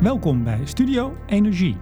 Welkom 0.00 0.44
bij 0.44 0.60
Studio 0.64 1.16
Energie. 1.26 1.76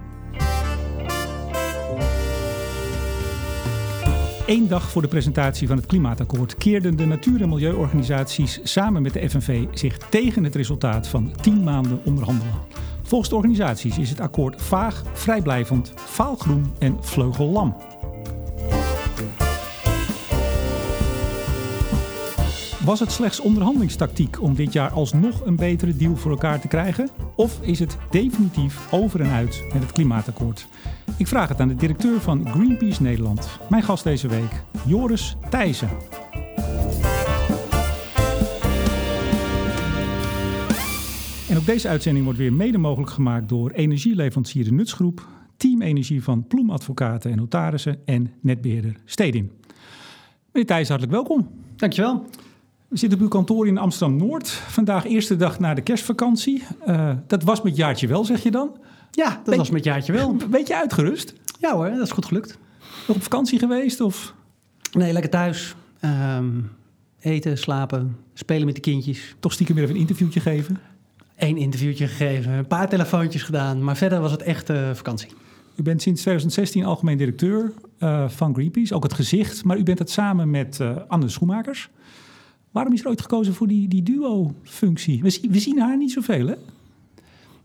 Eén 4.46 4.68
dag 4.68 4.90
voor 4.90 5.02
de 5.02 5.08
presentatie 5.08 5.68
van 5.68 5.76
het 5.76 5.86
klimaatakkoord 5.86 6.54
keerden 6.54 6.96
de 6.96 7.06
natuur- 7.06 7.42
en 7.42 7.48
milieuorganisaties 7.48 8.60
samen 8.62 9.02
met 9.02 9.12
de 9.12 9.30
FNV 9.30 9.66
zich 9.70 9.98
tegen 9.98 10.44
het 10.44 10.54
resultaat 10.54 11.08
van 11.08 11.32
10 11.40 11.62
maanden 11.62 12.00
onderhandelen. 12.04 12.54
Volgens 13.02 13.30
de 13.30 13.36
organisaties 13.36 13.98
is 13.98 14.10
het 14.10 14.20
akkoord 14.20 14.62
vaag, 14.62 15.02
vrijblijvend, 15.12 15.92
faalgroen 15.96 16.72
en 16.78 17.04
vleugellam. 17.04 17.76
Was 22.88 23.00
het 23.00 23.12
slechts 23.12 23.40
onderhandelingstactiek 23.40 24.42
om 24.42 24.54
dit 24.54 24.72
jaar 24.72 24.90
alsnog 24.90 25.46
een 25.46 25.56
betere 25.56 25.96
deal 25.96 26.16
voor 26.16 26.30
elkaar 26.30 26.60
te 26.60 26.68
krijgen? 26.68 27.08
Of 27.36 27.62
is 27.62 27.78
het 27.78 27.96
definitief 28.10 28.92
over 28.92 29.20
en 29.20 29.30
uit 29.30 29.64
met 29.72 29.82
het 29.82 29.92
klimaatakkoord? 29.92 30.66
Ik 31.18 31.26
vraag 31.26 31.48
het 31.48 31.60
aan 31.60 31.68
de 31.68 31.74
directeur 31.74 32.20
van 32.20 32.48
Greenpeace 32.48 33.02
Nederland. 33.02 33.48
Mijn 33.70 33.82
gast 33.82 34.04
deze 34.04 34.28
week, 34.28 34.62
Joris 34.86 35.36
Thijssen. 35.50 35.88
En 41.48 41.56
ook 41.56 41.66
deze 41.66 41.88
uitzending 41.88 42.24
wordt 42.24 42.40
weer 42.40 42.52
mede 42.52 42.78
mogelijk 42.78 43.10
gemaakt 43.10 43.48
door 43.48 43.70
energieleverancier 43.70 44.64
de 44.64 44.72
Nutsgroep, 44.72 45.26
Team 45.56 45.82
Energie 45.82 46.22
van 46.22 46.46
Ploemadvocaten 46.46 47.30
en 47.30 47.36
Notarissen 47.36 47.98
en 48.04 48.32
netbeheerder 48.40 48.96
Stedin. 49.04 49.50
Meneer 50.52 50.68
Thijssen, 50.68 50.98
hartelijk 50.98 51.26
welkom. 51.26 51.48
Dankjewel. 51.76 52.26
We 52.88 52.98
zitten 52.98 53.18
op 53.18 53.24
uw 53.24 53.30
kantoor 53.30 53.66
in 53.66 53.78
Amsterdam-Noord. 53.78 54.48
Vandaag 54.48 55.04
eerste 55.04 55.36
dag 55.36 55.58
na 55.58 55.74
de 55.74 55.80
kerstvakantie. 55.80 56.62
Uh, 56.86 57.10
dat 57.26 57.42
was 57.42 57.62
met 57.62 57.76
jaartje 57.76 58.06
wel, 58.06 58.24
zeg 58.24 58.42
je 58.42 58.50
dan? 58.50 58.76
Ja, 59.10 59.40
dat 59.44 59.56
was 59.56 59.70
met 59.70 59.84
jaartje 59.84 60.12
wel. 60.12 60.30
Een 60.40 60.50
beetje 60.50 60.76
uitgerust? 60.76 61.34
Ja 61.60 61.74
hoor, 61.74 61.90
dat 61.90 62.00
is 62.00 62.10
goed 62.10 62.24
gelukt. 62.24 62.58
Nog 63.06 63.16
op 63.16 63.22
vakantie 63.22 63.58
geweest 63.58 64.00
of? 64.00 64.34
Nee, 64.92 65.12
lekker 65.12 65.30
thuis. 65.30 65.74
Um, 66.00 66.70
eten, 67.20 67.58
slapen, 67.58 68.16
spelen 68.34 68.66
met 68.66 68.74
de 68.74 68.80
kindjes. 68.80 69.34
Toch 69.40 69.52
stiekem 69.52 69.74
weer 69.74 69.84
even 69.84 69.96
een 69.96 70.00
interviewtje 70.00 70.40
geven? 70.40 70.78
Eén 71.36 71.56
interviewtje 71.56 72.06
gegeven, 72.06 72.52
een 72.52 72.66
paar 72.66 72.88
telefoontjes 72.88 73.42
gedaan. 73.42 73.84
Maar 73.84 73.96
verder 73.96 74.20
was 74.20 74.30
het 74.30 74.42
echt 74.42 74.70
uh, 74.70 74.90
vakantie. 74.94 75.28
U 75.76 75.82
bent 75.82 76.02
sinds 76.02 76.20
2016 76.20 76.84
algemeen 76.84 77.18
directeur 77.18 77.72
uh, 77.98 78.28
van 78.28 78.54
Greenpeace, 78.54 78.94
ook 78.94 79.02
het 79.02 79.12
gezicht. 79.12 79.64
Maar 79.64 79.76
u 79.76 79.82
bent 79.82 79.98
het 79.98 80.10
samen 80.10 80.50
met 80.50 80.80
Anne 81.08 81.28
Schoenmakers. 81.28 81.90
Waarom 82.70 82.92
is 82.92 83.00
er 83.00 83.08
ooit 83.08 83.20
gekozen 83.20 83.54
voor 83.54 83.66
die, 83.66 83.88
die 83.88 84.02
duo-functie? 84.02 85.22
We, 85.22 85.38
we, 85.50 85.58
zien 85.58 85.78
haar 85.80 85.96
niet 85.96 86.12
zoveel, 86.12 86.46
hè? 86.46 86.54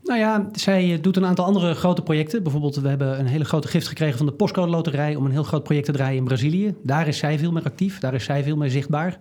Nou 0.04 0.18
ja, 0.18 0.48
zij 0.52 0.98
doet 1.00 1.16
een 1.16 1.24
aantal 1.24 1.44
andere 1.44 1.74
grote 1.74 2.02
projecten. 2.02 2.42
Bijvoorbeeld, 2.42 2.76
we 2.76 2.88
hebben 2.88 3.18
een 3.18 3.26
hele 3.26 3.44
grote 3.44 3.68
gift 3.68 3.88
gekregen 3.88 4.16
van 4.16 4.26
de 4.26 4.32
Postcode 4.32 4.70
Loterij 4.70 5.14
om 5.14 5.24
een 5.24 5.30
heel 5.30 5.42
groot 5.42 5.62
project 5.62 5.86
te 5.86 5.92
draaien 5.92 6.16
in 6.16 6.24
Brazilië. 6.24 6.74
Daar 6.82 7.08
is 7.08 7.18
zij 7.18 7.38
veel 7.38 7.52
meer 7.52 7.62
actief, 7.62 7.98
daar 7.98 8.14
is 8.14 8.24
zij 8.24 8.42
veel 8.42 8.56
meer 8.56 8.70
zichtbaar. 8.70 9.18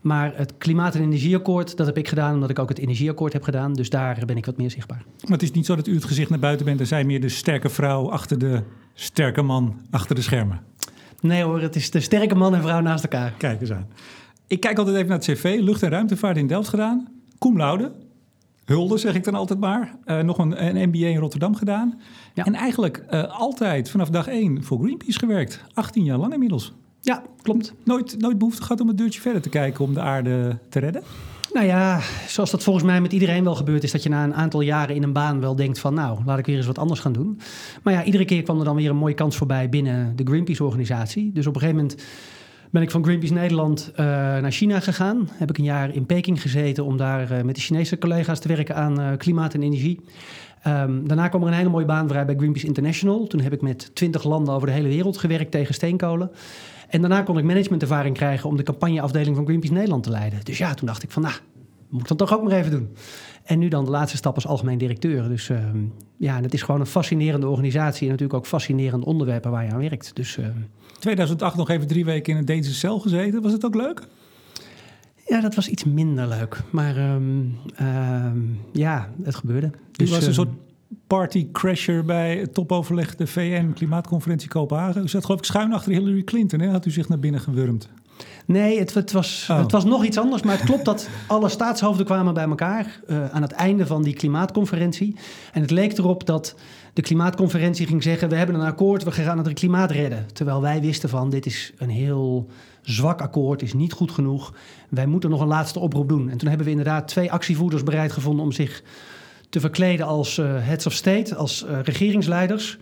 Maar 0.00 0.32
het 0.36 0.54
klimaat- 0.58 0.94
en 0.94 1.02
energieakkoord, 1.02 1.76
dat 1.76 1.86
heb 1.86 1.98
ik 1.98 2.08
gedaan 2.08 2.34
omdat 2.34 2.50
ik 2.50 2.58
ook 2.58 2.68
het 2.68 2.78
energieakkoord 2.78 3.32
heb 3.32 3.42
gedaan. 3.42 3.72
Dus 3.72 3.90
daar 3.90 4.22
ben 4.26 4.36
ik 4.36 4.46
wat 4.46 4.56
meer 4.56 4.70
zichtbaar. 4.70 5.04
Maar 5.22 5.32
het 5.32 5.42
is 5.42 5.50
niet 5.50 5.66
zo 5.66 5.76
dat 5.76 5.86
u 5.86 5.94
het 5.94 6.04
gezicht 6.04 6.30
naar 6.30 6.38
buiten 6.38 6.66
bent 6.66 6.80
en 6.80 6.86
zij 6.86 7.04
meer 7.04 7.20
de 7.20 7.28
sterke 7.28 7.68
vrouw 7.68 8.10
achter 8.10 8.38
de 8.38 8.62
sterke 8.94 9.42
man 9.42 9.80
achter 9.90 10.14
de 10.14 10.22
schermen. 10.22 10.60
Nee 11.20 11.42
hoor, 11.42 11.60
het 11.60 11.76
is 11.76 11.90
de 11.90 12.00
sterke 12.00 12.34
man 12.34 12.54
en 12.54 12.62
vrouw 12.62 12.80
naast 12.80 13.02
elkaar. 13.02 13.34
Kijk 13.38 13.60
eens 13.60 13.72
aan. 13.72 13.86
Ik 14.52 14.60
kijk 14.60 14.78
altijd 14.78 14.96
even 14.96 15.08
naar 15.08 15.18
het 15.18 15.26
cv. 15.26 15.58
Lucht- 15.60 15.82
en 15.82 15.90
ruimtevaart 15.90 16.36
in 16.36 16.46
Delft 16.46 16.68
gedaan. 16.68 17.08
Cum 17.38 17.56
laude. 17.56 17.92
Hulde, 18.64 18.98
zeg 18.98 19.14
ik 19.14 19.24
dan 19.24 19.34
altijd 19.34 19.60
maar. 19.60 19.94
Uh, 20.06 20.20
nog 20.20 20.38
een, 20.38 20.66
een, 20.66 20.88
MBA 20.88 21.06
in 21.06 21.16
Rotterdam 21.16 21.54
gedaan. 21.54 22.00
Ja. 22.34 22.44
En 22.44 22.54
eigenlijk 22.54 23.04
uh, 23.10 23.40
altijd 23.40 23.90
vanaf 23.90 24.10
dag 24.10 24.26
één 24.26 24.64
voor 24.64 24.78
Greenpeace 24.78 25.18
gewerkt. 25.18 25.64
18 25.74 26.04
jaar 26.04 26.18
lang 26.18 26.32
inmiddels. 26.32 26.72
Ja, 27.00 27.22
klopt. 27.42 27.74
Nooit, 27.84 28.18
nooit 28.18 28.38
behoefte 28.38 28.62
gehad 28.62 28.80
om 28.80 28.88
een 28.88 28.96
deurtje 28.96 29.20
verder 29.20 29.42
te 29.42 29.48
kijken 29.48 29.84
om 29.84 29.94
de 29.94 30.00
aarde 30.00 30.58
te 30.68 30.78
redden? 30.78 31.02
Nou 31.52 31.66
ja, 31.66 32.00
zoals 32.28 32.50
dat 32.50 32.62
volgens 32.62 32.84
mij 32.84 33.00
met 33.00 33.12
iedereen 33.12 33.44
wel 33.44 33.54
gebeurt, 33.54 33.82
is 33.82 33.92
dat 33.92 34.02
je 34.02 34.08
na 34.08 34.24
een 34.24 34.34
aantal 34.34 34.60
jaren 34.60 34.94
in 34.94 35.02
een 35.02 35.12
baan 35.12 35.40
wel 35.40 35.56
denkt 35.56 35.78
van 35.78 35.94
nou, 35.94 36.18
laat 36.24 36.38
ik 36.38 36.46
weer 36.46 36.56
eens 36.56 36.66
wat 36.66 36.78
anders 36.78 37.00
gaan 37.00 37.12
doen. 37.12 37.40
Maar 37.82 37.92
ja, 37.92 38.04
iedere 38.04 38.24
keer 38.24 38.42
kwam 38.42 38.58
er 38.58 38.64
dan 38.64 38.76
weer 38.76 38.90
een 38.90 38.96
mooie 38.96 39.14
kans 39.14 39.36
voorbij 39.36 39.68
binnen 39.68 40.16
de 40.16 40.24
Greenpeace-organisatie. 40.24 41.32
Dus 41.32 41.46
op 41.46 41.54
een 41.54 41.60
gegeven 41.60 41.82
moment 41.82 42.02
ben 42.72 42.82
ik 42.82 42.90
van 42.90 43.04
Greenpeace 43.04 43.32
Nederland 43.32 43.90
uh, 43.92 43.96
naar 44.06 44.50
China 44.50 44.80
gegaan. 44.80 45.28
Heb 45.32 45.50
ik 45.50 45.58
een 45.58 45.64
jaar 45.64 45.94
in 45.94 46.06
Peking 46.06 46.42
gezeten 46.42 46.84
om 46.84 46.96
daar 46.96 47.32
uh, 47.32 47.42
met 47.42 47.54
de 47.54 47.60
Chinese 47.60 47.98
collega's 47.98 48.40
te 48.40 48.48
werken 48.48 48.76
aan 48.76 49.00
uh, 49.00 49.08
klimaat 49.16 49.54
en 49.54 49.62
energie. 49.62 50.00
Um, 50.66 51.08
daarna 51.08 51.28
kwam 51.28 51.42
er 51.42 51.48
een 51.48 51.54
hele 51.54 51.68
mooie 51.68 51.84
baan 51.84 52.08
vrij 52.08 52.24
bij 52.24 52.34
Greenpeace 52.34 52.66
International. 52.66 53.26
Toen 53.26 53.40
heb 53.40 53.52
ik 53.52 53.60
met 53.60 53.94
twintig 53.94 54.24
landen 54.24 54.54
over 54.54 54.66
de 54.66 54.72
hele 54.72 54.88
wereld 54.88 55.16
gewerkt 55.16 55.50
tegen 55.50 55.74
steenkolen. 55.74 56.30
En 56.88 57.00
daarna 57.00 57.22
kon 57.22 57.38
ik 57.38 57.44
managementervaring 57.44 58.16
krijgen 58.16 58.48
om 58.48 58.56
de 58.56 58.62
campagneafdeling 58.62 59.36
van 59.36 59.44
Greenpeace 59.44 59.74
Nederland 59.74 60.02
te 60.02 60.10
leiden. 60.10 60.38
Dus 60.42 60.58
ja, 60.58 60.74
toen 60.74 60.86
dacht 60.86 61.02
ik 61.02 61.10
van 61.10 61.22
nou, 61.22 61.34
moet 61.88 62.00
ik 62.00 62.08
dat 62.08 62.18
toch 62.18 62.34
ook 62.34 62.42
maar 62.42 62.52
even 62.52 62.70
doen. 62.70 62.88
En 63.44 63.58
nu 63.58 63.68
dan 63.68 63.84
de 63.84 63.90
laatste 63.90 64.16
stap 64.16 64.34
als 64.34 64.46
algemeen 64.46 64.78
directeur. 64.78 65.28
Dus 65.28 65.48
uh, 65.48 65.58
ja, 66.16 66.40
het 66.40 66.54
is 66.54 66.62
gewoon 66.62 66.80
een 66.80 66.86
fascinerende 66.86 67.48
organisatie 67.48 68.02
en 68.02 68.10
natuurlijk 68.10 68.38
ook 68.38 68.46
fascinerende 68.46 69.06
onderwerpen 69.06 69.50
waar 69.50 69.64
je 69.64 69.70
aan 69.70 69.78
werkt. 69.78 70.16
Dus, 70.16 70.36
uh, 70.36 70.46
2008 71.02 71.56
nog 71.56 71.70
even 71.70 71.86
drie 71.86 72.04
weken 72.04 72.32
in 72.32 72.38
een 72.38 72.44
Deense 72.44 72.74
cel 72.74 72.98
gezeten. 72.98 73.42
Was 73.42 73.52
het 73.52 73.64
ook 73.64 73.74
leuk? 73.74 74.02
Ja, 75.26 75.40
dat 75.40 75.54
was 75.54 75.68
iets 75.68 75.84
minder 75.84 76.28
leuk. 76.28 76.60
Maar 76.70 77.14
um, 77.14 77.56
um, 77.80 78.60
ja, 78.72 79.10
het 79.22 79.34
gebeurde. 79.34 79.70
Dus, 79.92 80.10
was 80.10 80.22
een 80.22 80.28
uh, 80.28 80.34
soort 80.34 80.48
partycrasher 81.06 82.04
bij 82.04 82.38
het 82.38 82.54
topoverleg 82.54 83.16
de 83.16 83.26
VN-klimaatconferentie 83.26 84.48
Kopenhagen. 84.48 85.02
U 85.02 85.08
zat 85.08 85.24
geloof 85.24 85.38
ik 85.38 85.44
schuin 85.44 85.72
achter 85.72 85.92
Hillary 85.92 86.22
Clinton, 86.22 86.60
hè? 86.60 86.68
had 86.68 86.86
u 86.86 86.90
zich 86.90 87.08
naar 87.08 87.18
binnen 87.18 87.40
gewurmd. 87.40 87.88
Nee, 88.46 88.78
het, 88.78 88.94
het, 88.94 89.12
was, 89.12 89.48
oh. 89.50 89.58
het 89.58 89.72
was 89.72 89.84
nog 89.84 90.04
iets 90.04 90.18
anders. 90.18 90.42
Maar 90.42 90.56
het 90.56 90.64
klopt 90.64 90.84
dat 90.84 91.08
alle 91.26 91.48
staatshoofden 91.48 92.06
kwamen 92.06 92.34
bij 92.34 92.48
elkaar 92.48 93.00
uh, 93.06 93.30
aan 93.30 93.42
het 93.42 93.52
einde 93.52 93.86
van 93.86 94.02
die 94.02 94.14
klimaatconferentie. 94.14 95.16
En 95.52 95.60
het 95.60 95.70
leek 95.70 95.98
erop 95.98 96.26
dat 96.26 96.54
de 96.92 97.02
klimaatconferentie 97.02 97.86
ging 97.86 98.02
zeggen... 98.02 98.28
we 98.28 98.36
hebben 98.36 98.54
een 98.54 98.66
akkoord, 98.66 99.02
we 99.02 99.12
gaan 99.12 99.38
het 99.38 99.52
klimaat 99.52 99.90
redden. 99.90 100.26
Terwijl 100.32 100.60
wij 100.60 100.80
wisten 100.80 101.08
van, 101.08 101.30
dit 101.30 101.46
is 101.46 101.72
een 101.78 101.90
heel 101.90 102.48
zwak 102.82 103.20
akkoord, 103.20 103.62
is 103.62 103.72
niet 103.72 103.92
goed 103.92 104.10
genoeg. 104.10 104.54
Wij 104.88 105.06
moeten 105.06 105.30
nog 105.30 105.40
een 105.40 105.46
laatste 105.46 105.78
oproep 105.78 106.08
doen. 106.08 106.30
En 106.30 106.38
toen 106.38 106.48
hebben 106.48 106.66
we 106.66 106.72
inderdaad 106.72 107.08
twee 107.08 107.32
actievoerders 107.32 107.82
bereid 107.82 108.12
gevonden... 108.12 108.44
om 108.44 108.52
zich 108.52 108.82
te 109.48 109.60
verkleden 109.60 110.06
als 110.06 110.38
uh, 110.38 110.46
heads 110.58 110.86
of 110.86 110.92
state, 110.92 111.34
als 111.34 111.64
uh, 111.64 111.78
regeringsleiders. 111.82 112.78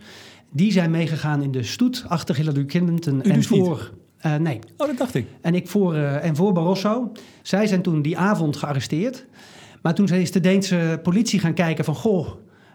Die 0.51 0.71
zijn 0.71 0.91
meegegaan 0.91 1.41
in 1.41 1.51
de 1.51 1.63
stoet 1.63 2.03
achter 2.07 2.35
Hillary 2.35 2.65
Clinton. 2.65 3.21
U 3.23 3.29
en 3.29 3.43
voor... 3.43 3.91
Uh, 4.25 4.35
nee. 4.35 4.59
Oh, 4.77 4.87
dat 4.87 4.97
dacht 4.97 5.15
ik. 5.15 5.27
En 5.41 5.55
ik 5.55 5.67
voor, 5.67 5.95
uh, 5.95 6.25
en 6.25 6.35
voor 6.35 6.53
Barroso. 6.53 7.11
Zij 7.41 7.67
zijn 7.67 7.81
toen 7.81 8.01
die 8.01 8.17
avond 8.17 8.57
gearresteerd. 8.57 9.25
Maar 9.81 9.93
toen 9.93 10.07
is 10.07 10.31
de 10.31 10.39
Deense 10.39 10.99
politie 11.03 11.39
gaan 11.39 11.53
kijken 11.53 11.85
van... 11.85 11.95
goh, 11.95 12.27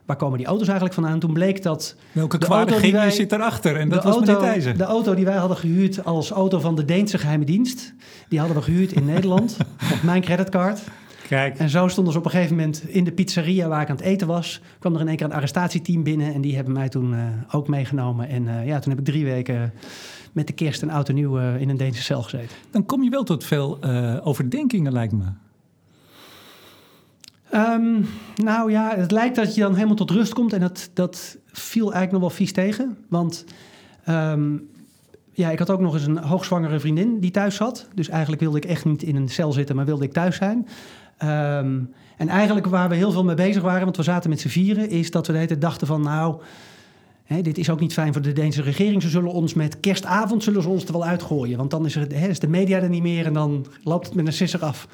waar 0.05 0.17
komen 0.17 0.39
die 0.39 0.47
auto's 0.47 0.67
eigenlijk 0.67 0.95
vandaan? 0.95 1.19
Toen 1.19 1.33
bleek 1.33 1.63
dat... 1.63 1.97
Welke 2.13 2.73
genius 2.73 3.17
zit 3.17 3.31
daarachter? 3.31 3.77
En 3.77 3.89
dat 3.89 4.05
was 4.05 4.15
auto, 4.15 4.33
meneer 4.33 4.51
Thijssen. 4.51 4.79
De 4.79 4.85
auto 4.85 5.15
die 5.15 5.25
wij 5.25 5.37
hadden 5.37 5.57
gehuurd 5.57 6.05
als 6.05 6.31
auto 6.31 6.61
van 6.61 6.75
de 6.75 6.85
Deense 6.85 7.19
geheime 7.19 7.45
dienst... 7.45 7.95
die 8.29 8.39
hadden 8.39 8.57
we 8.57 8.63
gehuurd 8.63 8.93
in 8.93 9.05
Nederland 9.05 9.57
op 9.95 10.03
mijn 10.03 10.23
creditcard. 10.23 10.81
Kijk. 11.29 11.59
En 11.59 11.69
zo 11.69 11.89
stonden 11.89 12.13
ze 12.13 12.19
op 12.19 12.25
een 12.25 12.31
gegeven 12.31 12.57
moment 12.57 12.89
in 12.89 13.05
de 13.05 13.13
pizzeria 13.13 13.69
waar 13.69 13.83
ik 13.83 13.91
aan 13.91 13.97
het 13.97 14.05
eten 14.05 14.27
was. 14.27 14.61
kwam 14.79 14.95
er 14.95 15.01
in 15.01 15.09
één 15.09 15.17
keer 15.17 15.27
een 15.27 15.33
arrestatieteam 15.33 16.03
binnen 16.03 16.35
en 16.35 16.41
die 16.41 16.55
hebben 16.55 16.73
mij 16.73 16.89
toen 16.89 17.13
uh, 17.13 17.21
ook 17.51 17.69
meegenomen. 17.69 18.29
En 18.29 18.65
ja, 18.65 18.79
toen 18.79 18.91
heb 18.91 18.99
ik 18.99 19.05
drie 19.05 19.25
weken 19.25 19.73
met 20.37 20.47
de 20.47 20.53
kerst 20.53 20.83
en 20.83 20.91
oud 20.91 21.09
en 21.09 21.15
nieuw 21.15 21.39
uh, 21.39 21.61
in 21.61 21.69
een 21.69 21.77
Deense 21.77 22.03
cel 22.03 22.23
gezeten. 22.23 22.57
Dan 22.71 22.87
kom 22.87 23.03
je 23.03 23.11
wel 23.11 23.25
tot 23.25 23.45
veel 23.45 23.83
overdenkingen, 24.23 24.93
lijkt 24.93 25.13
me. 25.13 25.25
Um, 27.55 28.07
nou 28.37 28.71
ja, 28.71 28.97
het 28.97 29.11
lijkt 29.11 29.37
dat 29.37 29.55
je 29.55 29.61
dan 29.61 29.75
helemaal 29.75 29.97
tot 29.97 30.11
rust 30.11 30.35
komt 30.35 30.53
en 30.53 30.61
dat, 30.61 30.91
dat 30.93 31.39
viel 31.47 31.93
eigenlijk 31.93 32.13
nog 32.13 32.21
wel 32.21 32.31
vies 32.31 32.53
tegen. 32.53 32.97
Want 33.09 33.45
um, 34.09 34.69
ja, 35.33 35.51
ik 35.51 35.59
had 35.59 35.71
ook 35.71 35.81
nog 35.81 35.95
eens 35.95 36.07
een 36.07 36.19
hoogzwangere 36.19 36.81
vriendin 36.81 37.21
die 37.21 37.31
thuis 37.31 37.55
zat. 37.55 37.89
Dus 37.95 38.09
eigenlijk 38.09 38.43
wilde 38.43 38.57
ik 38.57 38.65
echt 38.65 38.85
niet 38.85 39.03
in 39.03 39.17
een 39.17 39.29
cel 39.29 39.53
zitten, 39.53 39.77
maar 39.77 39.85
wilde 39.85 40.05
ik 40.05 40.13
thuis 40.13 40.37
zijn. 40.37 40.57
Um, 41.23 41.93
en 42.17 42.29
eigenlijk 42.29 42.67
waar 42.67 42.89
we 42.89 42.95
heel 42.95 43.13
veel 43.13 43.25
mee 43.25 43.35
bezig 43.35 43.63
waren, 43.63 43.85
want 43.85 43.97
we 43.97 44.03
zaten 44.03 44.31
met 44.31 44.41
z'n 44.41 44.49
vieren, 44.49 44.91
is 44.91 45.11
dat 45.11 45.27
we 45.27 45.33
de 45.33 45.39
hele 45.39 45.51
tijd 45.51 45.61
dachten 45.61 45.87
van 45.87 46.01
nou, 46.01 46.41
dit 47.27 47.59
is 47.59 47.71
ook 47.71 47.81
niet 47.81 47.93
fijn 47.93 48.13
voor 48.13 48.23
de 48.23 48.33
Deense 48.33 48.63
regering. 48.63 49.03
Ze 49.03 49.09
zullen 49.09 49.33
ons 49.33 49.55
met 49.55 49.81
kerstavond 49.81 50.43
zullen 50.43 50.63
ze 50.63 50.69
ons 50.69 50.85
er 50.85 50.93
wel 50.93 51.05
uitgooien. 51.05 51.57
Want 51.57 51.71
dan 51.71 51.87
is, 51.87 51.97
is 51.97 52.39
de 52.39 52.49
media 52.49 52.79
er 52.79 52.89
niet 52.89 53.03
meer 53.03 53.27
en 53.27 53.33
dan 53.33 53.67
loopt 53.83 54.07
het 54.07 54.15
met 54.15 54.27
een 54.27 54.33
sisser 54.33 54.65
af. 54.65 54.89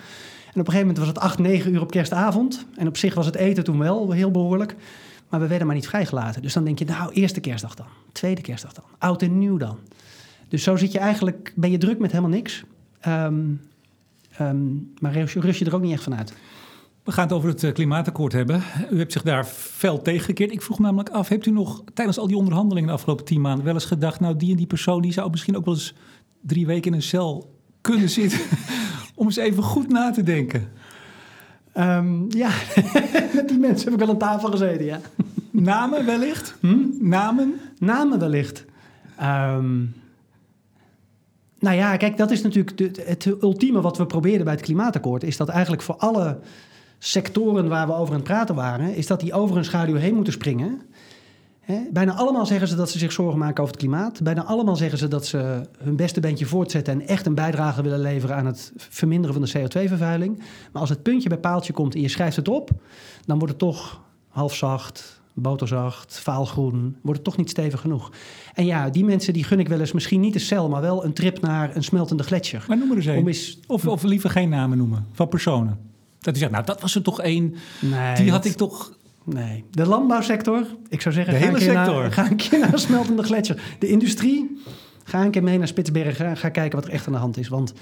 En 0.55 0.61
op 0.61 0.67
een 0.67 0.73
gegeven 0.73 0.81
moment 0.81 0.99
was 0.99 1.09
het 1.09 1.19
8, 1.19 1.39
9 1.39 1.75
uur 1.75 1.81
op 1.81 1.91
kerstavond. 1.91 2.67
En 2.77 2.87
op 2.87 2.97
zich 2.97 3.15
was 3.15 3.27
het 3.27 3.35
eten 3.35 3.65
toen 3.65 3.79
wel 3.79 4.11
heel 4.11 4.31
behoorlijk. 4.31 4.77
Maar 5.29 5.41
we 5.41 5.47
werden 5.47 5.67
maar 5.67 5.77
niet 5.77 5.89
vrijgelaten. 5.89 6.43
Dus 6.43 6.53
dan 6.53 6.65
denk 6.65 6.79
je, 6.79 6.85
nou, 6.85 7.13
eerste 7.13 7.41
kerstdag 7.41 7.75
dan. 7.75 7.87
Tweede 8.13 8.41
kerstdag 8.41 8.73
dan. 8.73 8.85
Oud 8.99 9.23
en 9.23 9.39
nieuw 9.39 9.57
dan. 9.57 9.79
Dus 10.49 10.63
zo 10.63 10.77
zit 10.77 10.93
je 10.93 10.99
eigenlijk, 10.99 11.53
ben 11.57 11.71
je 11.71 11.79
druk 11.79 11.99
met 11.99 12.11
helemaal 12.11 12.31
niks. 12.31 12.65
Um, 13.07 13.61
um, 14.41 14.93
maar 14.99 15.13
rust 15.23 15.59
je 15.59 15.65
er 15.65 15.75
ook 15.75 15.83
niet 15.83 15.93
echt 15.93 16.03
van 16.03 16.17
uit. 16.17 16.35
We 17.05 17.13
gaan 17.13 17.25
het 17.25 17.33
over 17.33 17.49
het 17.49 17.73
klimaatakkoord 17.73 18.33
hebben. 18.33 18.63
U 18.91 18.99
hebt 18.99 19.13
zich 19.13 19.23
daar 19.23 19.45
fel 19.45 20.03
tegengekeerd. 20.03 20.53
Ik 20.53 20.63
vroeg 20.63 20.79
namelijk 20.79 21.09
af, 21.09 21.29
hebt 21.29 21.47
u 21.47 21.51
nog 21.51 21.83
tijdens 21.95 22.19
al 22.19 22.27
die 22.27 22.37
onderhandelingen 22.37 22.89
de 22.89 22.95
afgelopen 22.95 23.25
tien 23.25 23.41
maanden 23.41 23.65
wel 23.65 23.75
eens 23.75 23.85
gedacht... 23.85 24.21
nou, 24.21 24.37
die 24.37 24.51
en 24.51 24.57
die 24.57 24.67
persoon 24.67 25.03
die 25.03 25.13
zou 25.13 25.31
misschien 25.31 25.57
ook 25.57 25.65
wel 25.65 25.75
eens 25.75 25.95
drie 26.41 26.67
weken 26.67 26.91
in 26.91 26.97
een 26.97 27.03
cel 27.03 27.55
kunnen 27.81 28.11
zitten... 28.21 28.41
om 29.15 29.27
eens 29.27 29.37
even 29.37 29.63
goed 29.63 29.89
na 29.89 30.11
te 30.11 30.23
denken? 30.23 30.69
Um, 31.77 32.27
ja, 32.29 32.51
met 33.35 33.49
die 33.49 33.59
mensen 33.59 33.85
heb 33.85 33.93
ik 33.93 34.07
wel 34.07 34.09
aan 34.09 34.19
tafel 34.19 34.51
gezeten, 34.51 34.85
ja. 34.85 35.01
Namen 35.51 36.07
wellicht? 36.07 36.55
Hm? 36.61 36.77
Namen? 37.01 37.61
Namen 37.79 38.19
wellicht. 38.19 38.65
Um, 39.23 39.95
nou 41.59 41.77
ja, 41.77 41.97
kijk, 41.97 42.17
dat 42.17 42.31
is 42.31 42.43
natuurlijk 42.43 42.77
de, 42.77 43.03
het 43.05 43.27
ultieme 43.27 43.81
wat 43.81 43.99
we 43.99 44.07
probeerden 44.07 44.45
bij 44.45 44.55
het 44.55 44.63
klimaatakkoord. 44.63 45.23
Is 45.23 45.37
dat 45.37 45.49
eigenlijk 45.49 45.83
voor 45.83 45.97
alle 45.97 46.39
sectoren 47.05 47.69
waar 47.69 47.87
we 47.87 47.93
over 47.93 48.09
aan 48.09 48.21
het 48.21 48.29
praten 48.29 48.55
waren, 48.55 48.95
is 48.95 49.07
dat 49.07 49.21
die 49.21 49.33
over 49.33 49.57
een 49.57 49.65
schaduw 49.65 49.95
heen 49.95 50.15
moeten 50.15 50.33
springen. 50.33 50.81
bijna 51.91 52.15
allemaal 52.15 52.47
zeggen 52.47 52.69
ze 52.69 52.75
dat 52.75 52.91
ze 52.91 52.99
zich 52.99 53.13
zorgen 53.13 53.39
maken 53.39 53.63
over 53.63 53.75
het 53.75 53.83
klimaat. 53.83 54.23
Bijna 54.23 54.45
allemaal 54.45 54.77
zeggen 54.77 54.99
ze 54.99 55.09
dat 55.09 55.27
ze 55.27 55.61
hun 55.79 55.97
beste 55.97 56.21
beentje 56.21 56.47
voortzetten 56.47 56.95
en 56.95 57.07
echt 57.07 57.27
een 57.27 57.35
bijdrage 57.35 57.83
willen 57.83 58.01
leveren 58.01 58.37
aan 58.37 58.47
het 58.47 58.73
verminderen 58.77 59.35
van 59.35 59.45
de 59.45 59.59
CO2-vervuiling. 59.59 60.39
Maar 60.73 60.81
als 60.81 60.91
het 60.91 61.03
puntje 61.03 61.29
bij 61.29 61.39
paaltje 61.39 61.73
komt 61.73 61.95
en 61.95 62.01
je 62.01 62.09
schrijft 62.09 62.37
het 62.37 62.49
op, 62.49 62.71
dan 63.25 63.39
wordt 63.39 63.53
het 63.53 63.63
toch 63.63 64.01
halfzacht, 64.29 65.21
boterzacht, 65.35 66.19
vaalgroen, 66.19 66.97
wordt 67.01 67.19
het 67.19 67.29
toch 67.29 67.37
niet 67.37 67.51
stevig 67.51 67.81
genoeg. 67.81 68.13
En 68.55 68.67
ja, 68.67 68.91
die 68.91 69.05
mensen 69.05 69.33
die 69.33 69.45
gun 69.45 69.61
ik 69.61 69.69
wel 69.69 69.81
eens 69.81 69.93
misschien 69.93 70.21
niet 70.21 70.33
de 70.33 70.39
cel, 70.39 70.69
maar 70.69 70.81
wel 70.81 71.05
een 71.05 71.13
trip 71.13 71.41
naar 71.41 71.77
een 71.77 71.85
smeltende 71.85 72.23
gletsjer. 72.23 72.65
Maar 72.69 72.79
noem 72.79 72.91
er 72.91 72.97
eens 72.97 73.07
een. 73.07 73.25
Of, 73.67 73.87
of 73.87 74.03
liever 74.03 74.31
geen 74.31 74.49
namen 74.49 74.79
noemen 74.79 75.07
van 75.13 75.29
personen. 75.29 75.91
Dat 76.23 76.37
u 76.37 76.39
zegt, 76.39 76.53
nou 76.53 76.65
dat 76.65 76.81
was 76.81 76.95
er 76.95 77.03
toch 77.03 77.21
één, 77.21 77.55
nee, 77.81 78.15
die 78.15 78.31
had 78.31 78.45
ik 78.45 78.53
toch... 78.53 78.93
Nee, 79.25 79.65
de 79.71 79.87
landbouwsector, 79.87 80.67
ik 80.89 81.01
zou 81.01 81.15
zeggen, 81.15 81.33
de 81.33 81.39
ga, 81.39 81.47
hele 81.47 81.57
een 81.57 81.63
sector. 81.63 82.03
Naar, 82.03 82.13
ga 82.13 82.31
een 82.31 82.37
keer 82.37 82.59
naar 82.59 82.79
smeltende 82.79 83.23
gletsjer. 83.23 83.63
De 83.79 83.89
industrie, 83.89 84.63
ga 85.05 85.25
een 85.25 85.31
keer 85.31 85.43
mee 85.43 85.59
naar 85.59 85.69
Spitsbergen, 85.69 86.37
ga 86.37 86.49
kijken 86.49 86.79
wat 86.79 86.89
er 86.89 86.93
echt 86.95 87.07
aan 87.07 87.13
de 87.13 87.19
hand 87.19 87.37
is. 87.37 87.49
Want 87.49 87.73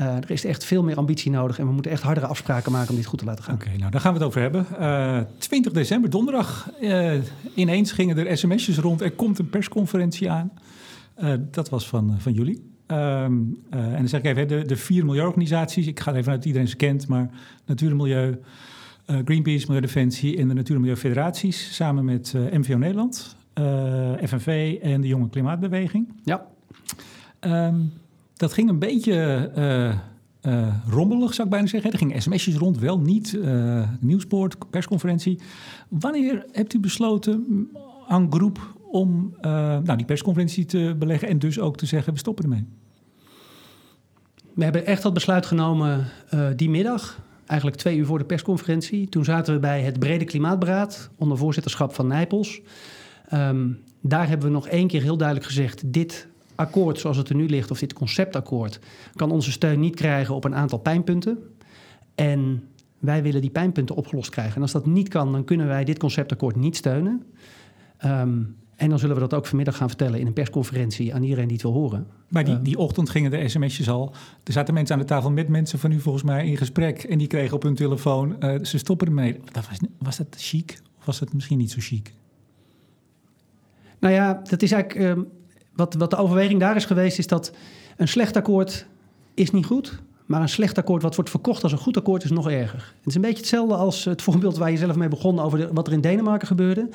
uh, 0.00 0.16
er 0.16 0.30
is 0.30 0.44
echt 0.44 0.64
veel 0.64 0.82
meer 0.82 0.96
ambitie 0.96 1.30
nodig 1.30 1.58
en 1.58 1.66
we 1.66 1.72
moeten 1.72 1.90
echt 1.90 2.02
hardere 2.02 2.26
afspraken 2.26 2.72
maken 2.72 2.90
om 2.90 2.96
dit 2.96 3.06
goed 3.06 3.18
te 3.18 3.24
laten 3.24 3.44
gaan. 3.44 3.54
Oké, 3.54 3.70
nou 3.78 3.90
daar 3.90 4.00
gaan 4.00 4.12
we 4.12 4.18
het 4.18 4.26
over 4.26 4.40
hebben. 4.40 4.66
Uh, 4.78 5.18
eh, 5.18 5.24
20 5.38 5.72
december, 5.72 6.10
donderdag, 6.10 6.70
uh, 6.80 7.12
ineens 7.54 7.92
gingen 7.92 8.18
er 8.18 8.38
sms'jes 8.38 8.78
rond. 8.78 9.00
Er 9.00 9.12
komt 9.12 9.38
een 9.38 9.48
persconferentie 9.48 10.30
aan. 10.30 10.52
dat 11.50 11.68
was 11.68 11.88
van, 11.88 12.14
van 12.18 12.32
jullie. 12.32 12.73
Um, 12.86 13.58
en 13.70 13.96
dan 13.96 14.08
zeg 14.08 14.20
ik 14.20 14.26
even, 14.26 14.48
de, 14.48 14.64
de 14.64 14.76
vier 14.76 15.04
milieuorganisaties, 15.04 15.86
ik 15.86 16.00
ga 16.00 16.14
even 16.14 16.32
uit 16.32 16.44
iedereen 16.44 16.68
ze 16.68 16.76
kent, 16.76 17.08
maar 17.08 17.30
Natuur 17.66 17.90
en 17.90 17.96
Milieu, 17.96 18.38
Greenpeace, 19.06 19.64
Milieudefensie 19.66 20.36
en 20.36 20.48
de 20.48 20.54
Natuur 20.54 20.74
en 20.74 20.80
Milieu 20.80 20.98
Federaties, 20.98 21.74
samen 21.74 22.04
met 22.04 22.34
MVO 22.34 22.78
Nederland, 22.78 23.36
FNV 24.24 24.78
en 24.82 25.00
de 25.00 25.06
Jonge 25.06 25.28
Klimaatbeweging. 25.28 26.08
Ja. 26.24 26.46
Um, 27.40 27.92
dat 28.36 28.52
ging 28.52 28.68
een 28.68 28.78
beetje 28.78 29.50
uh, 30.46 30.74
rommelig, 30.88 31.34
zou 31.34 31.46
ik 31.46 31.52
bijna 31.52 31.66
zeggen. 31.66 31.92
Er 31.92 31.98
gingen 31.98 32.22
sms'jes 32.22 32.56
rond, 32.56 32.78
wel 32.78 32.98
niet. 32.98 33.32
Uh, 33.32 33.88
nieuwspoort, 34.00 34.70
persconferentie. 34.70 35.38
Wanneer 35.88 36.46
hebt 36.52 36.74
u 36.74 36.80
besloten 36.80 37.68
aan 38.08 38.32
groep 38.32 38.73
om 38.94 39.36
nou, 39.40 39.96
die 39.96 40.06
persconferentie 40.06 40.64
te 40.64 40.94
beleggen... 40.98 41.28
en 41.28 41.38
dus 41.38 41.60
ook 41.60 41.76
te 41.76 41.86
zeggen, 41.86 42.12
we 42.12 42.18
stoppen 42.18 42.44
ermee? 42.44 42.64
We 44.54 44.64
hebben 44.64 44.86
echt 44.86 45.02
dat 45.02 45.14
besluit 45.14 45.46
genomen 45.46 46.06
die 46.56 46.70
middag. 46.70 47.22
Eigenlijk 47.46 47.80
twee 47.80 47.96
uur 47.96 48.06
voor 48.06 48.18
de 48.18 48.24
persconferentie. 48.24 49.08
Toen 49.08 49.24
zaten 49.24 49.54
we 49.54 49.60
bij 49.60 49.82
het 49.82 49.98
Brede 49.98 50.24
Klimaatberaad... 50.24 51.10
onder 51.16 51.38
voorzitterschap 51.38 51.94
van 51.94 52.06
Nijpels. 52.06 52.60
Um, 53.32 53.80
daar 54.00 54.28
hebben 54.28 54.46
we 54.46 54.52
nog 54.52 54.68
één 54.68 54.86
keer 54.88 55.02
heel 55.02 55.16
duidelijk 55.16 55.46
gezegd... 55.46 55.92
dit 55.92 56.28
akkoord 56.54 56.98
zoals 56.98 57.16
het 57.16 57.28
er 57.28 57.34
nu 57.34 57.48
ligt, 57.48 57.70
of 57.70 57.78
dit 57.78 57.92
conceptakkoord, 57.92 58.80
kan 59.14 59.30
onze 59.30 59.52
steun 59.52 59.80
niet 59.80 59.94
krijgen 59.94 60.34
op 60.34 60.44
een 60.44 60.54
aantal 60.54 60.78
pijnpunten. 60.78 61.38
En 62.14 62.68
wij 62.98 63.22
willen 63.22 63.40
die 63.40 63.50
pijnpunten 63.50 63.96
opgelost 63.96 64.30
krijgen. 64.30 64.54
En 64.54 64.62
als 64.62 64.72
dat 64.72 64.86
niet 64.86 65.08
kan, 65.08 65.32
dan 65.32 65.44
kunnen 65.44 65.66
wij 65.66 65.84
dit 65.84 65.98
conceptakkoord 65.98 66.56
niet 66.56 66.76
steunen. 66.76 67.22
Um, 68.04 68.56
en 68.76 68.88
dan 68.88 68.98
zullen 68.98 69.14
we 69.14 69.20
dat 69.20 69.34
ook 69.34 69.46
vanmiddag 69.46 69.76
gaan 69.76 69.88
vertellen 69.88 70.20
in 70.20 70.26
een 70.26 70.32
persconferentie 70.32 71.14
aan 71.14 71.22
iedereen 71.22 71.46
die 71.46 71.56
het 71.56 71.62
wil 71.62 71.72
horen. 71.72 72.06
Maar 72.28 72.44
die, 72.44 72.54
ehm, 72.54 72.62
die 72.62 72.78
ochtend 72.78 73.10
gingen 73.10 73.30
de 73.30 73.48
sms'jes 73.48 73.88
al. 73.88 74.14
Er 74.44 74.52
zaten 74.52 74.74
mensen 74.74 74.94
aan 74.94 75.00
de 75.00 75.06
tafel 75.06 75.30
met 75.30 75.48
mensen 75.48 75.78
van 75.78 75.92
u 75.92 76.00
volgens 76.00 76.24
mij 76.24 76.46
in 76.46 76.56
gesprek. 76.56 77.02
En 77.02 77.18
die 77.18 77.26
kregen 77.26 77.56
op 77.56 77.62
hun 77.62 77.74
telefoon, 77.74 78.36
uh, 78.40 78.64
ze 78.64 78.78
stoppen 78.78 79.06
ermee. 79.06 79.40
Dat 79.52 79.68
was, 79.68 79.78
was 79.98 80.16
dat 80.16 80.36
chic 80.38 80.78
of 80.98 81.04
was 81.04 81.18
dat 81.18 81.32
misschien 81.32 81.58
niet 81.58 81.70
zo 81.70 81.78
chic? 81.80 82.12
Nou 83.98 84.14
ja, 84.14 84.40
dat 84.44 84.62
is 84.62 84.72
eigenlijk... 84.72 85.06
Um, 85.06 85.28
wat, 85.74 85.94
wat 85.94 86.10
de 86.10 86.16
overweging 86.16 86.60
daar 86.60 86.76
is 86.76 86.84
geweest, 86.84 87.18
is 87.18 87.26
dat 87.26 87.52
een 87.96 88.08
slecht 88.08 88.36
akkoord 88.36 88.86
is 89.34 89.50
niet 89.50 89.66
goed. 89.66 90.02
Maar 90.26 90.40
een 90.40 90.48
slecht 90.48 90.78
akkoord 90.78 91.02
wat 91.02 91.14
wordt 91.14 91.30
verkocht 91.30 91.62
als 91.62 91.72
een 91.72 91.78
goed 91.78 91.96
akkoord 91.96 92.24
is 92.24 92.30
nog 92.30 92.50
erger. 92.50 92.94
Het 92.98 93.06
is 93.06 93.14
een 93.14 93.20
beetje 93.20 93.38
hetzelfde 93.38 93.74
als 93.74 94.04
het 94.04 94.22
voorbeeld 94.26 94.56
waar 94.56 94.70
je 94.70 94.76
zelf 94.76 94.96
mee 94.96 95.08
begon 95.08 95.40
over 95.40 95.74
wat 95.74 95.86
er 95.86 95.92
in 95.92 96.00
Denemarken 96.00 96.46
gebeurde. 96.46 96.88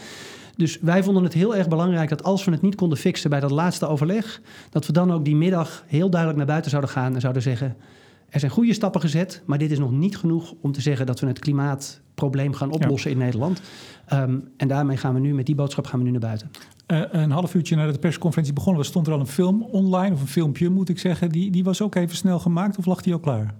Dus 0.59 0.79
wij 0.81 1.03
vonden 1.03 1.23
het 1.23 1.33
heel 1.33 1.55
erg 1.55 1.67
belangrijk 1.67 2.09
dat 2.09 2.23
als 2.23 2.45
we 2.45 2.51
het 2.51 2.61
niet 2.61 2.75
konden 2.75 2.97
fixen 2.97 3.29
bij 3.29 3.39
dat 3.39 3.51
laatste 3.51 3.87
overleg, 3.87 4.41
dat 4.69 4.85
we 4.85 4.93
dan 4.93 5.11
ook 5.11 5.25
die 5.25 5.35
middag 5.35 5.83
heel 5.87 6.09
duidelijk 6.09 6.37
naar 6.37 6.47
buiten 6.47 6.71
zouden 6.71 6.91
gaan 6.91 7.15
en 7.15 7.21
zouden 7.21 7.41
zeggen: 7.41 7.75
er 8.29 8.39
zijn 8.39 8.51
goede 8.51 8.73
stappen 8.73 9.01
gezet, 9.01 9.41
maar 9.45 9.57
dit 9.57 9.71
is 9.71 9.79
nog 9.79 9.91
niet 9.91 10.17
genoeg 10.17 10.53
om 10.61 10.71
te 10.71 10.81
zeggen 10.81 11.05
dat 11.05 11.19
we 11.19 11.27
het 11.27 11.39
klimaatprobleem 11.39 12.53
gaan 12.53 12.71
oplossen 12.71 13.11
in 13.11 13.17
Nederland. 13.17 13.61
Um, 14.13 14.49
en 14.57 14.67
daarmee 14.67 14.97
gaan 14.97 15.13
we 15.13 15.19
nu, 15.19 15.33
met 15.33 15.45
die 15.45 15.55
boodschap 15.55 15.87
gaan 15.87 15.99
we 15.99 16.05
nu 16.05 16.11
naar 16.11 16.19
buiten. 16.19 16.51
Uh, 16.87 17.01
een 17.11 17.31
half 17.31 17.55
uurtje 17.55 17.75
nadat 17.75 17.93
de 17.93 17.99
persconferentie 17.99 18.53
begonnen 18.53 18.81
was, 18.81 18.89
stond 18.89 19.07
er 19.07 19.13
al 19.13 19.19
een 19.19 19.27
film 19.27 19.63
online, 19.63 20.13
of 20.13 20.21
een 20.21 20.27
filmpje 20.27 20.69
moet 20.69 20.89
ik 20.89 20.99
zeggen. 20.99 21.29
Die, 21.29 21.51
die 21.51 21.63
was 21.63 21.81
ook 21.81 21.95
even 21.95 22.15
snel 22.15 22.39
gemaakt 22.39 22.77
of 22.77 22.85
lag 22.85 23.01
die 23.01 23.13
al 23.13 23.19
klaar? 23.19 23.53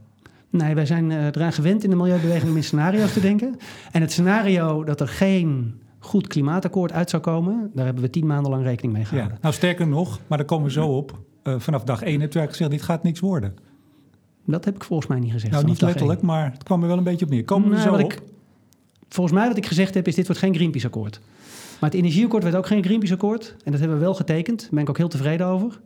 Nee, 0.50 0.76
wij 0.76 0.86
zijn 0.86 1.10
uh, 1.10 1.26
eraan 1.26 1.54
gewend 1.54 1.84
in 1.84 1.90
de 1.90 1.96
milieubeweging 1.96 2.50
om 2.50 2.58
in 2.58 2.64
scenario's 2.64 3.14
te 3.14 3.22
denken. 3.22 3.58
En 3.92 4.02
het 4.02 4.12
scenario 4.12 4.84
dat 4.84 5.02
er 5.02 5.08
geen 5.08 5.74
goed 6.00 6.28
klimaatakkoord 6.28 6.92
uit 6.92 7.10
zou 7.10 7.22
komen, 7.22 7.72
daar 7.74 7.86
hebben 7.86 8.04
we 8.04 8.10
tien 8.10 8.26
maanden 8.26 8.52
lang 8.52 8.64
rekening 8.64 8.94
mee 8.94 9.06
gehouden. 9.06 9.36
Ja, 9.36 9.42
nou, 9.42 9.54
sterker 9.54 9.88
nog, 9.88 10.20
maar 10.28 10.38
daar 10.38 10.48
komen 10.48 10.66
we 10.66 10.72
zo 10.72 10.88
op. 10.88 11.20
Uh, 11.44 11.60
vanaf 11.60 11.84
dag 11.84 12.02
één 12.02 12.16
u 12.16 12.20
eigenlijk 12.20 12.52
gezegd, 12.52 12.72
dit 12.72 12.82
gaat 12.82 13.04
niks 13.04 13.20
worden. 13.20 13.56
Dat 14.46 14.66
heb 14.66 14.76
ik 14.76 14.84
volgens 14.84 15.10
mij 15.10 15.20
niet 15.20 15.32
gezegd. 15.32 15.54
Nou, 15.54 15.66
niet 15.66 15.82
letterlijk, 15.82 16.22
maar 16.22 16.52
het 16.52 16.64
kwam 16.64 16.82
er 16.82 16.88
wel 16.88 16.98
een 16.98 17.04
beetje 17.04 17.26
op 17.26 17.32
neer. 17.32 17.44
Komen 17.44 17.70
we 17.70 17.76
nee, 17.76 17.84
zo 17.84 17.94
op? 17.94 18.00
Ik, 18.00 18.22
volgens 19.10 19.36
mij 19.38 19.48
wat 19.48 19.58
ik 19.58 19.66
gezegd 19.66 19.94
heb, 19.94 20.08
is 20.08 20.16
dit 20.16 20.26
wordt 20.26 20.42
geen 20.42 20.56
Greenpeace-akkoord. 20.56 21.20
Maar 21.80 21.90
het 21.90 22.00
energieakkoord 22.00 22.44
werd 22.44 22.56
ook 22.56 22.68
geen 22.68 22.84
Greenpeace-akkoord. 22.84 23.56
En 23.64 23.72
dat 23.72 23.80
hebben 23.80 23.98
we 23.98 24.04
wel 24.04 24.16
getekend. 24.16 24.60
Daar 24.62 24.70
ben 24.72 24.82
ik 24.82 24.90
ook 24.90 24.98
heel 24.98 25.08
tevreden 25.08 25.48
over. 25.48 25.80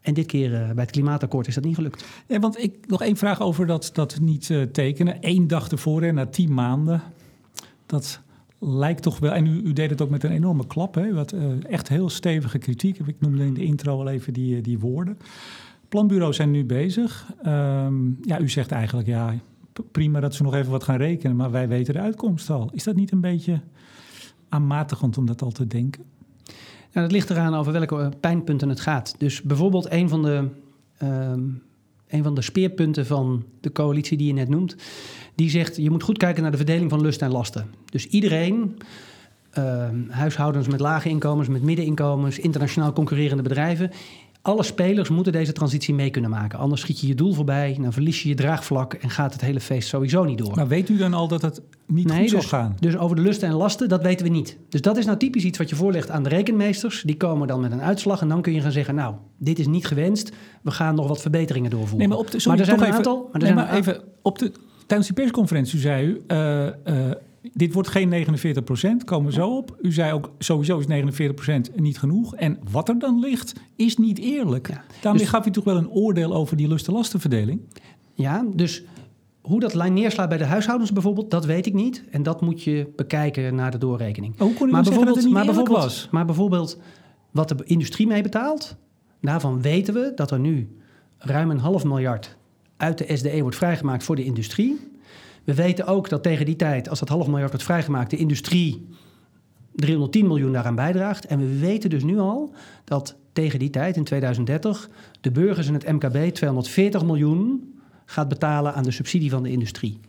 En 0.00 0.14
dit 0.14 0.26
keer 0.26 0.52
uh, 0.52 0.58
bij 0.58 0.82
het 0.82 0.90
klimaatakkoord 0.90 1.46
is 1.46 1.54
dat 1.54 1.64
niet 1.64 1.74
gelukt. 1.74 2.04
Ja, 2.26 2.38
want 2.38 2.62
ik 2.62 2.86
nog 2.86 3.02
één 3.02 3.16
vraag 3.16 3.40
over 3.40 3.66
dat, 3.66 3.90
dat 3.92 4.18
niet 4.20 4.48
uh, 4.48 4.62
tekenen. 4.62 5.16
Eén 5.20 5.46
dag 5.46 5.68
ervoor, 5.68 6.02
en 6.02 6.14
na 6.14 6.26
tien 6.26 6.54
maanden. 6.54 7.02
Dat 7.86 8.20
lijkt 8.60 9.02
toch 9.02 9.18
wel... 9.18 9.32
En 9.32 9.46
u, 9.46 9.60
u 9.60 9.72
deed 9.72 9.90
het 9.90 10.02
ook 10.02 10.10
met 10.10 10.24
een 10.24 10.30
enorme 10.30 10.66
klap. 10.66 10.94
Hè? 10.94 11.12
Wat, 11.14 11.32
uh, 11.32 11.42
echt 11.64 11.88
heel 11.88 12.08
stevige 12.08 12.58
kritiek. 12.58 12.98
Ik 12.98 13.20
noemde 13.20 13.44
in 13.44 13.54
de 13.54 13.64
intro 13.64 13.98
al 13.98 14.08
even 14.08 14.32
die, 14.32 14.60
die 14.60 14.78
woorden. 14.78 15.18
Planbureaus 15.88 16.36
zijn 16.36 16.50
nu 16.50 16.64
bezig. 16.64 17.32
Um, 17.46 18.18
ja, 18.22 18.40
u 18.40 18.48
zegt 18.48 18.70
eigenlijk, 18.70 19.08
ja, 19.08 19.34
prima 19.92 20.20
dat 20.20 20.34
ze 20.34 20.42
nog 20.42 20.54
even 20.54 20.70
wat 20.70 20.84
gaan 20.84 20.96
rekenen. 20.96 21.36
Maar 21.36 21.50
wij 21.50 21.68
weten 21.68 21.94
de 21.94 22.00
uitkomst 22.00 22.50
al. 22.50 22.70
Is 22.72 22.84
dat 22.84 22.96
niet 22.96 23.12
een 23.12 23.20
beetje 23.20 23.60
aanmatigend 24.48 25.18
om 25.18 25.26
dat 25.26 25.42
al 25.42 25.50
te 25.50 25.66
denken? 25.66 26.02
Nou, 26.92 27.06
dat 27.06 27.12
ligt 27.12 27.30
eraan 27.30 27.54
over 27.54 27.72
welke 27.72 28.12
pijnpunten 28.20 28.68
het 28.68 28.80
gaat. 28.80 29.14
Dus 29.18 29.42
bijvoorbeeld 29.42 29.92
een 29.92 30.08
van 30.08 30.22
de, 30.22 30.48
um, 31.02 31.62
een 32.10 32.22
van 32.22 32.34
de 32.34 32.42
speerpunten 32.42 33.06
van 33.06 33.44
de 33.60 33.72
coalitie 33.72 34.16
die 34.16 34.26
je 34.26 34.32
net 34.32 34.48
noemt, 34.48 34.76
die 35.34 35.50
zegt 35.50 35.76
je 35.76 35.90
moet 35.90 36.02
goed 36.02 36.18
kijken 36.18 36.42
naar 36.42 36.50
de 36.50 36.56
verdeling 36.56 36.90
van 36.90 37.00
lust 37.00 37.22
en 37.22 37.30
lasten. 37.30 37.66
Dus 37.84 38.06
iedereen, 38.06 38.76
uh, 39.58 39.88
huishoudens 40.08 40.68
met 40.68 40.80
lage 40.80 41.08
inkomens, 41.08 41.48
met 41.48 41.62
middeninkomens, 41.62 42.38
internationaal 42.38 42.92
concurrerende 42.92 43.42
bedrijven, 43.42 43.90
alle 44.42 44.62
spelers 44.62 45.08
moeten 45.08 45.32
deze 45.32 45.52
transitie 45.52 45.94
mee 45.94 46.10
kunnen 46.10 46.30
maken. 46.30 46.58
Anders 46.58 46.80
schiet 46.80 47.00
je 47.00 47.06
je 47.06 47.14
doel 47.14 47.32
voorbij, 47.32 47.76
dan 47.80 47.92
verlies 47.92 48.22
je 48.22 48.28
je 48.28 48.34
draagvlak 48.34 48.94
en 48.94 49.10
gaat 49.10 49.32
het 49.32 49.40
hele 49.40 49.60
feest 49.60 49.88
sowieso 49.88 50.24
niet 50.24 50.38
door. 50.38 50.56
Maar 50.56 50.68
weet 50.68 50.88
u 50.88 50.96
dan 50.96 51.14
al 51.14 51.28
dat 51.28 51.42
het 51.42 51.62
niet 51.86 52.06
nee, 52.06 52.18
goed 52.18 52.30
dus, 52.30 52.48
zal 52.48 52.60
gaan? 52.60 52.76
Dus 52.80 52.96
over 52.96 53.16
de 53.16 53.22
lusten 53.22 53.48
en 53.48 53.54
lasten, 53.54 53.88
dat 53.88 54.02
weten 54.02 54.26
we 54.26 54.32
niet. 54.32 54.56
Dus 54.68 54.80
dat 54.80 54.96
is 54.96 55.04
nou 55.04 55.18
typisch 55.18 55.44
iets 55.44 55.58
wat 55.58 55.68
je 55.68 55.76
voorlegt 55.76 56.10
aan 56.10 56.22
de 56.22 56.28
rekenmeesters. 56.28 57.02
Die 57.02 57.16
komen 57.16 57.48
dan 57.48 57.60
met 57.60 57.72
een 57.72 57.82
uitslag 57.82 58.20
en 58.20 58.28
dan 58.28 58.42
kun 58.42 58.52
je 58.52 58.60
gaan 58.60 58.72
zeggen... 58.72 58.94
nou, 58.94 59.14
dit 59.38 59.58
is 59.58 59.66
niet 59.66 59.86
gewenst, 59.86 60.32
we 60.62 60.70
gaan 60.70 60.94
nog 60.94 61.08
wat 61.08 61.20
verbeteringen 61.20 61.70
doorvoeren. 61.70 61.98
Nee, 61.98 62.08
maar, 62.08 62.18
op 62.18 62.30
de, 62.30 62.40
sorry, 62.40 62.58
maar 62.58 62.68
er 62.68 62.78
zijn 62.78 62.78
toch 62.78 62.86
een 62.86 62.92
even, 62.92 63.42
aantal... 63.42 63.54
Maar 63.56 63.70
nee, 63.72 63.78
even, 63.78 64.02
op 64.22 64.38
de, 64.38 64.52
tijdens 64.86 65.08
die 65.08 65.16
persconferentie 65.16 65.78
zei 65.78 66.06
u... 66.06 66.20
Uh, 66.28 66.66
uh, 66.66 66.70
dit 67.52 67.72
wordt 67.72 67.88
geen 67.88 68.08
49 68.08 68.64
procent, 68.64 69.04
komen 69.04 69.26
we 69.26 69.32
zo 69.32 69.56
op. 69.56 69.76
U 69.82 69.92
zei 69.92 70.12
ook, 70.12 70.30
sowieso 70.38 70.78
is 70.78 70.86
49 70.86 71.34
procent 71.34 71.80
niet 71.80 71.98
genoeg. 71.98 72.34
En 72.34 72.58
wat 72.70 72.88
er 72.88 72.98
dan 72.98 73.20
ligt, 73.20 73.52
is 73.76 73.96
niet 73.96 74.18
eerlijk. 74.18 74.68
Ja. 74.68 74.84
Daarmee 75.00 75.20
dus, 75.20 75.30
gaf 75.30 75.46
u 75.46 75.50
toch 75.50 75.64
wel 75.64 75.76
een 75.76 75.90
oordeel 75.90 76.34
over 76.34 76.56
die 76.56 76.68
lusten-lastenverdeling? 76.68 77.60
Ja, 78.14 78.46
dus 78.54 78.82
hoe 79.40 79.60
dat 79.60 79.74
lijn 79.74 79.92
neerslaat 79.92 80.28
bij 80.28 80.38
de 80.38 80.44
huishoudens 80.44 80.92
bijvoorbeeld, 80.92 81.30
dat 81.30 81.44
weet 81.44 81.66
ik 81.66 81.74
niet. 81.74 82.04
En 82.10 82.22
dat 82.22 82.40
moet 82.40 82.62
je 82.62 82.92
bekijken 82.96 83.54
naar 83.54 83.70
de 83.70 83.78
doorrekening. 83.78 84.38
hoe 84.38 84.54
kon 84.54 84.70
maar, 84.70 84.82
dat 84.82 84.94
het 84.94 85.24
niet 85.24 85.30
maar, 85.30 85.44
bijvoorbeeld, 85.44 85.78
was? 85.78 86.08
maar 86.10 86.24
bijvoorbeeld 86.24 86.78
wat 87.30 87.48
de 87.48 87.56
industrie 87.64 88.06
mee 88.06 88.22
betaalt, 88.22 88.76
daarvan 89.20 89.62
weten 89.62 89.94
we 89.94 90.12
dat 90.14 90.30
er 90.30 90.38
nu 90.38 90.76
ruim 91.18 91.50
een 91.50 91.58
half 91.58 91.84
miljard 91.84 92.36
uit 92.76 92.98
de 92.98 93.16
SDE 93.16 93.40
wordt 93.40 93.56
vrijgemaakt 93.56 94.04
voor 94.04 94.16
de 94.16 94.24
industrie. 94.24 94.89
We 95.50 95.56
weten 95.56 95.86
ook 95.86 96.08
dat 96.08 96.22
tegen 96.22 96.46
die 96.46 96.56
tijd, 96.56 96.88
als 96.88 96.98
dat 96.98 97.08
half 97.08 97.26
miljard 97.26 97.50
wordt 97.50 97.64
vrijgemaakt, 97.64 98.10
de 98.10 98.16
industrie 98.16 98.86
310 99.74 100.26
miljoen 100.26 100.52
daaraan 100.52 100.74
bijdraagt. 100.74 101.26
En 101.26 101.38
we 101.38 101.58
weten 101.58 101.90
dus 101.90 102.02
nu 102.02 102.18
al 102.18 102.52
dat 102.84 103.16
tegen 103.32 103.58
die 103.58 103.70
tijd, 103.70 103.96
in 103.96 104.04
2030, 104.04 104.88
de 105.20 105.30
burgers 105.30 105.66
in 105.66 105.74
het 105.74 105.92
MKB 105.92 106.34
240 106.34 107.04
miljoen 107.04 107.72
gaat 108.04 108.28
betalen 108.28 108.74
aan 108.74 108.82
de 108.82 108.90
subsidie 108.90 109.30
van 109.30 109.42
de 109.42 109.50
industrie. 109.50 110.00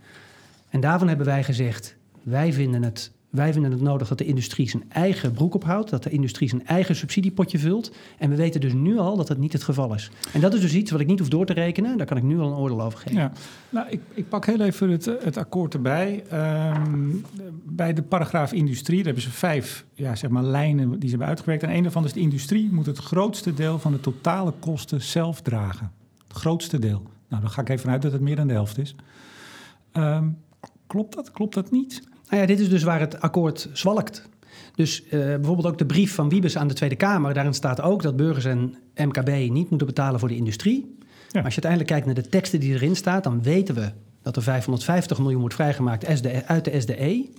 En 0.70 0.80
daarvan 0.80 1.08
hebben 1.08 1.26
wij 1.26 1.44
gezegd, 1.44 1.96
wij 2.24 2.54
vinden 2.54 2.84
het, 2.84 3.12
wij 3.32 3.54
vinden 3.54 3.72
het 3.72 3.82
nodig 3.82 4.08
dat 4.08 4.18
de 4.18 4.26
industrie 4.26 4.70
zijn 4.70 4.84
eigen 4.90 5.32
broek 5.32 5.54
ophoudt, 5.54 5.90
dat 5.90 6.04
de 6.04 6.10
industrie 6.10 6.50
zijn 6.50 6.66
eigen 6.66 6.96
subsidiepotje 6.96 7.60
vult. 7.60 7.92
En 8.18 8.30
we 8.30 8.36
weten 8.36 8.62
dus 8.62 8.74
nu 8.74 8.98
al 8.98 9.18
dat 9.18 9.28
dat 9.28 9.38
niet 9.38 9.54
het 9.54 9.64
geval 9.64 9.94
is. 9.94 10.12
En 10.34 10.42
dat 10.42 10.54
is 10.54 10.62
dus 10.62 10.74
iets 10.74 10.92
wat 10.92 11.00
ik 11.00 11.08
niet 11.08 11.20
hoef 11.20 11.28
door 11.28 11.46
te 11.46 11.54
rekenen, 11.54 11.98
daar 11.98 12.06
kan 12.06 12.18
ik 12.18 12.24
nu 12.24 12.40
al 12.40 12.48
een 12.48 12.58
oordeel 12.58 12.82
over 12.82 13.00
geven. 13.00 13.20
Ja, 13.20 13.32
nou, 13.70 13.90
ik, 13.90 14.02
ik 14.14 14.30
pak 14.30 14.46
heel 14.46 14.60
even 14.60 14.90
het, 14.90 15.06
het 15.06 15.38
akkoord 15.38 15.74
erbij. 15.74 16.24
Ehm, 16.30 17.10
bij 17.64 17.94
de 17.94 18.02
paragraaf 18.02 18.54
industrie, 18.54 18.98
daar 18.98 19.06
hebben 19.06 19.24
ze 19.24 19.32
vijf 19.32 19.86
ja, 19.94 20.16
zeg 20.16 20.30
maar, 20.30 20.44
lijnen 20.44 20.90
die 20.90 21.02
ze 21.02 21.10
hebben 21.10 21.28
uitgewerkt. 21.28 21.64
En 21.64 21.76
een 21.76 21.84
daarvan 21.84 22.06
is 22.06 22.14
de 22.14 22.20
industrie 22.20 22.72
moet 22.72 22.86
het 22.86 22.98
grootste 22.98 23.54
deel 23.54 23.80
van 23.80 23.92
de 23.92 24.00
totale 24.00 24.54
kosten 24.60 25.02
zelf 25.02 25.42
dragen. 25.42 25.92
Het 26.28 26.38
grootste 26.38 26.80
deel. 26.80 27.04
Nou, 27.28 27.42
dan 27.42 27.52
ga 27.52 27.62
ik 27.62 27.70
even 27.70 27.82
vanuit 27.82 28.02
dat 28.02 28.12
het 28.12 28.22
meer 28.22 28.36
dan 28.36 28.48
de 28.48 28.54
helft 28.54 28.78
is. 28.78 28.96
Ehm, 29.92 30.28
klopt 30.88 31.16
dat? 31.16 31.32
Klopt 31.32 31.54
dat 31.54 31.72
niet? 31.72 32.10
Nou 32.32 32.44
ja, 32.44 32.50
dit 32.50 32.60
is 32.60 32.70
dus 32.70 32.84
waar 32.84 33.00
het 33.00 33.22
akkoord 33.22 33.70
zwalkt. 33.74 34.30
Dus 34.76 35.04
eh, 35.04 35.10
bijvoorbeeld 35.20 35.68
ook 35.68 35.78
de 35.78 35.86
brief 35.86 36.16
van 36.16 36.30
Wiebes 36.30 36.58
aan 36.58 36.68
de 36.68 36.74
Tweede 36.74 36.96
Kamer. 36.96 37.34
Daarin 37.34 37.54
staat 37.54 37.82
ook 37.82 38.02
dat 38.02 38.16
burgers 38.16 38.46
en 38.46 38.76
MKB 38.96 39.30
niet 39.30 39.70
moeten 39.70 39.88
betalen 39.88 40.20
voor 40.20 40.30
de 40.30 40.36
industrie. 40.36 40.98
Maar 41.32 41.44
als 41.44 41.56
je 41.56 41.62
uiteindelijk 41.62 41.92
kijkt 41.92 42.06
naar 42.06 42.16
de 42.16 42.30
teksten 42.30 42.60
die 42.60 42.74
erin 42.74 42.96
staan, 42.96 43.22
dan 43.22 43.44
weten 43.44 43.76
we 43.76 43.92
dat 44.22 44.36
er 44.36 44.44
550 44.44 45.20
miljoen 45.20 45.40
wordt 45.40 45.56
vrijgemaakt 45.56 46.18
SDE 46.18 46.46
uit 46.46 46.66
de 46.66 46.82
SDE. 46.82 47.30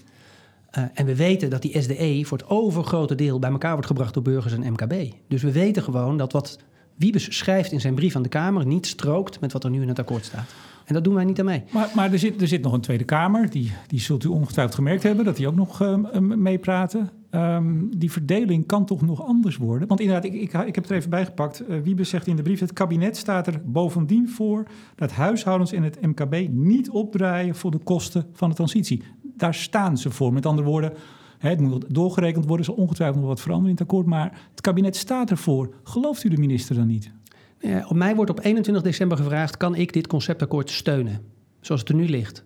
Uh, 0.78 0.84
en 0.94 1.06
we 1.06 1.16
weten 1.16 1.50
dat 1.50 1.62
die 1.62 1.82
SDE 1.82 2.22
voor 2.24 2.38
het 2.38 2.48
overgrote 2.48 3.14
deel 3.14 3.38
bij 3.38 3.50
elkaar 3.50 3.72
wordt 3.72 3.86
gebracht 3.86 4.14
door 4.14 4.22
burgers 4.22 4.52
en 4.52 4.72
MKB. 4.72 5.12
Dus 5.28 5.42
we 5.42 5.52
weten 5.52 5.82
gewoon 5.82 6.16
dat 6.16 6.32
wat 6.32 6.58
Wiebes 6.94 7.36
schrijft 7.38 7.72
in 7.72 7.80
zijn 7.80 7.94
brief 7.94 8.16
aan 8.16 8.22
de 8.22 8.28
Kamer 8.28 8.66
niet 8.66 8.86
strookt 8.86 9.40
met 9.40 9.52
wat 9.52 9.64
er 9.64 9.70
nu 9.70 9.82
in 9.82 9.88
het 9.88 9.98
akkoord 9.98 10.24
staat. 10.24 10.50
En 10.92 10.98
dat 10.98 11.06
doen 11.06 11.14
wij 11.14 11.24
niet 11.24 11.38
aan 11.38 11.44
mee. 11.44 11.62
Maar, 11.70 11.90
maar 11.94 12.12
er, 12.12 12.18
zit, 12.18 12.40
er 12.40 12.48
zit 12.48 12.62
nog 12.62 12.72
een 12.72 12.80
Tweede 12.80 13.04
Kamer, 13.04 13.50
die, 13.50 13.72
die 13.86 14.00
zult 14.00 14.24
u 14.24 14.28
ongetwijfeld 14.28 14.74
gemerkt 14.74 15.02
hebben, 15.02 15.24
dat 15.24 15.36
die 15.36 15.46
ook 15.46 15.54
nog 15.54 15.82
uh, 15.82 15.96
meepraten. 16.18 17.10
Um, 17.30 17.98
die 17.98 18.12
verdeling 18.12 18.66
kan 18.66 18.84
toch 18.84 19.02
nog 19.02 19.24
anders 19.26 19.56
worden? 19.56 19.88
Want 19.88 20.00
inderdaad, 20.00 20.24
ik, 20.24 20.32
ik, 20.32 20.52
ik 20.52 20.74
heb 20.74 20.74
het 20.74 20.90
er 20.90 20.96
even 20.96 21.10
bijgepakt. 21.10 21.62
Uh, 21.68 21.80
Wiebes 21.80 22.08
zegt 22.08 22.26
in 22.26 22.36
de 22.36 22.42
brief, 22.42 22.60
het 22.60 22.72
kabinet 22.72 23.16
staat 23.16 23.46
er 23.46 23.60
bovendien 23.64 24.28
voor 24.28 24.66
dat 24.94 25.12
huishoudens 25.12 25.72
en 25.72 25.82
het 25.82 26.00
MKB 26.00 26.48
niet 26.50 26.90
opdraaien 26.90 27.54
voor 27.54 27.70
de 27.70 27.78
kosten 27.78 28.26
van 28.32 28.48
de 28.48 28.54
transitie. 28.54 29.02
Daar 29.36 29.54
staan 29.54 29.98
ze 29.98 30.10
voor. 30.10 30.32
Met 30.32 30.46
andere 30.46 30.68
woorden, 30.68 30.92
het 31.38 31.60
moet 31.60 31.84
doorgerekend 31.88 32.46
worden, 32.46 32.66
er 32.66 32.72
zal 32.72 32.82
ongetwijfeld 32.82 33.20
nog 33.20 33.28
wat 33.28 33.40
veranderen 33.40 33.70
in 33.70 33.76
het 33.78 33.90
akkoord, 33.90 34.06
maar 34.06 34.40
het 34.50 34.60
kabinet 34.60 34.96
staat 34.96 35.30
ervoor. 35.30 35.74
Gelooft 35.82 36.24
u 36.24 36.28
de 36.28 36.38
minister 36.38 36.74
dan 36.74 36.86
niet? 36.86 37.12
Ja, 37.62 37.86
op 37.88 37.96
mij 37.96 38.14
wordt 38.14 38.30
op 38.30 38.44
21 38.44 38.84
december 38.84 39.16
gevraagd: 39.16 39.56
kan 39.56 39.74
ik 39.74 39.92
dit 39.92 40.06
conceptakkoord 40.06 40.70
steunen? 40.70 41.20
Zoals 41.60 41.80
het 41.80 41.90
er 41.90 41.96
nu 41.96 42.08
ligt. 42.08 42.44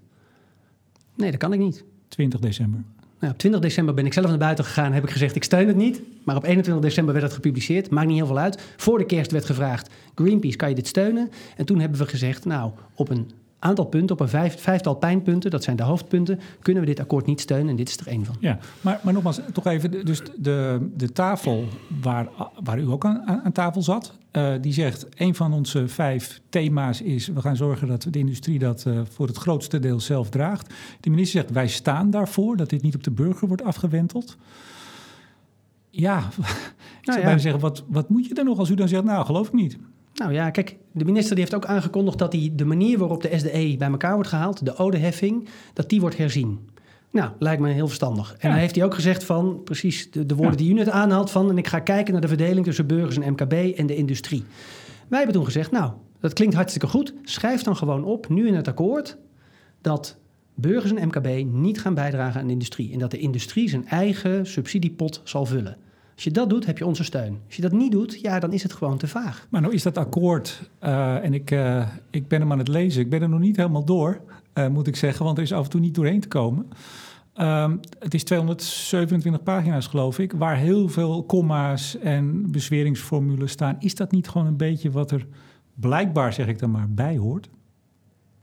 Nee, 1.14 1.30
dat 1.30 1.40
kan 1.40 1.52
ik 1.52 1.58
niet. 1.58 1.84
20 2.08 2.40
december. 2.40 2.80
Nou, 3.20 3.32
op 3.32 3.38
20 3.38 3.60
december 3.60 3.94
ben 3.94 4.06
ik 4.06 4.12
zelf 4.12 4.28
naar 4.28 4.38
buiten 4.38 4.64
gegaan 4.64 4.86
en 4.86 4.92
heb 4.92 5.04
ik 5.04 5.10
gezegd: 5.10 5.36
ik 5.36 5.44
steun 5.44 5.66
het 5.66 5.76
niet. 5.76 6.02
Maar 6.24 6.36
op 6.36 6.44
21 6.44 6.84
december 6.84 7.12
werd 7.14 7.26
het 7.26 7.34
gepubliceerd. 7.34 7.90
Maakt 7.90 8.06
niet 8.06 8.16
heel 8.16 8.26
veel 8.26 8.38
uit. 8.38 8.62
Voor 8.76 8.98
de 8.98 9.06
kerst 9.06 9.30
werd 9.30 9.44
gevraagd: 9.44 9.90
Greenpeace, 10.14 10.56
kan 10.56 10.68
je 10.68 10.74
dit 10.74 10.86
steunen? 10.86 11.30
En 11.56 11.64
toen 11.64 11.78
hebben 11.80 11.98
we 11.98 12.06
gezegd: 12.06 12.44
nou, 12.44 12.70
op 12.94 13.08
een 13.08 13.30
aantal 13.58 13.84
punten, 13.84 14.16
op 14.16 14.20
een 14.20 14.28
vijf, 14.28 14.60
vijftal 14.60 14.94
pijnpunten, 14.94 15.50
dat 15.50 15.64
zijn 15.64 15.76
de 15.76 15.82
hoofdpunten, 15.82 16.40
kunnen 16.62 16.82
we 16.82 16.88
dit 16.88 17.00
akkoord 17.00 17.26
niet 17.26 17.40
steunen 17.40 17.68
en 17.68 17.76
dit 17.76 17.88
is 17.88 17.96
er 17.96 18.06
één 18.06 18.24
van. 18.24 18.36
Ja, 18.40 18.58
maar, 18.80 19.00
maar 19.02 19.12
nogmaals, 19.12 19.40
toch 19.52 19.66
even, 19.66 20.04
dus 20.06 20.22
de, 20.36 20.88
de 20.96 21.12
tafel 21.12 21.64
waar, 22.02 22.28
waar 22.64 22.78
u 22.78 22.90
ook 22.90 23.04
aan, 23.04 23.40
aan 23.44 23.52
tafel 23.52 23.82
zat, 23.82 24.14
uh, 24.32 24.52
die 24.60 24.72
zegt, 24.72 25.06
een 25.14 25.34
van 25.34 25.52
onze 25.52 25.88
vijf 25.88 26.40
thema's 26.48 27.00
is, 27.00 27.26
we 27.26 27.40
gaan 27.40 27.56
zorgen 27.56 27.88
dat 27.88 28.06
de 28.10 28.18
industrie 28.18 28.58
dat 28.58 28.84
uh, 28.88 29.00
voor 29.10 29.26
het 29.26 29.36
grootste 29.36 29.78
deel 29.78 30.00
zelf 30.00 30.28
draagt. 30.28 30.74
De 31.00 31.10
minister 31.10 31.40
zegt, 31.40 31.52
wij 31.52 31.68
staan 31.68 32.10
daarvoor, 32.10 32.56
dat 32.56 32.70
dit 32.70 32.82
niet 32.82 32.94
op 32.94 33.04
de 33.04 33.10
burger 33.10 33.48
wordt 33.48 33.62
afgewenteld. 33.62 34.36
Ja, 35.90 36.18
ik 36.28 36.34
nou 36.36 36.38
zou 37.00 37.18
ja. 37.18 37.24
bijna 37.24 37.38
zeggen, 37.38 37.60
wat, 37.60 37.84
wat 37.88 38.08
moet 38.08 38.26
je 38.26 38.34
er 38.34 38.44
nog 38.44 38.58
als 38.58 38.70
u 38.70 38.74
dan 38.74 38.88
zegt, 38.88 39.04
nou, 39.04 39.24
geloof 39.24 39.46
ik 39.46 39.52
niet. 39.52 39.78
Nou 40.16 40.32
ja, 40.32 40.50
kijk, 40.50 40.76
de 40.92 41.04
minister 41.04 41.34
die 41.34 41.44
heeft 41.44 41.56
ook 41.56 41.66
aangekondigd 41.66 42.18
dat 42.18 42.32
hij 42.32 42.52
de 42.54 42.64
manier 42.64 42.98
waarop 42.98 43.22
de 43.22 43.38
SDE 43.38 43.74
bij 43.78 43.88
elkaar 43.88 44.14
wordt 44.14 44.28
gehaald, 44.28 44.64
de 44.64 44.76
odeheffing, 44.76 45.48
dat 45.72 45.88
die 45.88 46.00
wordt 46.00 46.16
herzien. 46.16 46.58
Nou, 47.10 47.30
lijkt 47.38 47.62
me 47.62 47.70
heel 47.70 47.86
verstandig. 47.86 48.30
En 48.30 48.36
ja. 48.40 48.48
dan 48.48 48.58
heeft 48.58 48.74
hij 48.74 48.84
ook 48.84 48.94
gezegd 48.94 49.24
van, 49.24 49.60
precies 49.64 50.10
de, 50.10 50.26
de 50.26 50.34
woorden 50.34 50.58
ja. 50.58 50.64
die 50.64 50.70
u 50.70 50.74
net 50.74 50.88
aanhaalt, 50.88 51.30
van 51.30 51.50
en 51.50 51.58
ik 51.58 51.66
ga 51.66 51.78
kijken 51.78 52.12
naar 52.12 52.22
de 52.22 52.28
verdeling 52.28 52.64
tussen 52.64 52.86
burgers 52.86 53.18
en 53.18 53.32
MKB 53.32 53.52
en 53.52 53.86
de 53.86 53.96
industrie. 53.96 54.44
Wij 55.08 55.18
hebben 55.18 55.36
toen 55.36 55.44
gezegd, 55.44 55.70
nou, 55.70 55.92
dat 56.20 56.32
klinkt 56.32 56.54
hartstikke 56.54 56.86
goed. 56.86 57.14
Schrijf 57.22 57.62
dan 57.62 57.76
gewoon 57.76 58.04
op, 58.04 58.28
nu 58.28 58.46
in 58.46 58.54
het 58.54 58.68
akkoord, 58.68 59.16
dat 59.80 60.16
burgers 60.54 60.92
en 60.92 61.06
MKB 61.06 61.52
niet 61.52 61.80
gaan 61.80 61.94
bijdragen 61.94 62.40
aan 62.40 62.46
de 62.46 62.52
industrie. 62.52 62.92
En 62.92 62.98
dat 62.98 63.10
de 63.10 63.18
industrie 63.18 63.68
zijn 63.68 63.86
eigen 63.86 64.46
subsidiepot 64.46 65.20
zal 65.24 65.46
vullen. 65.46 65.76
Als 66.16 66.24
je 66.24 66.30
dat 66.30 66.50
doet, 66.50 66.66
heb 66.66 66.78
je 66.78 66.86
onze 66.86 67.04
steun. 67.04 67.38
Als 67.46 67.56
je 67.56 67.62
dat 67.62 67.72
niet 67.72 67.92
doet, 67.92 68.20
ja, 68.20 68.40
dan 68.40 68.52
is 68.52 68.62
het 68.62 68.72
gewoon 68.72 68.98
te 68.98 69.08
vaag. 69.08 69.46
Maar 69.50 69.60
nou 69.60 69.74
is 69.74 69.82
dat 69.82 69.98
akkoord, 69.98 70.70
uh, 70.82 71.24
en 71.24 71.34
ik, 71.34 71.50
uh, 71.50 71.88
ik 72.10 72.28
ben 72.28 72.40
hem 72.40 72.52
aan 72.52 72.58
het 72.58 72.68
lezen, 72.68 73.00
ik 73.02 73.10
ben 73.10 73.22
er 73.22 73.28
nog 73.28 73.40
niet 73.40 73.56
helemaal 73.56 73.84
door, 73.84 74.20
uh, 74.54 74.68
moet 74.68 74.86
ik 74.86 74.96
zeggen, 74.96 75.24
want 75.24 75.36
er 75.36 75.42
is 75.42 75.52
af 75.52 75.64
en 75.64 75.70
toe 75.70 75.80
niet 75.80 75.94
doorheen 75.94 76.20
te 76.20 76.28
komen. 76.28 76.68
Um, 77.40 77.80
het 77.98 78.14
is 78.14 78.24
227 78.24 79.42
pagina's, 79.42 79.86
geloof 79.86 80.18
ik, 80.18 80.32
waar 80.32 80.56
heel 80.56 80.88
veel 80.88 81.24
komma's 81.24 81.98
en 81.98 82.50
bezweringsformules 82.50 83.52
staan. 83.52 83.76
Is 83.78 83.94
dat 83.94 84.10
niet 84.10 84.28
gewoon 84.28 84.46
een 84.46 84.56
beetje 84.56 84.90
wat 84.90 85.10
er 85.10 85.26
blijkbaar, 85.74 86.32
zeg 86.32 86.46
ik 86.46 86.58
dan 86.58 86.70
maar, 86.70 86.90
bij 86.90 87.16
hoort? 87.16 87.48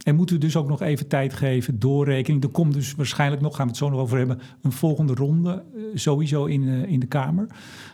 En 0.04 0.16
moeten 0.16 0.36
we 0.36 0.42
dus 0.42 0.56
ook 0.56 0.68
nog 0.68 0.82
even 0.82 1.08
tijd 1.08 1.34
geven, 1.34 1.80
doorrekening. 1.80 2.44
Er 2.44 2.50
komt 2.50 2.74
dus 2.74 2.96
waarschijnlijk 2.96 3.42
nog, 3.42 3.56
gaan 3.56 3.66
we 3.66 3.72
het 3.72 3.80
zo 3.80 3.90
nog 3.90 4.00
over 4.00 4.18
hebben, 4.18 4.40
een 4.62 4.72
volgende 4.72 5.14
ronde, 5.14 5.64
uh, 5.76 5.84
sowieso 5.94 6.46
in, 6.46 6.62
uh, 6.62 6.92
in 6.92 7.00
de 7.00 7.06
Kamer. 7.06 7.48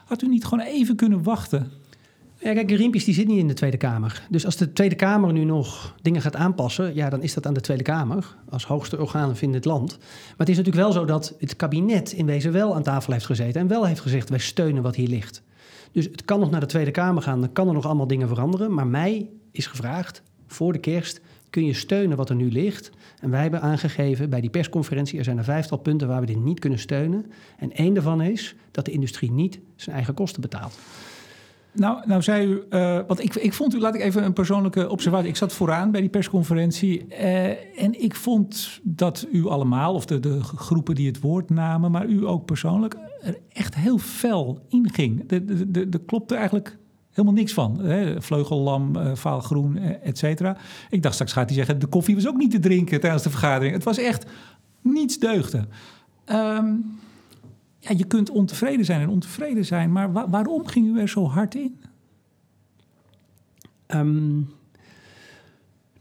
Had 0.05 0.21
u 0.21 0.27
niet 0.27 0.45
gewoon 0.45 0.65
even 0.65 0.95
kunnen 0.95 1.23
wachten? 1.23 1.71
Ja, 2.41 2.53
kijk, 2.53 2.71
Greenpeace 2.71 3.05
die 3.05 3.13
zit 3.13 3.27
niet 3.27 3.37
in 3.37 3.47
de 3.47 3.53
Tweede 3.53 3.77
Kamer. 3.77 4.27
Dus 4.29 4.45
als 4.45 4.55
de 4.55 4.73
Tweede 4.73 4.95
Kamer 4.95 5.33
nu 5.33 5.43
nog 5.43 5.95
dingen 6.01 6.21
gaat 6.21 6.35
aanpassen, 6.35 6.95
ja, 6.95 7.09
dan 7.09 7.21
is 7.21 7.33
dat 7.33 7.47
aan 7.47 7.53
de 7.53 7.61
Tweede 7.61 7.83
Kamer 7.83 8.35
als 8.49 8.65
hoogste 8.65 8.99
orgaan 8.99 9.35
in 9.39 9.51
dit 9.51 9.65
land. 9.65 9.97
Maar 9.97 10.37
het 10.37 10.49
is 10.49 10.57
natuurlijk 10.57 10.83
wel 10.83 10.91
zo 10.91 11.05
dat 11.05 11.35
het 11.39 11.55
kabinet 11.55 12.11
in 12.11 12.25
wezen 12.25 12.51
wel 12.51 12.75
aan 12.75 12.83
tafel 12.83 13.13
heeft 13.13 13.25
gezeten 13.25 13.61
en 13.61 13.67
wel 13.67 13.85
heeft 13.85 13.99
gezegd: 13.99 14.29
wij 14.29 14.39
steunen 14.39 14.83
wat 14.83 14.95
hier 14.95 15.07
ligt. 15.07 15.43
Dus 15.91 16.05
het 16.05 16.25
kan 16.25 16.39
nog 16.39 16.51
naar 16.51 16.59
de 16.59 16.65
Tweede 16.65 16.91
Kamer 16.91 17.21
gaan, 17.21 17.41
dan 17.41 17.51
kan 17.51 17.67
er 17.67 17.73
nog 17.73 17.85
allemaal 17.85 18.07
dingen 18.07 18.27
veranderen. 18.27 18.73
Maar 18.73 18.87
mij 18.87 19.29
is 19.51 19.67
gevraagd 19.67 20.23
voor 20.47 20.73
de 20.73 20.79
kerst 20.79 21.21
kun 21.49 21.65
je 21.65 21.73
steunen 21.73 22.17
wat 22.17 22.29
er 22.29 22.35
nu 22.35 22.51
ligt. 22.51 22.91
En 23.21 23.29
wij 23.29 23.41
hebben 23.41 23.61
aangegeven 23.61 24.29
bij 24.29 24.41
die 24.41 24.49
persconferentie, 24.49 25.17
er 25.17 25.23
zijn 25.23 25.37
er 25.37 25.43
vijftal 25.43 25.77
punten 25.77 26.07
waar 26.07 26.19
we 26.19 26.25
dit 26.25 26.43
niet 26.43 26.59
kunnen 26.59 26.79
steunen. 26.79 27.25
En 27.57 27.73
één 27.73 27.93
daarvan 27.93 28.21
is 28.21 28.55
dat 28.71 28.85
de 28.85 28.91
industrie 28.91 29.31
niet 29.31 29.59
zijn 29.75 29.95
eigen 29.95 30.13
kosten 30.13 30.41
betaalt. 30.41 30.77
Nou, 31.71 32.07
nou 32.07 32.21
zei 32.21 32.47
u, 32.47 32.63
uh, 32.69 32.99
want 33.07 33.23
ik, 33.23 33.35
ik 33.35 33.53
vond 33.53 33.73
u, 33.73 33.79
laat 33.79 33.95
ik 33.95 34.01
even 34.01 34.23
een 34.23 34.33
persoonlijke 34.33 34.89
observatie. 34.89 35.29
Ik 35.29 35.35
zat 35.35 35.53
vooraan 35.53 35.91
bij 35.91 36.01
die 36.01 36.09
persconferentie 36.09 37.05
uh, 37.09 37.47
en 37.83 38.01
ik 38.01 38.15
vond 38.15 38.79
dat 38.83 39.27
u 39.31 39.47
allemaal, 39.47 39.93
of 39.93 40.05
de, 40.05 40.19
de 40.19 40.41
groepen 40.43 40.95
die 40.95 41.07
het 41.07 41.19
woord 41.19 41.49
namen, 41.49 41.91
maar 41.91 42.05
u 42.05 42.27
ook 42.27 42.45
persoonlijk, 42.45 42.95
er 43.21 43.37
echt 43.53 43.75
heel 43.75 43.97
fel 43.97 44.65
inging. 44.69 45.27
De, 45.27 45.45
de, 45.45 45.71
de, 45.71 45.89
de 45.89 45.99
klopte 45.99 46.35
eigenlijk 46.35 46.77
helemaal 47.19 47.39
niks 47.39 47.53
van. 47.53 47.79
Hè? 47.79 48.21
Vleugellam, 48.21 48.95
uh, 48.95 49.15
vaalgroen, 49.15 49.77
et 50.03 50.17
cetera. 50.17 50.57
Ik 50.89 51.01
dacht 51.01 51.13
straks 51.13 51.33
gaat 51.33 51.45
hij 51.45 51.55
zeggen, 51.55 51.79
de 51.79 51.87
koffie 51.87 52.15
was 52.15 52.27
ook 52.27 52.37
niet 52.37 52.51
te 52.51 52.59
drinken 52.59 52.99
tijdens 52.99 53.23
de 53.23 53.29
vergadering. 53.29 53.73
Het 53.73 53.83
was 53.83 53.97
echt 53.97 54.25
niets 54.81 55.19
deugde. 55.19 55.67
Um, 56.25 56.99
ja, 57.79 57.93
je 57.97 58.03
kunt 58.03 58.29
ontevreden 58.29 58.85
zijn 58.85 59.01
en 59.01 59.09
ontevreden 59.09 59.65
zijn, 59.65 59.91
maar 59.91 60.11
wa 60.11 60.29
waarom 60.29 60.67
ging 60.67 60.87
u 60.87 60.99
er 60.99 61.09
zo 61.09 61.27
hard 61.27 61.55
in? 61.55 61.79
Um, 63.87 64.49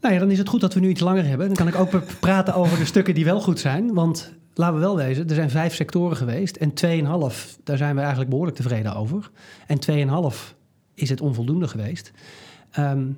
nou 0.01 0.13
ja, 0.13 0.19
dan 0.19 0.31
is 0.31 0.37
het 0.37 0.49
goed 0.49 0.61
dat 0.61 0.73
we 0.73 0.79
nu 0.79 0.89
iets 0.89 1.01
langer 1.01 1.25
hebben. 1.25 1.47
Dan 1.47 1.55
kan 1.55 1.67
ik 1.67 1.75
ook 1.75 2.03
praten 2.19 2.53
over 2.53 2.77
de 2.77 2.85
stukken 2.85 3.13
die 3.13 3.25
wel 3.25 3.41
goed 3.41 3.59
zijn. 3.59 3.93
Want 3.93 4.33
laten 4.53 4.75
we 4.75 4.81
wel 4.81 4.95
wezen, 4.95 5.27
er 5.27 5.35
zijn 5.35 5.49
vijf 5.49 5.75
sectoren 5.75 6.17
geweest. 6.17 6.55
En 6.55 6.69
2,5, 6.69 7.63
daar 7.63 7.77
zijn 7.77 7.93
we 7.95 7.99
eigenlijk 7.99 8.29
behoorlijk 8.29 8.57
tevreden 8.57 8.95
over. 8.95 9.31
En 9.67 9.79
2,5 10.31 10.58
is 10.99 11.09
het 11.09 11.21
onvoldoende 11.21 11.67
geweest. 11.67 12.11
Um, 12.79 13.17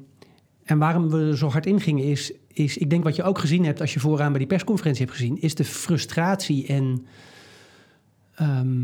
en 0.64 0.78
waarom 0.78 1.10
we 1.10 1.20
er 1.30 1.38
zo 1.38 1.48
hard 1.48 1.66
in 1.66 1.80
gingen 1.80 2.04
is... 2.04 2.34
is, 2.48 2.78
ik 2.78 2.90
denk 2.90 3.04
wat 3.04 3.16
je 3.16 3.24
ook 3.24 3.40
gezien 3.40 3.66
hebt 3.66 3.82
als 3.82 3.94
je 3.94 4.00
vooraan 4.00 4.30
bij 4.30 4.40
die 4.40 4.48
persconferentie 4.48 5.06
hebt 5.06 5.18
gezien, 5.18 5.42
is 5.42 5.56
de 5.56 5.64
frustratie 5.64 6.68
en, 6.68 7.06
ehm, 8.36 8.82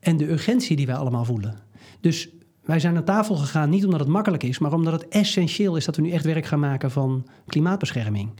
en 0.00 0.16
de 0.16 0.30
urgentie 0.30 0.76
die 0.76 0.86
wij 0.86 0.96
allemaal 0.96 1.24
voelen. 1.24 1.58
Dus 2.00 2.28
wij 2.64 2.80
zijn 2.80 2.96
aan 2.96 3.04
tafel 3.04 3.36
gegaan 3.36 3.70
niet 3.70 3.84
omdat 3.84 4.00
het 4.00 4.08
makkelijk 4.08 4.42
is, 4.42 4.58
maar 4.58 4.72
omdat 4.72 4.92
het 4.92 5.08
essentieel 5.08 5.76
is 5.76 5.84
dat 5.84 5.96
we 5.96 6.02
nu 6.02 6.10
echt 6.10 6.24
werk 6.24 6.46
gaan 6.46 6.60
maken 6.60 6.90
van 6.90 7.26
klimaatbescherming. 7.46 8.30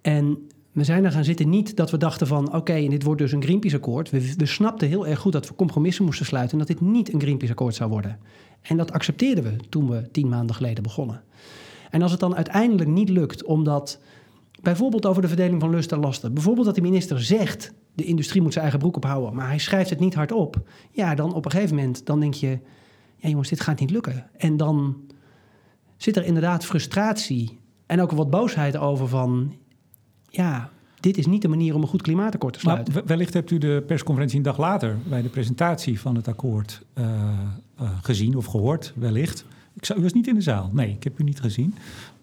En 0.00 0.48
we 0.72 0.84
zijn 0.84 1.04
er 1.04 1.12
gaan 1.12 1.24
zitten 1.24 1.48
niet 1.48 1.76
dat 1.76 1.90
we 1.90 1.96
dachten 1.96 2.26
van... 2.26 2.54
oké, 2.54 2.72
en 2.72 2.90
dit 2.90 3.02
wordt 3.02 3.20
dus 3.20 3.32
een 3.32 3.42
Greenpeace-akkoord. 3.42 4.10
We, 4.10 4.34
we 4.36 4.46
snapten 4.46 4.88
heel 4.88 5.06
erg 5.06 5.18
goed 5.18 5.32
dat 5.32 5.48
we 5.48 5.54
compromissen 5.54 6.04
moesten 6.04 6.26
sluiten... 6.26 6.52
en 6.52 6.66
dat 6.66 6.76
dit 6.76 6.88
niet 6.88 7.12
een 7.12 7.20
Greenpeace-akkoord 7.20 7.74
zou 7.74 7.90
worden. 7.90 8.18
En 8.62 8.76
dat 8.76 8.92
accepteerden 8.92 9.44
we 9.44 9.56
toen 9.68 9.90
we 9.90 10.10
tien 10.10 10.28
maanden 10.28 10.56
geleden 10.56 10.82
begonnen. 10.82 11.22
En 11.90 12.02
als 12.02 12.10
het 12.10 12.20
dan 12.20 12.36
uiteindelijk 12.36 12.90
niet 12.90 13.08
lukt, 13.08 13.44
omdat 13.44 14.00
bijvoorbeeld 14.62 15.06
over 15.06 15.22
de 15.22 15.28
verdeling 15.28 15.60
van 15.60 15.70
lust 15.70 15.92
en 15.92 16.00
lasten... 16.00 16.34
bijvoorbeeld 16.34 16.66
dat 16.66 16.74
de 16.74 16.80
minister 16.80 17.22
zegt... 17.22 17.72
de 17.94 18.04
industrie 18.04 18.42
moet 18.42 18.52
zijn 18.52 18.64
eigen 18.64 18.82
broek 18.82 18.96
ophouden... 18.96 19.34
maar 19.34 19.46
hij 19.46 19.58
schrijft 19.58 19.90
het 19.90 20.00
niet 20.00 20.14
hardop... 20.14 20.68
ja, 20.90 21.14
dan 21.14 21.34
op 21.34 21.44
een 21.44 21.50
gegeven 21.50 21.76
moment 21.76 22.06
dan 22.06 22.20
denk 22.20 22.34
je... 22.34 22.58
ja 23.16 23.28
jongens, 23.28 23.48
dit 23.48 23.60
gaat 23.60 23.80
niet 23.80 23.90
lukken. 23.90 24.30
En 24.36 24.56
dan 24.56 24.96
zit 25.96 26.16
er 26.16 26.24
inderdaad 26.24 26.64
frustratie... 26.64 27.58
en 27.86 28.00
ook 28.00 28.10
wat 28.10 28.30
boosheid 28.30 28.76
over 28.76 29.08
van 29.08 29.54
ja, 30.28 30.70
dit 31.00 31.18
is 31.18 31.26
niet 31.26 31.42
de 31.42 31.48
manier 31.48 31.74
om 31.74 31.82
een 31.82 31.88
goed 31.88 32.02
klimaatakkoord 32.02 32.52
te 32.54 32.60
sluiten. 32.60 33.06
Wellicht 33.06 33.34
hebt 33.34 33.50
u 33.50 33.58
de 33.58 33.82
persconferentie 33.86 34.36
een 34.36 34.42
dag 34.42 34.58
later 34.58 34.96
bij 35.08 35.22
de 35.22 35.28
presentatie 35.28 36.00
van 36.00 36.14
het 36.14 36.28
akkoord 36.28 36.82
uh, 36.98 37.04
uh, 37.80 37.90
gezien 38.02 38.36
of 38.36 38.46
gehoord, 38.46 38.92
wellicht. 38.96 39.44
Ik 39.74 39.84
zou, 39.84 39.98
u 39.98 40.02
was 40.02 40.12
niet 40.12 40.26
in 40.26 40.34
de 40.34 40.40
zaal. 40.40 40.70
Nee, 40.72 40.90
ik 40.90 41.04
heb 41.04 41.20
u 41.20 41.24
niet 41.24 41.40
gezien. 41.40 41.74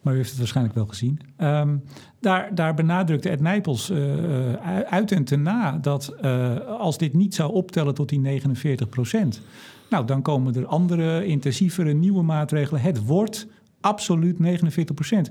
Maar 0.02 0.14
u 0.14 0.18
heeft 0.18 0.30
het 0.30 0.38
waarschijnlijk 0.38 0.76
wel 0.76 0.86
gezien. 0.86 1.20
Um, 1.38 1.84
daar, 2.20 2.56
daar 2.56 2.74
benadrukte 2.74 3.30
Ed 3.30 3.40
Nijpels 3.40 3.90
uh, 3.90 4.54
uit 4.84 5.12
en 5.12 5.24
te 5.24 5.36
na 5.36 5.78
dat 5.78 6.22
als 6.68 6.98
dit 6.98 7.14
niet 7.14 7.36
zou 7.36 7.54
optellen 7.54 7.94
tot 7.94 8.10
die 8.10 8.20
49 8.20 8.90
procent. 8.90 9.42
Nou, 9.90 10.06
dan 10.06 10.22
komen 10.22 10.56
er 10.56 10.66
andere, 10.66 11.26
intensievere, 11.26 11.94
nieuwe 11.94 12.24
maatregelen. 12.24 12.82
Het 12.82 13.06
wordt 13.06 13.48
absoluut 13.82 14.40
49 14.40 14.96
procent. 14.96 15.30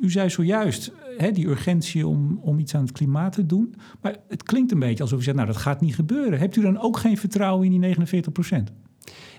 U 0.00 0.10
zei 0.10 0.30
zojuist, 0.30 0.92
hè, 1.20 1.32
die 1.32 1.48
urgentie 1.48 2.06
om, 2.06 2.38
om 2.42 2.58
iets 2.58 2.74
aan 2.74 2.82
het 2.82 2.92
klimaat 2.92 3.32
te 3.32 3.46
doen. 3.46 3.74
Maar 4.00 4.16
het 4.28 4.42
klinkt 4.42 4.72
een 4.72 4.78
beetje 4.78 5.02
alsof 5.02 5.18
u 5.18 5.22
zegt, 5.22 5.36
nou 5.36 5.48
dat 5.48 5.56
gaat 5.56 5.80
niet 5.80 5.94
gebeuren. 5.94 6.38
Hebt 6.38 6.56
u 6.56 6.62
dan 6.62 6.78
ook 6.78 6.96
geen 6.96 7.16
vertrouwen 7.16 7.64
in 7.64 7.70
die 7.70 7.80
49 7.80 8.32
procent? 8.32 8.72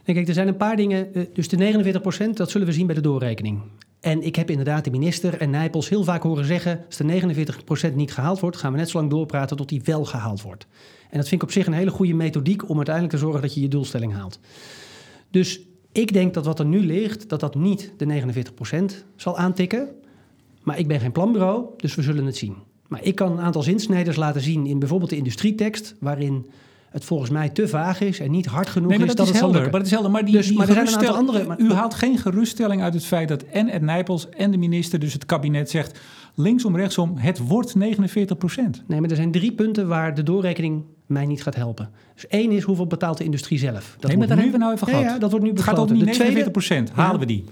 Kijk, 0.04 0.28
er 0.28 0.34
zijn 0.34 0.48
een 0.48 0.58
paar 0.58 0.76
dingen. 0.76 1.14
Eh, 1.14 1.24
dus 1.34 1.48
de 1.48 1.58
49 1.58 2.02
procent, 2.02 2.38
dat 2.38 2.52
zullen 2.52 2.68
we 2.68 2.74
zien 2.74 2.86
bij 2.86 2.96
de 2.96 3.02
doorrekening. 3.02 3.62
En 4.00 4.22
ik 4.22 4.36
heb 4.36 4.50
inderdaad 4.50 4.84
de 4.84 4.92
minister 4.92 5.42
en 5.42 5.50
Nijpels 5.50 5.90
heel 5.90 6.04
vaak 6.04 6.24
horen 6.24 6.46
zeggen... 6.46 6.84
als 6.86 6.98
de 6.98 7.04
49 7.04 7.64
procent 7.64 7.96
niet 7.96 8.14
gehaald 8.14 8.40
wordt, 8.40 8.58
gaan 8.58 8.72
we 8.72 8.78
net 8.78 8.90
zo 8.90 8.98
lang 8.98 9.10
doorpraten 9.10 9.58
tot 9.58 9.70
die 9.70 9.82
wel 9.84 10.06
gehaald 10.06 10.42
wordt. 10.42 10.68
En 11.10 11.18
dat 11.18 11.28
vind 11.28 11.42
ik 11.42 11.48
op 11.48 11.54
zich 11.54 11.68
een 11.68 11.74
hele 11.74 11.92
goede 11.92 12.14
methodiek 12.14 12.70
om 12.70 12.76
uiteindelijk 12.76 13.16
te 13.16 13.22
zorgen 13.22 13.42
dat 13.42 13.54
je 13.54 13.62
je 13.62 13.68
doelstelling 13.68 14.14
haalt. 14.14 14.40
Dus 15.32 15.62
ik 15.92 16.14
denk 16.14 16.34
dat 16.34 16.46
wat 16.46 16.60
er 16.60 16.66
nu 16.66 16.80
ligt, 16.80 17.30
dat 17.30 17.40
dat 17.40 17.56
niet 17.56 17.94
de 17.98 18.06
49 18.06 18.54
procent 18.54 19.06
zal 19.16 19.38
aantikken. 19.38 19.90
Maar 20.64 20.80
ik 20.80 20.88
ben 20.88 21.00
geen 21.00 21.12
planbureau, 21.12 21.66
dus 21.78 21.96
we 21.96 22.02
zullen 22.02 22.26
het 22.26 22.38
zien. 22.38 22.56
Maar 22.88 23.04
ik 23.04 23.16
kan 23.16 23.32
een 23.32 23.42
aantal 23.42 23.62
zinsneders 23.62 24.18
laten 24.18 24.42
zien 24.42 24.66
in 24.66 24.80
bijvoorbeeld 24.80 25.10
de 25.10 25.18
industrietekst, 25.18 25.96
waarin 26.00 26.46
het 26.90 27.06
volgens 27.06 27.30
mij 27.30 27.50
te 27.50 27.68
vaag 27.68 28.02
is 28.02 28.20
en 28.20 28.32
niet 28.32 28.46
hard 28.46 28.70
genoeg 28.70 28.90
nee, 28.90 29.00
maar 29.00 29.08
is 29.08 29.16
dat, 29.16 29.26
dat 29.26 29.36
is 29.36 29.42
het 29.42 29.52
helder. 29.52 29.62
Maar 29.62 29.80
dat 29.80 29.86
is 29.86 29.92
helder. 29.92 30.12
Maar 30.12 30.26
die, 30.26 30.36
dus, 30.36 30.48
die 30.48 30.58
maar 30.58 30.68
er 30.68 30.74
zijn 30.74 30.88
een 30.88 30.94
aantal 30.94 31.16
andere. 31.16 31.46
Maar, 31.46 31.60
u 31.60 31.72
haalt 31.72 31.94
geen 31.94 32.18
geruststelling 32.18 32.82
uit 32.82 32.94
het 32.94 33.06
feit 33.06 33.28
dat 33.28 33.44
en 33.44 33.70
Ed 33.70 33.82
Nijpels 33.82 34.30
en 34.30 34.52
de 34.52 34.58
minister, 34.58 35.00
dus 35.00 35.14
het 35.14 35.26
kabinet, 35.26 35.70
zegt 35.70 36.00
linksom, 36.36 36.76
rechtsom, 36.76 37.18
het 37.18 37.48
wordt 37.48 37.76
49 37.76 38.38
procent. 38.38 38.84
Nee, 38.88 39.02
maar 39.02 39.10
er 39.10 39.16
zijn 39.16 39.32
drie 39.32 39.52
punten 39.52 39.88
waar 39.88 40.14
de 40.14 40.24
doorrekening 40.24 40.84
mij 41.06 41.26
niet 41.26 41.44
gaat 41.44 41.56
helpen. 41.56 41.90
Dus 42.14 42.28
één 42.28 42.52
is 42.52 42.64
hoeveel 42.64 42.88
betaalt 42.88 43.18
de 43.18 43.24
industrie 43.24 43.60
zelf. 43.60 43.96
Dat 44.00 44.10
nee, 44.10 44.18
maar 44.18 44.28
daar 44.28 44.38
nu, 44.38 44.42
hebben 44.42 44.60
we 44.60 44.66
nou 44.66 44.76
even 44.76 44.88
gehad. 44.88 45.04
Ja, 45.04 45.20
dat 45.20 45.32
wordt 45.32 45.46
nu 45.46 45.54
besloten. 45.54 45.78
Gaat 45.78 45.88
dat 45.88 45.98
niet 45.98 46.06
49 46.06 46.52
procent? 46.52 46.92
Halen 46.92 47.20
we 47.20 47.26
die? 47.26 47.46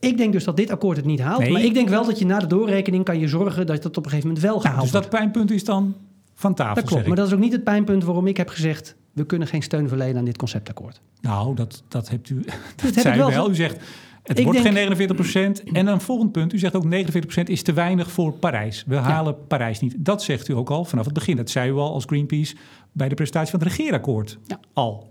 Ik 0.00 0.16
denk 0.16 0.32
dus 0.32 0.44
dat 0.44 0.56
dit 0.56 0.70
akkoord 0.70 0.96
het 0.96 1.06
niet 1.06 1.20
haalt. 1.20 1.38
Nee. 1.38 1.52
Maar 1.52 1.62
ik 1.62 1.74
denk 1.74 1.88
wel 1.88 2.04
dat 2.04 2.18
je 2.18 2.26
na 2.26 2.38
de 2.38 2.46
doorrekening 2.46 3.04
kan 3.04 3.18
je 3.18 3.28
zorgen 3.28 3.66
dat 3.66 3.82
dat 3.82 3.96
op 3.96 4.04
een 4.04 4.10
gegeven 4.10 4.28
moment 4.28 4.46
wel 4.46 4.60
gehaald 4.60 4.76
ja, 4.76 4.82
dus 4.82 4.92
dat 4.92 5.08
pijnpunt 5.08 5.50
is 5.50 5.64
dan 5.64 5.94
van 6.34 6.54
tafel. 6.54 6.74
Dat 6.74 6.84
klopt, 6.84 7.06
maar 7.06 7.16
dat 7.16 7.26
is 7.26 7.32
ook 7.32 7.38
niet 7.38 7.52
het 7.52 7.64
pijnpunt 7.64 8.04
waarom 8.04 8.26
ik 8.26 8.36
heb 8.36 8.48
gezegd... 8.48 8.96
we 9.12 9.26
kunnen 9.26 9.48
geen 9.48 9.62
steun 9.62 9.88
verlenen 9.88 10.16
aan 10.16 10.24
dit 10.24 10.36
conceptakkoord. 10.36 11.00
Nou, 11.20 11.54
dat, 11.54 11.82
dat 11.88 12.08
hebt 12.08 12.30
u 12.30 12.42
dat, 12.76 12.94
dat 12.94 13.02
zei 13.02 13.14
u 13.14 13.18
wel. 13.18 13.30
wel. 13.30 13.50
U 13.50 13.54
zegt, 13.54 13.80
het 14.22 14.38
ik 14.38 14.44
wordt 14.44 14.62
denk, 14.62 14.74
geen 14.74 14.86
49 14.86 15.16
procent. 15.16 15.62
En 15.72 15.86
een 15.86 16.00
volgend 16.00 16.32
punt, 16.32 16.52
u 16.52 16.58
zegt 16.58 16.74
ook 16.74 16.84
49 16.84 17.20
procent 17.20 17.48
is 17.48 17.62
te 17.62 17.72
weinig 17.72 18.10
voor 18.10 18.32
Parijs. 18.32 18.84
We 18.86 18.96
halen 18.96 19.34
ja. 19.38 19.44
Parijs 19.46 19.80
niet. 19.80 19.94
Dat 19.98 20.22
zegt 20.22 20.48
u 20.48 20.54
ook 20.54 20.70
al 20.70 20.84
vanaf 20.84 21.04
het 21.04 21.14
begin. 21.14 21.36
Dat 21.36 21.50
zei 21.50 21.70
u 21.70 21.74
al 21.74 21.92
als 21.92 22.04
Greenpeace 22.04 22.56
bij 22.92 23.08
de 23.08 23.14
presentatie 23.14 23.50
van 23.50 23.60
het 23.60 23.68
regeerakkoord 23.68 24.38
ja. 24.46 24.60
al. 24.72 25.08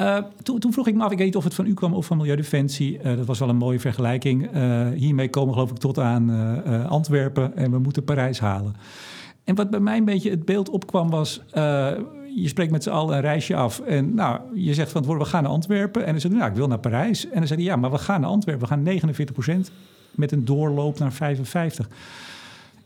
Uh, 0.00 0.18
toen, 0.42 0.72
vroeg 0.72 0.86
ik 0.86 0.94
me 0.94 1.02
af, 1.02 1.10
ik 1.10 1.16
weet 1.16 1.26
niet 1.26 1.36
of 1.36 1.44
het 1.44 1.54
van 1.54 1.66
u 1.66 1.74
kwam 1.74 1.94
of 1.94 2.06
van 2.06 2.16
Milieudefensie. 2.16 2.98
Uh, 2.98 3.16
dat 3.16 3.26
was 3.26 3.38
wel 3.38 3.48
een 3.48 3.56
mooie 3.56 3.80
vergelijking. 3.80 4.54
Uh, 4.54 4.88
hiermee 4.94 5.30
komen 5.30 5.54
geloof 5.54 5.70
ik 5.70 5.76
tot 5.76 5.98
aan 5.98 6.30
Antwerpen 6.88 7.56
en 7.56 7.70
we 7.70 7.78
moeten 7.78 8.04
Parijs 8.04 8.40
halen. 8.40 8.74
En 9.44 9.54
wat 9.54 9.70
bij 9.70 9.80
mij 9.80 9.96
een 9.96 10.04
beetje 10.04 10.30
het 10.30 10.44
beeld 10.44 10.68
opkwam 10.68 11.10
was... 11.10 11.42
je 12.34 12.48
spreekt 12.48 12.70
met 12.70 12.82
z'n 12.82 12.90
allen 12.90 13.14
een 13.14 13.20
reisje 13.20 13.56
af 13.56 13.80
en 13.80 14.14
nou, 14.14 14.40
je 14.54 14.74
zegt 14.74 14.92
van 14.92 15.18
we 15.18 15.24
gaan 15.24 15.42
naar 15.42 15.52
Antwerpen. 15.52 16.04
En 16.04 16.10
dan 16.10 16.20
zei 16.20 16.32
hij, 16.32 16.42
nou, 16.42 16.52
ik 16.52 16.58
wil 16.58 16.68
naar 16.68 16.78
Parijs. 16.78 17.28
En 17.28 17.38
dan 17.38 17.46
zei 17.46 17.60
hij, 17.60 17.68
ja, 17.68 17.76
maar 17.76 17.90
we 17.90 17.98
gaan 17.98 18.20
naar 18.20 18.30
Antwerpen. 18.30 18.62
We 18.62 18.74
gaan 18.74 18.82
49 18.82 19.34
procent 19.34 19.70
met 20.10 20.32
een 20.32 20.44
doorloop 20.44 20.98
naar 20.98 21.12
55. 21.12 21.88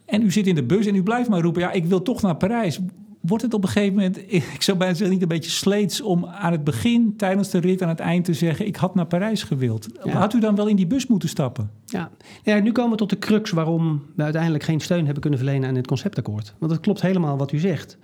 En 0.05 0.23
u 0.23 0.31
zit 0.31 0.47
in 0.47 0.55
de 0.55 0.63
bus 0.63 0.87
en 0.87 0.95
u 0.95 1.03
blijft 1.03 1.29
maar 1.29 1.41
roepen, 1.41 1.63
ja, 1.63 1.71
ik 1.71 1.85
wil 1.85 2.03
toch 2.03 2.23
naar 2.23 2.37
Parijs 2.37 2.81
wordt 3.21 3.43
het 3.43 3.55
op 3.55 3.63
een 3.63 3.69
gegeven 3.69 3.95
moment, 3.95 4.19
ik 4.57 4.63
zou 4.63 4.79
bijna 4.79 4.95
zeggen, 4.95 5.15
niet 5.15 5.23
een 5.23 5.29
beetje 5.29 5.51
sleets 5.51 6.01
om 6.01 6.27
aan 6.27 6.53
het 6.53 6.65
begin, 6.65 7.17
tijdens 7.17 7.51
de 7.51 7.59
rit, 7.59 7.83
aan 7.83 7.89
het 7.89 8.01
eind 8.01 8.25
te 8.25 8.35
zeggen: 8.35 8.67
Ik 8.67 8.77
had 8.77 8.95
naar 8.95 9.07
Parijs 9.07 9.43
gewild. 9.43 9.87
Ja. 10.05 10.13
Had 10.13 10.35
u 10.35 10.41
dan 10.41 10.55
wel 10.55 10.67
in 10.67 10.77
die 10.77 10.87
bus 10.87 11.07
moeten 11.07 11.29
stappen? 11.29 11.71
Ja. 11.85 12.11
ja, 12.43 12.59
nu 12.59 12.73
komen 12.73 12.91
we 12.91 12.97
tot 12.97 13.11
de 13.11 13.19
crux 13.19 13.51
waarom 13.51 14.03
we 14.17 14.23
uiteindelijk 14.23 14.65
geen 14.65 14.81
steun 14.81 15.05
hebben 15.05 15.21
kunnen 15.21 15.39
verlenen 15.39 15.69
aan 15.69 15.75
het 15.75 15.87
conceptakkoord. 15.87 16.55
Want 16.59 16.73
het 16.73 16.81
klopt 16.81 17.01
helemaal 17.01 17.37
wat 17.37 17.53
u 17.53 17.59
zegt. 17.59 17.99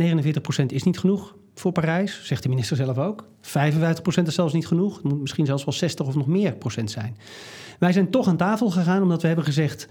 49% 0.00 0.66
is 0.66 0.82
niet 0.82 0.98
genoeg 0.98 1.36
voor 1.54 1.72
Parijs, 1.72 2.24
zegt 2.24 2.42
de 2.42 2.48
minister 2.48 2.76
zelf 2.76 2.98
ook. 2.98 3.26
55% 3.40 3.48
is 4.26 4.34
zelfs 4.34 4.52
niet 4.52 4.66
genoeg. 4.66 4.94
Het 4.94 5.04
moet 5.04 5.20
misschien 5.20 5.46
zelfs 5.46 5.64
wel 5.64 5.74
60 5.74 6.06
of 6.06 6.14
nog 6.14 6.26
meer 6.26 6.52
procent 6.52 6.90
zijn. 6.90 7.16
Wij 7.78 7.92
zijn 7.92 8.10
toch 8.10 8.28
aan 8.28 8.36
tafel 8.36 8.70
gegaan 8.70 9.02
omdat 9.02 9.20
we 9.20 9.26
hebben 9.26 9.44
gezegd: 9.44 9.88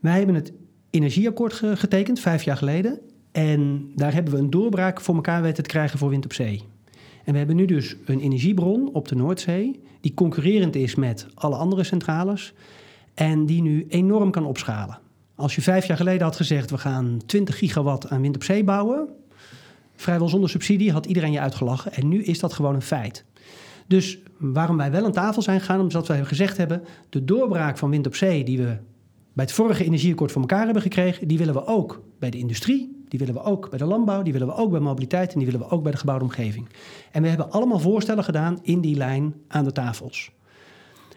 wij 0.00 0.16
hebben 0.16 0.34
het 0.34 0.52
energieakkoord 0.90 1.52
getekend 1.52 2.20
vijf 2.20 2.42
jaar 2.42 2.56
geleden. 2.56 3.00
En 3.38 3.90
daar 3.94 4.14
hebben 4.14 4.32
we 4.32 4.38
een 4.38 4.50
doorbraak 4.50 5.00
voor 5.00 5.14
elkaar 5.14 5.42
weten 5.42 5.62
te 5.62 5.68
krijgen 5.70 5.98
voor 5.98 6.08
wind 6.08 6.24
op 6.24 6.32
zee. 6.32 6.62
En 7.24 7.32
we 7.32 7.38
hebben 7.38 7.56
nu 7.56 7.64
dus 7.64 7.96
een 8.04 8.20
energiebron 8.20 8.90
op 8.92 9.08
de 9.08 9.14
Noordzee, 9.14 9.80
die 10.00 10.14
concurrerend 10.14 10.76
is 10.76 10.94
met 10.94 11.26
alle 11.34 11.56
andere 11.56 11.84
centrales 11.84 12.52
en 13.14 13.46
die 13.46 13.62
nu 13.62 13.86
enorm 13.88 14.30
kan 14.30 14.44
opschalen. 14.44 14.98
Als 15.34 15.54
je 15.54 15.62
vijf 15.62 15.86
jaar 15.86 15.96
geleden 15.96 16.22
had 16.22 16.36
gezegd, 16.36 16.70
we 16.70 16.78
gaan 16.78 17.20
20 17.26 17.58
gigawatt 17.58 18.10
aan 18.10 18.20
wind 18.20 18.34
op 18.34 18.42
zee 18.42 18.64
bouwen, 18.64 19.08
vrijwel 19.96 20.28
zonder 20.28 20.50
subsidie, 20.50 20.92
had 20.92 21.06
iedereen 21.06 21.32
je 21.32 21.40
uitgelachen. 21.40 21.92
En 21.92 22.08
nu 22.08 22.22
is 22.22 22.38
dat 22.38 22.52
gewoon 22.52 22.74
een 22.74 22.82
feit. 22.82 23.24
Dus 23.86 24.18
waarom 24.38 24.76
wij 24.76 24.90
wel 24.90 25.04
aan 25.04 25.12
tafel 25.12 25.42
zijn 25.42 25.60
gegaan, 25.60 25.80
omdat 25.80 26.08
we 26.08 26.24
gezegd 26.24 26.56
hebben, 26.56 26.82
de 27.08 27.24
doorbraak 27.24 27.78
van 27.78 27.90
wind 27.90 28.06
op 28.06 28.14
zee 28.14 28.44
die 28.44 28.58
we 28.58 28.76
bij 29.32 29.44
het 29.44 29.52
vorige 29.52 29.84
energieakkoord 29.84 30.32
voor 30.32 30.40
elkaar 30.40 30.64
hebben 30.64 30.82
gekregen, 30.82 31.28
die 31.28 31.38
willen 31.38 31.54
we 31.54 31.66
ook 31.66 32.02
bij 32.18 32.30
de 32.30 32.38
industrie, 32.38 32.97
die 33.08 33.18
willen 33.18 33.34
we 33.34 33.42
ook 33.42 33.70
bij 33.70 33.78
de 33.78 33.84
landbouw, 33.84 34.22
die 34.22 34.32
willen 34.32 34.48
we 34.48 34.54
ook 34.54 34.70
bij 34.70 34.80
mobiliteit 34.80 35.32
en 35.32 35.38
die 35.38 35.50
willen 35.50 35.66
we 35.66 35.74
ook 35.74 35.82
bij 35.82 35.92
de 35.92 35.98
gebouwde 35.98 36.24
omgeving. 36.24 36.68
En 37.12 37.22
we 37.22 37.28
hebben 37.28 37.50
allemaal 37.50 37.78
voorstellen 37.78 38.24
gedaan 38.24 38.58
in 38.62 38.80
die 38.80 38.96
lijn 38.96 39.34
aan 39.48 39.64
de 39.64 39.72
tafels. 39.72 40.30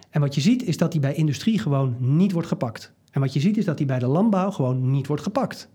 En 0.10 0.22
wat 0.22 0.36
je 0.36 0.42
ziet 0.42 0.64
is 0.64 0.78
dat 0.78 0.92
die 0.92 1.02
bij 1.02 1.14
industrie 1.14 1.60
gewoon 1.60 1.96
niet 2.00 2.32
wordt 2.32 2.48
gepakt. 2.48 2.94
En 3.12 3.22
wat 3.22 3.34
je 3.34 3.40
ziet 3.40 3.58
is 3.58 3.66
dat 3.66 3.78
die 3.78 3.86
bij 3.86 4.00
de 4.00 4.08
landbouw 4.08 4.52
gewoon 4.52 4.92
niet 4.92 5.08
wordt 5.08 5.24
gepakt. 5.24 5.70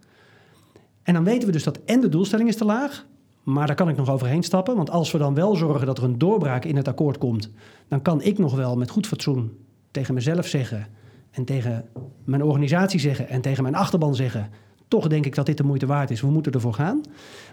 En 1.03 1.15
dan 1.15 1.25
weten 1.25 1.47
we 1.47 1.53
dus 1.53 1.65
dat 1.65 1.81
en 1.85 2.01
de 2.01 2.09
doelstelling 2.09 2.49
is 2.49 2.57
te 2.57 2.65
laag, 2.65 3.07
maar 3.43 3.67
daar 3.67 3.77
kan 3.77 3.89
ik 3.89 3.97
nog 3.97 4.11
overheen 4.11 4.43
stappen. 4.43 4.77
Want 4.77 4.91
als 4.91 5.13
we 5.13 5.19
dan 5.19 5.35
wel 5.35 5.57
zorgen 5.57 5.87
dat 5.87 5.99
er 5.99 6.05
een 6.05 6.19
doorbraak 6.19 6.65
in 6.65 6.77
het 6.77 6.89
akkoord 6.89 7.19
komt, 7.19 7.51
dan 7.89 8.03
kan 8.03 8.23
ik 8.23 8.39
nog 8.39 8.55
wel 8.55 8.77
met 8.77 8.91
goed 8.91 9.07
fatsoen 9.07 9.57
tegen 9.91 10.15
mezelf 10.15 10.47
zeggen 10.47 10.87
en 11.31 11.45
tegen 11.45 11.89
mijn 12.25 12.43
organisatie 12.43 13.01
zeggen 13.01 13.29
en 13.29 13.41
tegen 13.41 13.63
mijn 13.63 13.75
achterban 13.75 14.15
zeggen: 14.15 14.51
toch 14.89 15.07
denk 15.07 15.27
ik 15.27 15.35
dat 15.35 15.47
dit 15.47 15.57
de 15.57 15.65
moeite 15.65 15.87
waard 15.87 16.11
is. 16.11 16.21
We 16.21 16.31
moeten 16.31 16.53
ervoor 16.53 16.75
gaan. 16.75 17.01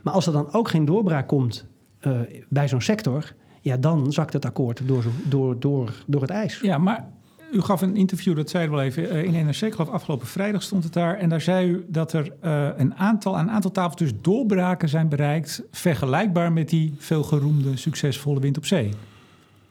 Maar 0.03 0.13
als 0.13 0.27
er 0.27 0.33
dan 0.33 0.53
ook 0.53 0.69
geen 0.69 0.85
doorbraak 0.85 1.27
komt 1.27 1.65
uh, 2.01 2.19
bij 2.49 2.67
zo'n 2.67 2.81
sector, 2.81 3.33
ja, 3.61 3.77
dan 3.77 4.11
zakt 4.11 4.33
het 4.33 4.45
akkoord 4.45 4.81
door, 4.87 5.03
door, 5.23 5.59
door, 5.59 5.93
door 6.05 6.21
het 6.21 6.29
ijs. 6.29 6.59
Ja, 6.59 6.77
maar 6.77 7.07
u 7.51 7.61
gaf 7.61 7.81
een 7.81 7.95
interview, 7.95 8.35
dat 8.35 8.49
zei 8.49 8.69
wel 8.69 8.81
even, 8.81 9.03
uh, 9.03 9.23
in 9.23 9.45
NRC, 9.45 9.55
geloof 9.55 9.89
afgelopen 9.89 10.27
vrijdag 10.27 10.61
stond 10.61 10.83
het 10.83 10.93
daar. 10.93 11.17
En 11.17 11.29
daar 11.29 11.41
zei 11.41 11.69
u 11.69 11.85
dat 11.87 12.13
er 12.13 12.33
uh, 12.43 12.67
een 12.75 12.95
aantal, 12.95 13.37
aan 13.37 13.47
een 13.47 13.53
aantal 13.53 13.71
tafels 13.71 13.95
dus 13.95 14.11
doorbraken 14.21 14.89
zijn 14.89 15.09
bereikt, 15.09 15.63
vergelijkbaar 15.71 16.51
met 16.51 16.69
die 16.69 16.95
veelgeroemde, 16.97 17.77
succesvolle 17.77 18.39
wind 18.39 18.57
op 18.57 18.65
zee. 18.65 18.93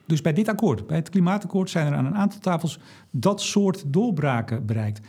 Dus 0.06 0.20
bij 0.20 0.32
dit 0.32 0.48
akkoord, 0.48 0.86
bij 0.86 0.96
het 0.96 1.08
klimaatakkoord, 1.08 1.70
zijn 1.70 1.86
er 1.86 1.94
aan 1.94 2.06
een 2.06 2.16
aantal 2.16 2.40
tafels 2.40 2.78
dat 3.10 3.40
soort 3.40 3.84
doorbraken 3.86 4.66
bereikt. 4.66 5.00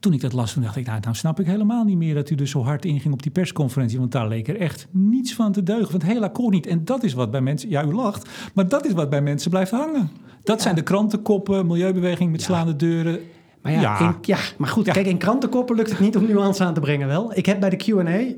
Toen 0.00 0.12
ik 0.12 0.20
dat 0.20 0.32
las, 0.32 0.52
toen 0.52 0.62
dacht 0.62 0.76
ik, 0.76 0.86
nou, 0.86 1.00
nou 1.00 1.14
snap 1.14 1.40
ik 1.40 1.46
helemaal 1.46 1.84
niet 1.84 1.96
meer 1.96 2.14
dat 2.14 2.30
u 2.30 2.34
dus 2.34 2.50
zo 2.50 2.62
hard 2.62 2.84
inging 2.84 3.14
op 3.14 3.22
die 3.22 3.32
persconferentie. 3.32 3.98
Want 3.98 4.12
daar 4.12 4.28
leek 4.28 4.48
er 4.48 4.56
echt 4.60 4.86
niets 4.90 5.34
van 5.34 5.52
te 5.52 5.62
deugen. 5.62 5.90
Want 5.90 6.02
het 6.02 6.12
hele 6.12 6.24
akkoord 6.24 6.52
niet. 6.54 6.66
En 6.66 6.84
dat 6.84 7.02
is 7.02 7.12
wat 7.12 7.30
bij 7.30 7.40
mensen, 7.40 7.70
ja, 7.70 7.84
u 7.84 7.92
lacht, 7.94 8.28
maar 8.54 8.68
dat 8.68 8.86
is 8.86 8.92
wat 8.92 9.10
bij 9.10 9.22
mensen 9.22 9.50
blijft 9.50 9.70
hangen. 9.70 10.10
Dat 10.42 10.62
zijn 10.62 10.74
de 10.74 10.82
krantenkoppen, 10.82 11.66
milieubeweging 11.66 12.30
met 12.30 12.42
slaande 12.42 12.76
deuren. 12.76 13.20
Maar 13.62 13.72
ja, 13.72 13.80
Ja. 13.80 13.98
in- 14.08 14.14
ja, 14.22 14.38
maar 14.58 14.68
goed, 14.68 14.86
Ja. 14.86 14.92
kijk, 14.92 15.06
in 15.06 15.18
krantenkoppen 15.18 15.76
lukt 15.76 15.90
het 15.90 16.00
niet 16.00 16.16
om 16.16 16.26
nuance 16.26 16.64
aan 16.64 16.74
te 16.74 16.80
brengen 16.80 17.06
wel. 17.08 17.36
Ik 17.36 17.46
heb 17.46 17.60
bij 17.60 17.70
de 17.70 17.76
Q&A, 17.76 18.34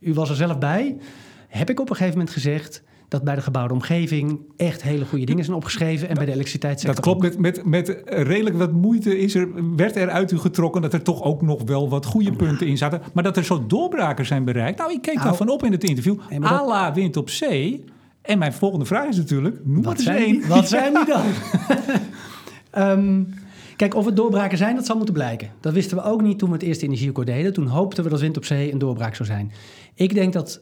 u 0.00 0.14
was 0.14 0.30
er 0.30 0.36
zelf 0.36 0.58
bij, 0.58 0.96
heb 1.48 1.70
ik 1.70 1.80
op 1.80 1.90
een 1.90 1.96
gegeven 1.96 2.18
moment 2.18 2.34
gezegd 2.34 2.82
dat 3.12 3.22
bij 3.22 3.34
de 3.34 3.40
gebouwde 3.40 3.74
omgeving 3.74 4.40
echt 4.56 4.82
hele 4.82 5.04
goede 5.04 5.24
dingen 5.24 5.44
zijn 5.44 5.56
opgeschreven 5.56 6.08
en 6.08 6.14
bij 6.14 6.24
de 6.24 6.32
elektriciteitssector 6.32 7.02
Dat 7.04 7.04
klopt, 7.20 7.38
met, 7.38 7.64
met, 7.64 7.86
met 7.86 8.02
redelijk 8.04 8.56
wat 8.56 8.72
moeite 8.72 9.18
is 9.18 9.34
er, 9.34 9.48
werd 9.76 9.96
er 9.96 10.10
uit 10.10 10.32
u 10.32 10.38
getrokken 10.38 10.82
dat 10.82 10.92
er 10.92 11.02
toch 11.02 11.22
ook 11.22 11.42
nog 11.42 11.62
wel 11.64 11.88
wat 11.88 12.06
goede 12.06 12.32
punten 12.32 12.66
in 12.66 12.76
zaten. 12.76 13.00
Maar 13.12 13.22
dat 13.22 13.36
er 13.36 13.44
zo 13.44 13.66
doorbraken 13.66 14.26
zijn 14.26 14.44
bereikt. 14.44 14.78
Nou, 14.78 14.92
ik 14.92 15.02
keek 15.02 15.14
Nou, 15.14 15.26
daarvan 15.26 15.48
op 15.48 15.64
in 15.64 15.72
het 15.72 15.84
interview. 15.84 16.16
nee, 16.30 16.40
maar 16.40 16.50
dat- 16.50 16.60
Ala 16.60 16.92
wind 16.92 17.16
op 17.16 17.30
zee. 17.30 17.84
En 18.22 18.38
mijn 18.38 18.52
volgende 18.52 18.84
vraag 18.84 19.08
is 19.08 19.16
natuurlijk, 19.16 19.56
noem 19.64 19.82
Wat 19.82 19.92
eens 19.94 20.02
zijn, 20.04 20.18
één. 20.18 20.32
die, 20.32 20.46
wat 20.46 20.68
zijn 20.78 20.94
die 20.94 21.04
dan? 21.04 21.22
Ehm, 22.70 23.22
kijk, 23.76 23.94
of 23.94 24.04
het 24.04 24.16
doorbraken 24.16 24.58
zijn, 24.58 24.74
dat 24.76 24.86
zal 24.86 24.96
moeten 24.96 25.14
blijken. 25.14 25.48
Dat 25.60 25.72
wisten 25.72 25.96
we 25.96 26.02
ook 26.04 26.22
niet 26.22 26.38
toen 26.38 26.48
we 26.48 26.54
het 26.54 26.64
eerste 26.64 26.84
energieakkoord 26.84 27.26
deden. 27.26 27.52
Toen 27.52 27.66
hoopten 27.66 28.04
we 28.04 28.10
dat 28.10 28.20
wind 28.20 28.36
op 28.36 28.44
zee 28.44 28.72
een 28.72 28.78
doorbraak 28.78 29.14
zou 29.14 29.28
zijn. 29.28 29.52
Ik 29.94 30.14
denk 30.14 30.32
dat, 30.32 30.60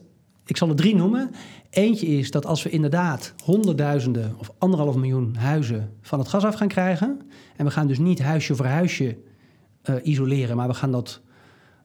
ik 0.51 0.57
zal 0.57 0.69
er 0.69 0.75
drie 0.75 0.95
noemen. 0.95 1.31
Eentje 1.69 2.07
is 2.07 2.31
dat 2.31 2.45
als 2.45 2.63
we 2.63 2.69
inderdaad 2.69 3.33
honderdduizenden 3.43 4.35
of 4.37 4.51
anderhalf 4.57 4.95
miljoen 4.95 5.35
huizen 5.35 5.91
van 6.01 6.19
het 6.19 6.27
gas 6.27 6.43
af 6.43 6.55
gaan 6.55 6.67
krijgen. 6.67 7.21
En 7.55 7.65
we 7.65 7.71
gaan 7.71 7.87
dus 7.87 7.99
niet 7.99 8.21
huisje 8.21 8.55
voor 8.55 8.65
huisje 8.65 9.17
eh, 9.81 9.95
isoleren, 10.03 10.55
maar 10.55 10.67
we 10.67 10.73
gaan 10.73 10.91
dat 10.91 11.21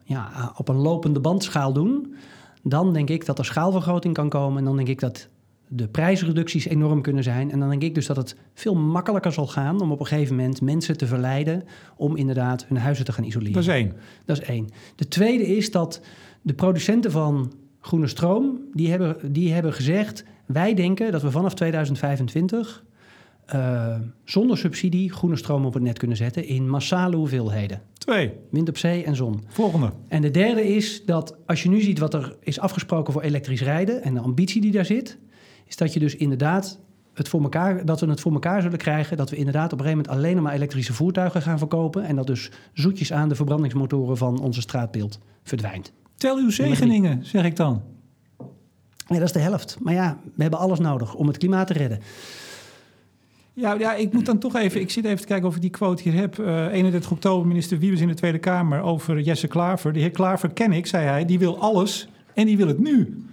ja, 0.05 0.53
op 0.57 0.69
een 0.69 0.77
lopende 0.77 1.21
bandschaal 1.21 1.73
doen. 1.73 2.15
Dan 2.63 2.93
denk 2.93 3.11
ik 3.11 3.27
dat 3.27 3.39
er 3.39 3.45
schaalvergroting 3.45 4.15
kan 4.15 4.29
komen. 4.29 4.59
En 4.59 4.65
dan 4.65 4.77
denk 4.77 4.89
ik 4.89 5.01
dat 5.01 5.29
de 5.69 5.89
prijsreducties 5.89 6.67
enorm 6.67 7.03
kunnen 7.03 7.23
zijn. 7.23 7.51
En 7.51 7.59
dan 7.61 7.69
denk 7.69 7.83
ik 7.83 7.95
dus 7.95 8.07
dat 8.07 8.17
het 8.17 8.37
veel 8.55 8.75
makkelijker 8.75 9.33
zal 9.33 9.47
gaan 9.47 9.81
om 9.81 9.93
op 9.93 10.01
een 10.01 10.07
gegeven 10.07 10.37
moment 10.37 10.61
mensen 10.61 10.97
te 10.97 11.07
verleiden 11.07 11.65
om 11.97 12.17
inderdaad 12.17 12.67
hun 12.69 12.79
huizen 12.79 13.05
te 13.05 13.13
gaan 13.13 13.25
isoleren. 13.25 13.53
Dat 13.53 13.63
is 13.63 13.69
één. 13.69 13.93
Dat 14.25 14.41
is 14.41 14.49
één. 14.49 14.69
De 14.97 15.09
tweede 15.09 15.57
is 15.57 15.71
dat 15.71 16.01
de 16.43 16.55
producenten 16.55 17.11
van 17.11 17.53
groene 17.87 18.07
stroom, 18.07 18.59
die 18.73 18.91
hebben, 18.91 19.33
die 19.33 19.53
hebben 19.53 19.73
gezegd, 19.73 20.25
wij 20.47 20.75
denken 20.75 21.13
dat 21.13 21.23
we 21.23 21.31
vanaf 21.31 21.55
2025 21.55 22.85
eh, 23.47 23.97
zonder 24.25 24.59
subsidie 24.59 25.13
groene 25.13 25.37
stroom 25.37 25.67
op 25.67 25.75
het 25.75 25.83
net 25.83 25.99
kunnen 25.99 26.17
zetten 26.17 26.47
in 26.47 26.69
massale 26.69 27.17
hoeveelheden. 27.17 27.83
Twee. 27.93 28.33
Wind 28.51 28.69
op 28.69 28.79
zee 28.79 29.05
en 29.05 29.17
zon. 29.17 29.43
Volgende. 29.47 29.93
En 30.09 30.23
de 30.23 30.31
derde 30.31 30.75
is 30.75 31.05
dat 31.05 31.37
als 31.47 31.63
je 31.63 31.69
nu 31.69 31.81
ziet 31.81 31.99
wat 31.99 32.15
er 32.15 32.37
is 32.41 32.61
afgesproken 32.61 33.13
voor 33.13 33.23
elektrisch 33.23 33.63
rijden 33.63 34.03
en 34.03 34.15
de 34.15 34.21
ambitie 34.21 34.61
die 34.61 34.73
daar 34.73 34.85
zit, 34.85 35.19
is 35.67 35.77
dat 35.77 35.93
je 35.93 36.01
dus 36.01 36.17
inderdaad 36.17 36.81
het 37.15 37.29
voor 37.29 37.43
elkaar, 37.43 37.85
dat 37.85 38.01
we 38.01 38.07
het 38.07 38.21
voor 38.21 38.33
elkaar 38.33 38.63
zullen 38.63 38.79
krijgen, 38.79 39.17
dat 39.17 39.31
we 39.31 39.37
inderdaad 39.37 39.73
op 39.73 39.79
een 39.79 39.85
gegeven 39.85 39.99
moment 39.99 40.19
alleen 40.19 40.35
nog 40.35 40.45
maar 40.45 40.55
elektrische 40.55 40.93
voertuigen 40.93 41.43
gaan 41.43 41.59
verkopen 41.59 42.05
en 42.05 42.17
dat 42.17 42.27
dus 42.27 42.51
zoetjes 42.73 43.13
aan 43.13 43.29
de 43.29 43.35
verbrandingsmotoren 43.35 44.17
van 44.17 44.41
onze 44.41 44.61
straatbeeld 44.61 45.19
verdwijnt. 45.43 45.93
Tel 46.17 46.37
uw 46.37 46.51
zegeningen, 46.51 47.25
zeg 47.25 47.45
ik 47.45 47.57
dan. 47.57 47.83
Ja, 49.09 49.15
dat 49.15 49.23
is 49.23 49.33
de 49.33 49.39
helft. 49.39 49.77
Maar 49.81 49.95
ja, 49.95 50.19
we 50.35 50.43
hebben 50.43 50.61
alles 50.61 50.79
nodig 50.79 51.15
om 51.15 51.27
het 51.27 51.39
klimaat 51.39 51.67
te 51.67 51.73
redden. 51.73 52.01
Ja, 53.53 53.73
ja, 53.73 53.95
ik 53.95 54.13
moet 54.13 54.27
dan 54.27 54.39
toch 54.39 54.55
even... 54.55 54.81
Ik 54.81 54.91
zit 54.91 55.05
even 55.05 55.21
te 55.21 55.27
kijken 55.27 55.49
of 55.49 55.55
ik 55.55 55.61
die 55.61 55.71
quote 55.71 56.03
hier 56.03 56.15
heb. 56.15 56.39
Eh 56.39 56.73
31 56.73 57.11
oktober, 57.11 57.47
minister 57.47 57.79
Wiebes 57.79 58.01
in 58.01 58.09
de 58.09 58.15
Tweede 58.15 58.39
Kamer 58.39 58.81
over 58.81 59.21
Jesse 59.21 59.47
Klaver. 59.47 59.93
De 59.93 60.01
heer 60.01 60.11
Klaver 60.11 60.51
ken 60.51 60.73
ik, 60.73 60.87
zei 60.87 61.07
hij. 61.07 61.25
Die 61.25 61.39
wil 61.39 61.59
alles 61.59 62.09
en 62.35 62.47
die 62.47 62.57
wil 62.57 62.67
het 62.67 62.79
nu. 62.79 63.25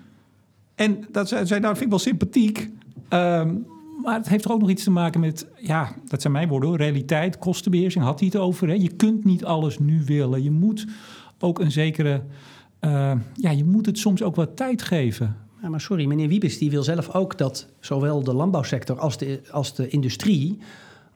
En 0.76 1.06
dat 1.12 1.28
zei, 1.28 1.46
nou, 1.46 1.62
dat 1.62 1.72
vind 1.72 1.82
ik 1.82 1.90
wel 1.90 2.00
sympathiek. 2.00 2.70
Ehm, 3.10 3.56
maar 4.04 4.18
het 4.18 4.30
heeft 4.30 4.44
toch 4.44 4.52
ook 4.52 4.60
nog 4.60 4.70
iets 4.70 4.84
te 4.84 4.92
maken 4.92 5.20
met... 5.20 5.48
Ja, 5.56 5.96
dat 6.08 6.22
zijn 6.22 6.34
mijn 6.34 6.48
woorden 6.48 6.70
hoor. 6.70 6.78
Realiteit, 6.78 7.38
kostenbeheersing, 7.38 8.04
had 8.04 8.20
hij 8.20 8.30
het 8.32 8.42
over. 8.42 8.68
Hè? 8.68 8.74
Je 8.74 8.96
kunt 8.96 9.24
niet 9.24 9.46
alles 9.46 9.80
nu 9.80 10.04
willen. 10.06 10.44
Je 10.44 10.52
moet 10.52 10.88
ook 11.40 11.60
een 11.60 11.72
zekere... 11.72 12.22
eh, 12.84 13.12
ja, 13.34 13.50
je 13.50 13.64
moet 13.64 13.86
het 13.86 13.98
soms 13.98 14.24
ook 14.24 14.36
wat 14.36 14.56
tijd 14.56 14.82
geven. 14.82 15.38
Ja, 15.62 15.70
maar 15.70 15.82
sorry, 15.82 16.06
meneer 16.06 16.28
Wiebes 16.28 16.58
die 16.58 16.70
wil 16.70 16.84
zelf 16.84 17.16
ook 17.16 17.38
dat 17.38 17.68
zowel 17.80 18.24
de 18.24 18.34
landbouwsector 18.34 19.00
als 19.00 19.18
de, 19.18 19.42
als 19.52 19.76
de 19.76 19.88
industrie 19.88 20.60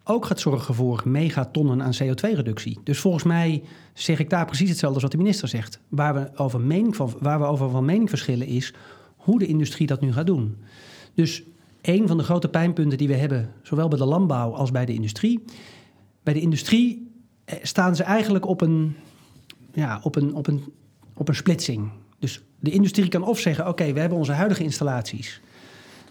ook 0.04 0.26
gaat 0.26 0.40
zorgen 0.40 0.74
voor 0.74 1.02
megatonnen 1.06 1.84
aan 1.84 1.94
CO2-reductie. 2.04 2.80
Dus 2.84 3.00
volgens 3.00 3.24
mij 3.24 3.64
zeg 3.94 4.20
ik 4.20 4.30
daar 4.30 4.46
precies 4.46 4.70
hetzelfde 4.70 4.96
als 4.96 5.04
wat 5.04 5.12
de 5.12 5.18
minister 5.24 5.48
zegt. 5.48 5.80
Waar 5.88 6.14
we 6.14 6.30
over, 6.36 6.62
mening 6.62 6.96
van, 6.96 7.14
waar 7.20 7.40
we 7.40 7.46
over 7.46 7.70
van 7.70 7.86
mening 7.86 8.10
verschillen 8.10 8.48
is 8.48 8.74
hoe 9.16 9.40
de 9.40 9.48
industrie 9.48 9.88
dat 9.88 10.02
nu 10.02 10.14
gaat 10.14 10.28
doen. 10.28 10.58
Dus 11.14 11.44
een 11.82 12.08
van 12.08 12.18
de 12.18 12.24
grote 12.24 12.50
pijnpunten 12.50 12.98
die 12.98 13.08
we 13.08 13.16
hebben, 13.16 13.54
zowel 13.62 13.88
bij 13.88 13.98
de 13.98 14.06
landbouw 14.06 14.52
als 14.52 14.72
bij 14.72 14.86
de 14.86 14.94
industrie. 14.94 15.44
Bij 16.24 16.34
de 16.34 16.42
industrie 16.42 17.12
eh, 17.46 17.56
staan 17.62 17.96
ze 17.96 18.04
eigenlijk 18.04 18.46
op 18.48 18.62
een, 18.62 18.96
ja, 19.74 20.00
op 20.04 20.16
een, 20.16 20.34
op 20.34 20.48
een, 20.48 20.64
op 21.18 21.28
een 21.28 21.36
splitsing. 21.36 21.92
Dus 22.20 22.44
de 22.60 22.72
industrie 22.72 23.08
kan 23.08 23.24
of 23.24 23.40
zeggen: 23.40 23.68
oké, 23.68 23.94
we 23.94 24.00
hebben 24.00 24.18
onze 24.18 24.32
huidige 24.32 24.64
installaties. 24.64 25.42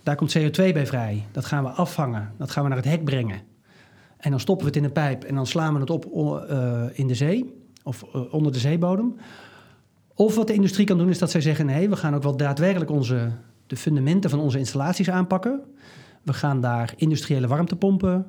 Daar 0.03 0.16
komt 0.16 0.38
CO2 0.38 0.53
bij 0.53 0.87
vrij. 0.87 1.25
Dat 1.33 1.45
gaan 1.45 1.64
we 1.64 1.71
afvangen. 1.71 2.33
Dat 2.38 2.51
gaan 2.51 2.62
we 2.62 2.69
naar 2.69 2.79
het 2.79 2.88
hek 2.88 3.05
brengen. 3.05 3.40
En 4.16 4.31
dan 4.31 4.40
stoppen 4.40 4.66
we 4.66 4.73
het 4.73 4.81
in 4.81 4.85
een 4.85 4.92
pijp 4.92 5.25
en 5.25 5.35
dan 5.35 5.47
slaan 5.47 5.75
we 5.75 5.81
het 5.81 5.90
op 5.90 6.05
eh, 6.49 6.83
in 6.92 7.07
de 7.07 7.14
zee 7.14 7.55
of 7.83 8.05
eh, 8.12 8.35
onder 8.35 8.53
de 8.53 8.59
zeebodem. 8.59 9.16
Of 10.14 10.35
wat 10.35 10.47
de 10.47 10.53
industrie 10.53 10.87
kan 10.87 10.99
doen 10.99 11.09
is 11.09 11.19
dat 11.19 11.31
zij 11.31 11.40
zeggen: 11.40 11.66
nee, 11.66 11.88
we 11.88 11.97
gaan 11.97 12.14
ook 12.14 12.23
wel 12.23 12.37
daadwerkelijk 12.37 12.90
onze, 12.90 13.31
de 13.66 13.77
fundamenten 13.77 14.31
van 14.31 14.40
onze 14.40 14.59
installaties 14.59 15.11
aanpakken. 15.11 15.61
We 16.23 16.33
gaan 16.33 16.61
daar 16.61 16.95
industriële 16.97 17.47
warmtepompen 17.47 18.27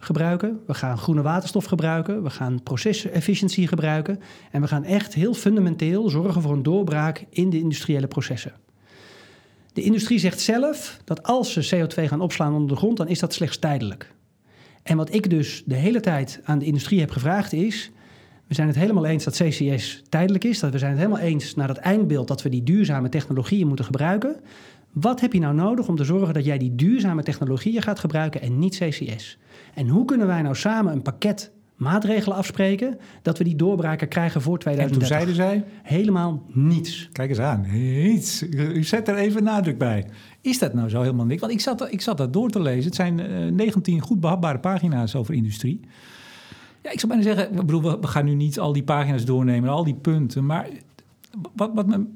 gebruiken. 0.00 0.60
We 0.66 0.74
gaan 0.74 0.98
groene 0.98 1.22
waterstof 1.22 1.64
gebruiken. 1.64 2.22
We 2.22 2.30
gaan 2.30 2.62
procesefficiëntie 2.62 3.66
gebruiken. 3.66 4.20
En 4.50 4.60
we 4.60 4.68
gaan 4.68 4.84
echt 4.84 5.14
heel 5.14 5.34
fundamenteel 5.34 6.08
zorgen 6.08 6.42
voor 6.42 6.52
een 6.52 6.62
doorbraak 6.62 7.26
in 7.30 7.50
de 7.50 7.58
industriële 7.58 8.06
processen. 8.06 8.52
De 9.72 9.82
industrie 9.82 10.18
zegt 10.18 10.40
zelf 10.40 11.00
dat 11.04 11.22
als 11.22 11.52
ze 11.52 11.76
CO2 11.76 12.04
gaan 12.04 12.20
opslaan 12.20 12.54
onder 12.54 12.68
de 12.68 12.76
grond, 12.76 12.96
dan 12.96 13.08
is 13.08 13.18
dat 13.18 13.34
slechts 13.34 13.58
tijdelijk. 13.58 14.14
En 14.82 14.96
wat 14.96 15.14
ik 15.14 15.30
dus 15.30 15.62
de 15.66 15.74
hele 15.74 16.00
tijd 16.00 16.40
aan 16.44 16.58
de 16.58 16.64
industrie 16.64 17.00
heb 17.00 17.10
gevraagd 17.10 17.52
is... 17.52 17.90
we 18.46 18.54
zijn 18.54 18.68
het 18.68 18.76
helemaal 18.76 19.06
eens 19.06 19.24
dat 19.24 19.36
CCS 19.36 20.02
tijdelijk 20.08 20.44
is. 20.44 20.58
Dat 20.58 20.72
we 20.72 20.78
zijn 20.78 20.90
het 20.90 21.00
helemaal 21.00 21.22
eens 21.22 21.54
naar 21.54 21.68
het 21.68 21.76
eindbeeld 21.76 22.28
dat 22.28 22.42
we 22.42 22.48
die 22.48 22.62
duurzame 22.62 23.08
technologieën 23.08 23.66
moeten 23.66 23.84
gebruiken. 23.84 24.36
Wat 24.92 25.20
heb 25.20 25.32
je 25.32 25.40
nou 25.40 25.54
nodig 25.54 25.88
om 25.88 25.96
te 25.96 26.04
zorgen 26.04 26.34
dat 26.34 26.44
jij 26.44 26.58
die 26.58 26.74
duurzame 26.74 27.22
technologieën 27.22 27.82
gaat 27.82 27.98
gebruiken 27.98 28.40
en 28.40 28.58
niet 28.58 28.78
CCS? 28.78 29.38
En 29.74 29.88
hoe 29.88 30.04
kunnen 30.04 30.26
wij 30.26 30.42
nou 30.42 30.54
samen 30.54 30.92
een 30.92 31.02
pakket 31.02 31.52
maatregelen 31.80 32.36
afspreken 32.36 32.98
dat 33.22 33.38
we 33.38 33.44
die 33.44 33.56
doorbraken 33.56 34.08
krijgen 34.08 34.42
voor 34.42 34.58
En 34.58 34.58
toen 34.58 34.70
2030? 34.72 35.08
zeiden 35.08 35.34
zij... 35.34 35.64
Helemaal 35.82 36.42
niets. 36.46 37.08
Kijk 37.12 37.28
eens 37.28 37.38
aan. 37.38 37.64
Iets. 37.74 38.42
U 38.52 38.84
zet 38.84 39.08
er 39.08 39.16
even 39.16 39.42
nadruk 39.42 39.78
bij. 39.78 40.06
Is 40.40 40.58
dat 40.58 40.74
nou 40.74 40.88
zo 40.88 41.00
helemaal 41.00 41.26
niks? 41.26 41.40
Want 41.40 41.52
ik 41.52 41.60
zat, 41.60 41.92
ik 41.92 42.00
zat 42.00 42.16
dat 42.16 42.32
door 42.32 42.50
te 42.50 42.60
lezen. 42.60 42.84
Het 42.84 42.94
zijn 42.94 43.20
eh, 43.20 43.52
19 43.52 44.00
goed 44.00 44.20
behapbare 44.20 44.58
pagina's 44.58 45.14
over 45.14 45.34
industrie. 45.34 45.80
Ja, 46.82 46.90
ik 46.90 47.00
zou 47.00 47.12
bijna 47.12 47.22
zeggen... 47.22 47.50
Ik 47.50 47.66
bedoel, 47.66 47.82
we, 47.82 47.98
we 48.00 48.06
gaan 48.06 48.24
nu 48.24 48.34
niet 48.34 48.58
al 48.58 48.72
die 48.72 48.84
pagina's 48.84 49.24
doornemen, 49.24 49.70
al 49.70 49.84
die 49.84 49.94
punten. 49.94 50.46
Maar 50.46 50.68
wat, 51.54 51.70
wat 51.74 51.86
me, 51.86 52.06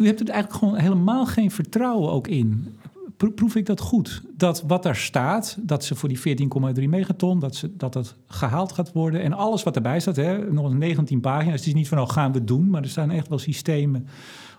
u 0.00 0.06
hebt 0.06 0.20
er 0.20 0.28
eigenlijk 0.28 0.62
gewoon 0.62 0.78
helemaal 0.78 1.26
geen 1.26 1.50
vertrouwen 1.50 2.10
ook 2.10 2.28
in. 2.28 2.76
Pro- 3.16 3.30
Proef 3.30 3.54
ik 3.54 3.66
dat 3.66 3.80
goed? 3.80 4.22
Dat 4.36 4.62
wat 4.66 4.82
daar 4.82 4.96
staat, 4.96 5.56
dat 5.60 5.84
ze 5.84 5.94
voor 5.94 6.08
die 6.08 6.38
14,3 6.78 6.88
megaton, 6.88 7.38
dat, 7.38 7.54
ze, 7.54 7.76
dat 7.76 7.92
dat 7.92 8.14
gehaald 8.26 8.72
gaat 8.72 8.92
worden. 8.92 9.22
En 9.22 9.32
alles 9.32 9.62
wat 9.62 9.76
erbij 9.76 10.00
staat, 10.00 10.16
hè, 10.16 10.52
nog 10.52 10.64
eens 10.64 10.74
19 10.78 11.20
pagina's. 11.20 11.58
Het 11.58 11.66
is 11.66 11.74
niet 11.74 11.88
van, 11.88 11.96
nou 11.96 12.10
gaan 12.10 12.32
we 12.32 12.44
doen, 12.44 12.70
maar 12.70 12.82
er 12.82 12.88
staan 12.88 13.10
echt 13.10 13.28
wel 13.28 13.38
systemen 13.38 14.06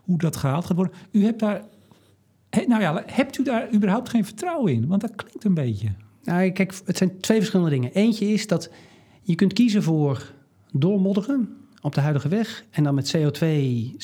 hoe 0.04 0.18
dat 0.18 0.36
gehaald 0.36 0.66
gaat 0.66 0.76
worden. 0.78 0.96
U 1.12 1.24
hebt 1.24 1.40
daar, 1.40 1.62
nou 2.68 2.82
ja, 2.82 3.04
hebt 3.06 3.38
u 3.38 3.44
daar 3.44 3.74
überhaupt 3.74 4.10
geen 4.10 4.26
vertrouwen 4.26 4.74
in? 4.74 4.88
Want 4.88 5.02
dat 5.02 5.16
klinkt 5.16 5.44
een 5.44 5.54
beetje. 5.54 5.88
Nou, 6.24 6.50
kijk, 6.50 6.82
het 6.86 6.98
zijn 6.98 7.20
twee 7.20 7.38
verschillende 7.38 7.72
dingen. 7.72 7.92
Eentje 7.94 8.28
is 8.28 8.48
dat 8.48 8.72
je 9.22 9.36
kunt 9.36 9.54
kiezen 9.54 9.84
voor 9.84 10.32
doormodderen 10.72 11.50
op 11.82 11.94
de 11.94 12.02
huidige 12.02 12.28
weg 12.28 12.66
en 12.72 12.84
dan 12.84 12.96
met 12.96 13.16
CO2, 13.18 13.46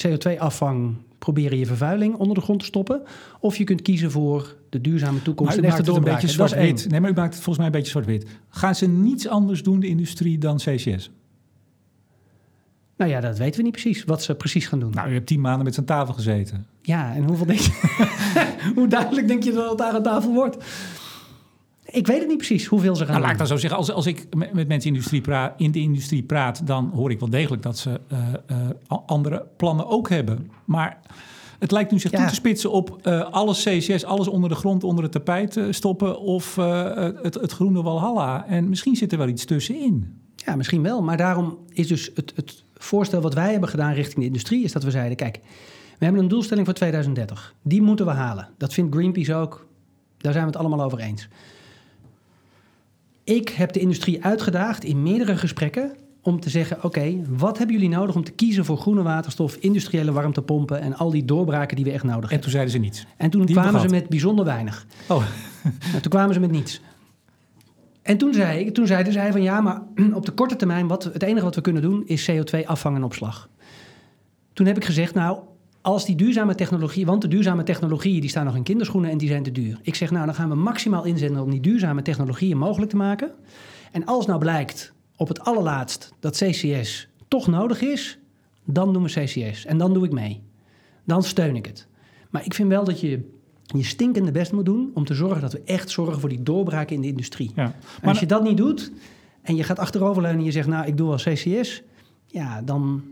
CO2-afvang 0.07 0.95
proberen 1.33 1.57
je 1.57 1.65
vervuiling 1.65 2.15
onder 2.15 2.35
de 2.35 2.41
grond 2.41 2.59
te 2.59 2.65
stoppen. 2.65 3.01
Of 3.39 3.57
je 3.57 3.63
kunt 3.63 3.81
kiezen 3.81 4.11
voor 4.11 4.55
de 4.69 4.81
duurzame 4.81 5.21
toekomst 5.21 5.55
Maar 5.55 5.63
u 5.63 5.67
en 5.67 5.73
maakt 5.73 5.87
het 5.87 5.95
een 5.95 6.03
beetje 6.03 6.27
zwart-wit. 6.27 6.89
Nee, 6.89 6.99
maar 6.99 7.09
u 7.09 7.13
maakt 7.13 7.33
het 7.33 7.43
volgens 7.43 7.57
mij 7.57 7.65
een 7.65 7.71
beetje 7.71 7.91
zwart-wit. 7.91 8.25
Gaan 8.49 8.75
ze 8.75 8.87
niets 8.87 9.27
anders 9.27 9.63
doen, 9.63 9.79
de 9.79 9.87
industrie, 9.87 10.37
dan 10.37 10.57
CCS? 10.57 11.11
Nou 12.97 13.11
ja, 13.11 13.19
dat 13.19 13.37
weten 13.37 13.57
we 13.57 13.63
niet 13.63 13.71
precies, 13.71 14.03
wat 14.03 14.23
ze 14.23 14.35
precies 14.35 14.67
gaan 14.67 14.79
doen. 14.79 14.91
Nou, 14.93 15.09
u 15.09 15.13
hebt 15.13 15.27
tien 15.27 15.41
maanden 15.41 15.63
met 15.63 15.73
z'n 15.73 15.83
tafel 15.83 16.13
gezeten. 16.13 16.65
Ja, 16.81 17.15
en 17.15 17.23
hoeveel 17.23 17.45
denk 17.45 17.59
je, 17.59 17.71
hoe 18.75 18.87
duidelijk 18.87 19.27
denk 19.27 19.43
je 19.43 19.51
dat 19.51 19.69
het 19.69 19.77
daar 19.77 19.93
aan 19.93 20.03
tafel 20.03 20.33
wordt? 20.33 20.57
Ik 21.91 22.07
weet 22.07 22.19
het 22.19 22.27
niet 22.27 22.37
precies 22.37 22.65
hoeveel 22.65 22.95
ze 22.95 23.03
gaan 23.05 23.11
Nou, 23.11 23.21
laat 23.21 23.31
ik 23.31 23.37
doen. 23.37 23.47
dan 23.47 23.57
zo 23.57 23.61
zeggen, 23.61 23.79
als, 23.79 23.91
als 23.91 24.05
ik 24.05 24.35
met, 24.35 24.53
met 24.53 24.67
mensen 24.67 24.73
in 24.73 24.79
de, 24.79 24.87
industrie 24.87 25.21
praat, 25.21 25.53
in 25.57 25.71
de 25.71 25.79
industrie 25.79 26.23
praat, 26.23 26.67
dan 26.67 26.91
hoor 26.93 27.11
ik 27.11 27.19
wel 27.19 27.29
degelijk 27.29 27.61
dat 27.61 27.77
ze 27.77 27.99
eh, 28.07 28.17
eh, 28.45 28.97
andere 29.05 29.45
plannen 29.57 29.87
ook 29.87 30.09
hebben. 30.09 30.51
Maar 30.65 30.99
het 31.59 31.71
lijkt 31.71 31.91
nu 31.91 31.99
zich 31.99 32.11
Ja. 32.11 32.17
toe 32.17 32.27
te 32.27 32.33
spitsen 32.35 32.71
op 32.71 32.97
eh, 33.01 33.31
alles 33.31 33.63
CCS, 33.63 34.05
alles 34.05 34.27
onder 34.27 34.49
de 34.49 34.55
grond, 34.55 34.83
onder 34.83 35.03
het 35.03 35.11
tapijt 35.11 35.59
stoppen 35.69 36.19
of 36.19 36.55
het, 36.55 37.33
het 37.33 37.51
groene 37.51 37.81
Walhalla. 37.81 38.45
En 38.47 38.69
misschien 38.69 38.95
zit 38.95 39.11
er 39.11 39.17
wel 39.17 39.27
iets 39.27 39.45
tussenin. 39.45 40.21
Ja, 40.35 40.55
misschien 40.55 40.83
wel. 40.83 41.01
Maar 41.01 41.17
daarom 41.17 41.57
is 41.73 41.87
dus 41.87 42.11
het, 42.15 42.33
het 42.35 42.63
voorstel 42.73 43.21
wat 43.21 43.33
wij 43.33 43.51
hebben 43.51 43.69
gedaan 43.69 43.93
richting 43.93 44.19
de 44.19 44.25
industrie... 44.25 44.63
is 44.63 44.71
dat 44.71 44.83
we 44.83 44.91
zeiden, 44.91 45.17
kijk, 45.17 45.39
we 45.97 46.05
hebben 46.05 46.21
een 46.23 46.27
doelstelling 46.27 46.65
voor 46.65 46.75
2030. 46.75 47.55
Die 47.61 47.81
moeten 47.81 48.05
we 48.05 48.11
halen. 48.11 48.49
Dat 48.57 48.73
vindt 48.73 48.95
Greenpeace 48.95 49.33
ook. 49.35 49.67
Daar 50.17 50.31
zijn 50.33 50.45
we 50.45 50.51
het 50.51 50.59
allemaal 50.59 50.85
over 50.85 50.99
eens. 50.99 51.27
Ik 53.35 53.49
heb 53.49 53.73
de 53.73 53.79
industrie 53.79 54.23
uitgedaagd 54.23 54.83
in 54.83 55.03
meerdere 55.03 55.37
gesprekken... 55.37 55.91
om 56.21 56.39
te 56.39 56.49
zeggen, 56.49 56.83
oké, 56.83 57.21
wat 57.29 57.57
hebben 57.57 57.75
jullie 57.75 57.91
nodig 57.97 58.15
om 58.15 58.23
te 58.23 58.31
kiezen 58.31 58.65
voor 58.65 58.77
groene 58.77 59.01
waterstof... 59.01 59.55
industriële 59.55 60.11
warmtepompen 60.11 60.81
en 60.81 60.95
al 60.95 61.09
die 61.11 61.25
doorbraken 61.25 61.75
die 61.75 61.85
we 61.85 61.91
echt 61.91 62.03
nodig 62.03 62.21
En 62.23 62.27
hebben. 62.29 62.41
toen 62.41 62.51
zeiden 62.51 62.71
ze 62.73 62.79
niets. 62.79 63.05
En 63.17 63.29
toen 63.29 63.45
die 63.45 63.55
kwamen 63.55 63.81
ze 63.81 63.87
met 63.87 64.09
bijzonder 64.09 64.45
weinig. 64.45 64.85
Oh, 65.07 65.23
Nou, 65.63 66.01
toen 66.01 66.11
kwamen 66.11 66.33
ze 66.33 66.39
met 66.39 66.51
niets. 66.51 66.81
En 68.01 68.17
toen, 68.17 68.33
zei, 68.33 68.59
ik- 68.59 68.73
toen 68.73 68.87
zeiden 68.87 69.13
zij 69.13 69.31
van 69.31 69.41
ja, 69.41 69.61
maar 69.61 69.81
op 70.13 70.25
de 70.25 70.31
korte 70.31 70.55
termijn, 70.55 70.87
wat, 70.87 71.03
het 71.03 71.23
enige 71.23 71.45
wat 71.45 71.55
we 71.55 71.61
kunnen 71.61 71.81
doen 71.81 72.03
is 72.05 72.31
CO2 72.31 72.65
afvang 72.65 72.95
en 72.95 73.03
opslag. 73.03 73.49
Toen 74.53 74.65
heb 74.65 74.77
ik 74.77 74.85
gezegd, 74.85 75.13
nou, 75.13 75.39
als 75.81 76.05
die 76.05 76.15
duurzame 76.15 76.55
technologie, 76.55 77.05
want 77.05 77.21
de 77.21 77.27
duurzame 77.27 77.63
technologieën 77.63 78.21
die 78.21 78.29
staan 78.29 78.45
nog 78.45 78.55
in 78.55 78.63
kinderschoenen 78.63 79.09
en 79.11 79.17
die 79.17 79.27
zijn 79.27 79.43
te 79.43 79.51
duur. 79.51 79.79
Ik 79.81 79.95
zeg, 79.95 80.11
nou, 80.11 80.25
dan 80.25 80.35
gaan 80.35 80.49
we 80.49 80.55
maximaal 80.55 81.05
inzetten 81.05 81.41
om 81.41 81.51
die 81.51 81.59
duurzame 81.59 82.01
technologieën 82.01 82.57
mogelijk 82.57 82.91
te 82.91 82.97
maken. 82.97 83.31
En 83.91 84.05
als 84.05 84.25
nou 84.25 84.39
blijkt 84.39 84.93
op 85.15 85.27
het 85.27 85.39
allerlaatst 85.39 86.13
dat 86.19 86.37
CCS 86.37 87.07
toch 87.27 87.47
nodig 87.47 87.81
is, 87.81 88.19
dan 88.65 88.93
doen 88.93 89.03
we 89.03 89.09
CCS. 89.09 89.65
En 89.65 89.77
dan 89.77 89.93
doe 89.93 90.05
ik 90.05 90.11
mee. 90.11 90.41
Dan 91.03 91.23
steun 91.23 91.55
ik 91.55 91.65
het. 91.65 91.87
Maar 92.29 92.45
ik 92.45 92.53
vind 92.53 92.69
wel 92.69 92.83
dat 92.83 92.99
je 92.99 93.35
je 93.65 93.83
stinkende 93.83 94.31
best 94.31 94.51
moet 94.51 94.65
doen 94.65 94.91
om 94.93 95.05
te 95.05 95.13
zorgen 95.13 95.41
dat 95.41 95.53
we 95.53 95.61
echt 95.65 95.89
zorgen 95.89 96.19
voor 96.19 96.29
die 96.29 96.43
doorbraken 96.43 96.95
in 96.95 97.01
de 97.01 97.07
industrie. 97.07 97.51
ja. 97.55 97.63
En 97.63 97.73
Maar 97.99 98.09
als 98.09 98.19
je 98.19 98.25
dat 98.25 98.43
niet 98.43 98.57
doet 98.57 98.91
en 99.41 99.55
je 99.55 99.63
gaat 99.63 99.79
achteroverleunen 99.79 100.39
en 100.39 100.45
je 100.45 100.51
zegt, 100.51 100.67
nou, 100.67 100.87
ik 100.87 100.97
doe 100.97 101.07
wel 101.07 101.17
CCS, 101.17 101.83
ja, 102.25 102.61
dan, 102.61 103.03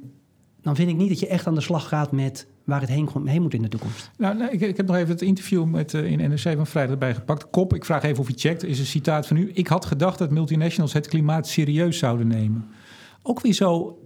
dan 0.61 0.75
vind 0.75 0.89
ik 0.89 0.95
niet 0.95 1.09
dat 1.09 1.19
je 1.19 1.27
echt 1.27 1.47
aan 1.47 1.55
de 1.55 1.61
slag 1.61 1.87
gaat 1.87 2.11
met 2.11 2.47
waar 2.65 2.81
het 2.81 2.89
heen, 2.89 3.09
heen 3.25 3.41
moet 3.41 3.53
in 3.53 3.61
de 3.61 3.67
toekomst. 3.67 4.11
Nou, 4.17 4.37
nou, 4.37 4.51
ik, 4.51 4.61
ik 4.61 4.77
heb 4.77 4.87
nog 4.87 4.95
even 4.95 5.09
het 5.09 5.21
interview 5.21 5.65
met, 5.65 5.93
eh, 5.93 6.11
in 6.11 6.29
NRC 6.29 6.41
van 6.55 6.67
vrijdag 6.67 6.93
erbij 6.93 7.15
gepakt. 7.15 7.49
Kop, 7.49 7.73
ik 7.73 7.85
vraag 7.85 8.03
even 8.03 8.19
of 8.19 8.27
je 8.27 8.33
checkt, 8.37 8.63
is 8.63 8.79
een 8.79 8.85
citaat 8.85 9.27
van 9.27 9.37
u. 9.37 9.51
Ik 9.53 9.67
had 9.67 9.85
gedacht 9.85 10.17
dat 10.17 10.31
multinationals 10.31 10.93
het 10.93 11.07
klimaat 11.07 11.47
serieus 11.47 11.97
zouden 11.97 12.27
nemen. 12.27 12.67
Ook 13.21 13.41
weer 13.41 13.53
zo 13.53 13.99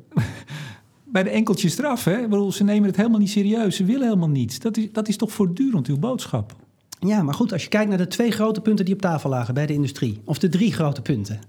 bij 1.13 1.24
de 1.24 1.30
enkeltjes 1.30 1.78
eraf. 1.78 2.04
Hè? 2.04 2.17
Ik 2.17 2.30
bedoel, 2.30 2.52
ze 2.52 2.63
nemen 2.63 2.88
het 2.88 2.98
helemaal 2.98 3.19
niet 3.19 3.30
serieus. 3.30 3.76
Ze 3.76 3.86
willen 3.86 4.04
helemaal 4.04 4.30
niets. 4.30 4.60
Dat 4.60 4.78
is, 4.78 4.91
dat 4.91 5.08
is 5.08 5.17
toch 5.17 5.32
voortdurend 5.32 5.88
uw 5.88 6.00
boodschap? 6.00 6.56
Ja, 7.00 7.24
maar 7.24 7.34
goed, 7.34 7.52
als 7.52 7.63
je 7.63 7.69
kijkt 7.69 7.89
naar 7.89 7.98
de 7.98 8.08
twee 8.08 8.32
grote 8.32 8.62
punten 8.62 8.86
die 8.86 8.93
op 8.93 9.02
tafel 9.02 9.30
lagen 9.30 9.54
bij 9.54 9.65
de 9.65 9.74
industrie, 9.74 10.22
of 10.24 10.38
de 10.38 10.50
drie 10.50 10.74
grote 10.74 11.02
punten. 11.02 11.39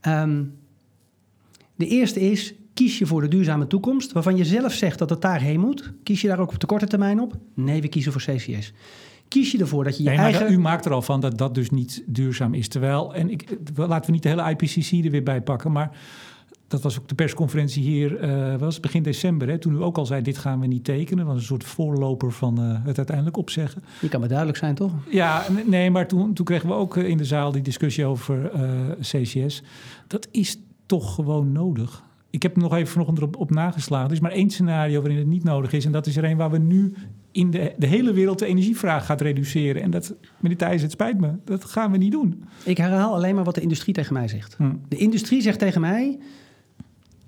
Ehm, 0.00 0.44
de 1.74 1.86
eerste 1.86 2.20
is, 2.20 2.54
kies 2.74 2.98
je 2.98 3.06
voor 3.06 3.20
de 3.20 3.28
duurzame 3.28 3.66
toekomst, 3.66 4.12
waarvan 4.12 4.36
je 4.36 4.44
zelf 4.44 4.72
zegt 4.72 4.98
dat 4.98 5.10
het 5.10 5.20
daarheen 5.20 5.60
moet. 5.60 5.92
Kies 6.02 6.20
je 6.20 6.28
daar 6.28 6.38
ook 6.38 6.52
op 6.52 6.60
de 6.60 6.66
korte 6.66 6.86
termijn 6.86 7.20
op? 7.20 7.36
Nee, 7.54 7.80
we 7.80 7.88
kiezen 7.88 8.12
voor 8.12 8.20
CCS. 8.20 8.72
Kies 9.28 9.52
je 9.52 9.58
ervoor 9.58 9.84
dat 9.84 9.96
je 9.96 10.02
je 10.02 10.08
Nee, 10.08 10.18
eigen... 10.18 10.52
u 10.52 10.58
maakt 10.58 10.84
er 10.84 10.92
al 10.92 11.02
van 11.02 11.20
dat 11.20 11.38
dat 11.38 11.54
dus 11.54 11.70
niet 11.70 12.02
duurzaam 12.06 12.54
is. 12.54 12.68
Terwijl, 12.68 13.14
en 13.14 13.30
ik, 13.30 13.58
laten 13.74 14.06
we 14.06 14.12
niet 14.12 14.22
de 14.22 14.28
hele 14.28 14.50
IPCC 14.50 15.04
er 15.04 15.10
weer 15.10 15.22
bij 15.22 15.42
pakken, 15.42 15.72
maar 15.72 15.96
dat 16.72 16.82
was 16.82 16.98
ook 16.98 17.08
de 17.08 17.14
persconferentie 17.14 17.82
hier, 17.82 18.16
eh, 18.16 18.56
was 18.56 18.80
begin 18.80 19.02
december, 19.02 19.48
hè, 19.48 19.58
toen 19.58 19.74
u 19.74 19.82
ook 19.82 19.98
al 19.98 20.06
zei, 20.06 20.22
dit 20.22 20.38
gaan 20.38 20.60
we 20.60 20.66
niet 20.66 20.84
tekenen. 20.84 21.24
Dat 21.24 21.32
was 21.32 21.42
een 21.42 21.48
soort 21.48 21.64
voorloper 21.64 22.32
van 22.32 22.58
eh, 22.58 22.84
het 22.84 22.96
uiteindelijk 22.96 23.36
opzeggen. 23.36 23.82
Je 24.00 24.08
kan 24.08 24.20
maar 24.20 24.28
duidelijk 24.28 24.58
zijn, 24.58 24.74
toch? 24.74 24.92
Ja, 25.10 25.44
nee, 25.66 25.90
maar 25.90 26.08
toen, 26.08 26.34
toen 26.34 26.44
kregen 26.44 26.68
we 26.68 26.74
ook 26.74 26.96
eh, 26.96 27.08
in 27.08 27.16
de 27.16 27.24
zaal 27.24 27.52
die 27.52 27.62
discussie 27.62 28.04
over 28.04 28.50
CCS. 29.00 29.62
Dat 30.06 30.28
is 30.30 30.58
toch 30.86 31.14
gewoon 31.14 31.52
nodig. 31.52 32.02
Ik 32.32 32.42
heb 32.42 32.56
er 32.56 32.62
nog 32.62 32.74
even 32.74 32.92
vanochtend 32.92 33.22
op, 33.22 33.36
op 33.36 33.50
nageslagen. 33.50 34.06
Er 34.06 34.12
is 34.12 34.20
maar 34.20 34.30
één 34.30 34.50
scenario 34.50 35.00
waarin 35.00 35.18
het 35.18 35.26
niet 35.26 35.44
nodig 35.44 35.72
is. 35.72 35.84
En 35.84 35.92
dat 35.92 36.06
is 36.06 36.16
er 36.16 36.24
een 36.24 36.36
waar 36.36 36.50
we 36.50 36.58
nu 36.58 36.94
in 37.30 37.50
de, 37.50 37.72
de 37.76 37.86
hele 37.86 38.12
wereld 38.12 38.38
de 38.38 38.46
energievraag 38.46 39.06
gaat 39.06 39.20
reduceren. 39.20 39.82
En 39.82 39.90
dat, 39.90 40.14
meneer 40.40 40.58
Thijs, 40.58 40.82
het 40.82 40.90
spijt 40.90 41.20
me, 41.20 41.32
dat 41.44 41.64
gaan 41.64 41.90
we 41.90 41.96
niet 41.96 42.12
doen. 42.12 42.44
Ik 42.64 42.76
herhaal 42.76 43.14
alleen 43.14 43.34
maar 43.34 43.44
wat 43.44 43.54
de 43.54 43.60
industrie 43.60 43.94
tegen 43.94 44.12
mij 44.12 44.28
zegt. 44.28 44.54
Hm. 44.56 44.74
De 44.88 44.96
industrie 44.96 45.42
zegt 45.42 45.58
tegen 45.58 45.80
mij... 45.80 46.18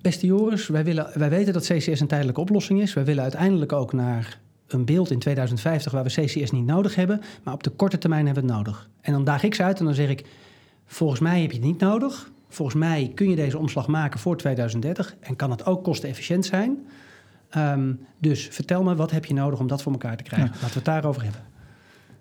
Beste 0.00 0.26
Joris, 0.26 0.66
wij, 0.66 0.84
willen, 0.84 1.10
wij 1.14 1.30
weten 1.30 1.52
dat 1.52 1.66
CCS 1.66 2.00
een 2.00 2.06
tijdelijke 2.06 2.40
oplossing 2.40 2.80
is. 2.80 2.94
Wij 2.94 3.04
willen 3.04 3.22
uiteindelijk 3.22 3.72
ook 3.72 3.92
naar 3.92 4.40
een 4.66 4.84
beeld 4.84 5.10
in 5.10 5.18
2050 5.18 5.92
waar 5.92 6.04
we 6.04 6.22
CCS 6.22 6.50
niet 6.50 6.66
nodig 6.66 6.94
hebben. 6.94 7.20
Maar 7.42 7.54
op 7.54 7.62
de 7.62 7.70
korte 7.70 7.98
termijn 7.98 8.26
hebben 8.26 8.44
we 8.44 8.52
het 8.52 8.58
nodig. 8.58 8.88
En 9.00 9.12
dan 9.12 9.24
daag 9.24 9.42
ik 9.42 9.54
ze 9.54 9.62
uit 9.62 9.78
en 9.78 9.84
dan 9.84 9.94
zeg 9.94 10.08
ik... 10.08 10.24
Volgens 10.86 11.20
mij 11.20 11.40
heb 11.40 11.50
je 11.50 11.56
het 11.56 11.66
niet 11.66 11.80
nodig. 11.80 12.30
Volgens 12.54 12.76
mij 12.76 13.12
kun 13.14 13.30
je 13.30 13.36
deze 13.36 13.58
omslag 13.58 13.86
maken 13.86 14.20
voor 14.20 14.36
2030. 14.36 15.16
En 15.20 15.36
kan 15.36 15.50
het 15.50 15.66
ook 15.66 15.84
kostenefficiënt 15.84 16.46
zijn. 16.46 16.86
Ehm, 17.50 17.92
dus 18.18 18.48
vertel 18.50 18.82
me, 18.82 18.94
wat 18.94 19.10
heb 19.10 19.24
je 19.24 19.34
nodig 19.34 19.58
om 19.58 19.66
dat 19.66 19.82
voor 19.82 19.92
elkaar 19.92 20.16
te 20.16 20.22
krijgen? 20.22 20.50
Laten 20.50 20.68
we 20.68 20.74
het 20.74 20.84
daarover 20.84 21.22
hebben. 21.22 21.40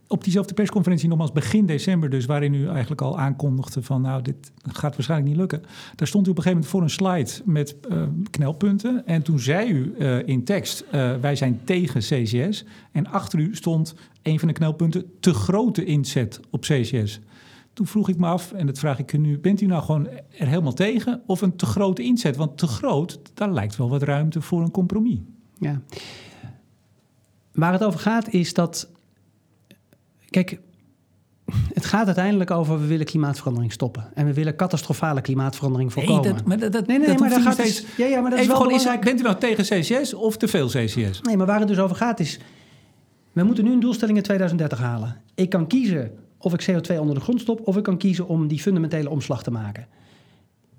Op 0.08 0.24
diezelfde 0.24 0.54
persconferentie, 0.54 1.08
nogmaals 1.08 1.32
begin 1.32 1.66
december 1.66 2.10
dus... 2.10 2.26
waarin 2.26 2.54
u 2.54 2.68
eigenlijk 2.68 3.02
al 3.02 3.20
aankondigde 3.20 3.82
van... 3.82 4.02
nou, 4.02 4.22
dit 4.22 4.52
gaat 4.68 4.96
waarschijnlijk 4.96 5.30
niet 5.30 5.40
lukken. 5.40 5.64
Daar 5.96 6.08
stond 6.08 6.28
u 6.28 6.30
op 6.30 6.38
een 6.38 6.44
gegeven 6.44 6.68
moment 6.70 6.72
voor 6.72 6.82
een 6.82 7.24
slide 7.26 7.52
met 7.52 7.76
eh, 7.90 8.02
knelpunten. 8.30 9.06
En 9.06 9.22
toen 9.22 9.40
zei 9.40 9.70
u 9.70 9.96
eh, 10.00 10.28
in 10.28 10.44
tekst... 10.44 10.86
eh, 10.92 11.16
wij 11.22 11.36
zijn 11.36 11.62
tegen 11.64 12.00
CCS. 12.00 12.66
En 12.92 13.08
achter 13.08 13.40
u 13.40 13.56
stond 13.56 13.96
een 14.22 14.40
van 14.40 14.48
de 14.48 14.54
knelpunten... 14.54 15.06
te 15.20 15.34
grote 15.34 15.86
inzet 15.86 16.40
op 16.50 16.62
CCS. 16.62 17.20
Toen 17.74 17.88
vroeg 17.88 18.10
ik 18.10 18.18
me 18.18 18.28
af, 18.28 18.52
en 18.52 18.66
dat 18.66 18.80
vraag 18.80 19.00
ik 19.00 19.14
u 19.14 19.18
nu... 19.18 19.40
bent 19.40 19.62
u 19.62 19.66
nou 19.66 19.84
gewoon 19.84 20.08
er 20.38 20.48
helemaal 20.48 20.74
tegen 20.74 21.22
of 21.26 21.42
een 21.42 21.56
te 21.56 21.66
grote 21.66 22.04
inzet? 22.04 22.36
Want 22.36 22.58
te 22.58 22.68
groot, 22.68 23.20
daar 23.34 23.52
lijkt 23.52 23.76
wel 23.76 23.90
wat 23.90 24.04
ruimte 24.04 24.42
voor 24.42 24.62
een 24.62 24.72
compromis. 24.72 25.20
Ja. 25.60 25.82
Waar 27.52 27.72
het 27.72 27.84
over 27.84 28.00
gaat 28.00 28.28
is 28.28 28.54
dat. 28.54 28.90
Kijk, 30.30 30.60
het 31.74 31.86
gaat 31.86 32.06
uiteindelijk 32.06 32.52
over 32.52 32.80
we 32.80 32.88
willen 32.88 33.06
klimaatverandering 33.06 33.72
stoppen. 33.72 34.12
En 34.14 34.26
we 34.26 34.34
willen 34.34 34.56
catastrofale 34.56 35.22
klimaatverandering 35.22 35.94
voorkomen. 35.94 36.22
Nee, 36.22 36.34
dat, 36.34 36.46
maar 36.46 36.60
dat, 36.60 36.72
dat, 36.72 36.88
nee, 36.88 36.98
nee, 36.98 37.08
dat 37.08 37.20
maar 37.20 37.30
daar 37.30 37.42
gaat 37.42 37.54
steeds... 37.54 37.86
Ja, 37.98 38.06
ja, 38.06 38.22
maar 38.22 38.30
dat 38.30 38.40
is 38.40 38.48
wel 38.48 38.56
gewoon, 38.56 38.74
is, 38.74 39.00
bent 39.00 39.20
u 39.20 39.24
nou 39.24 39.38
tegen 39.38 39.64
CCS 39.64 40.14
of 40.14 40.38
te 40.38 40.48
veel 40.48 40.68
CCS? 40.68 41.22
Nee, 41.22 41.38
maar 41.38 41.46
waar 41.46 41.60
het 41.60 41.68
dus 41.68 41.80
over 41.80 41.96
gaat 41.96 42.20
is... 42.20 42.40
We 43.32 43.44
moeten 43.44 43.64
nu 43.64 43.72
een 43.72 43.80
doelstelling 43.80 44.18
in 44.18 44.24
2030 44.24 44.80
halen. 44.80 45.22
Ik 45.36 45.50
kan 45.50 45.68
kiezen 45.68 46.12
of 46.44 46.54
ik 46.54 46.72
CO2 46.72 47.00
onder 47.00 47.16
de 47.16 47.22
grond 47.22 47.42
stop... 47.42 47.68
of 47.68 47.78
ik 47.78 47.84
kan 47.84 47.98
kiezen 47.98 48.28
om 48.28 48.48
die 48.48 48.60
fundamentele 48.60 49.10
omslag 49.10 49.44
te 49.44 49.52
maken. 49.52 49.88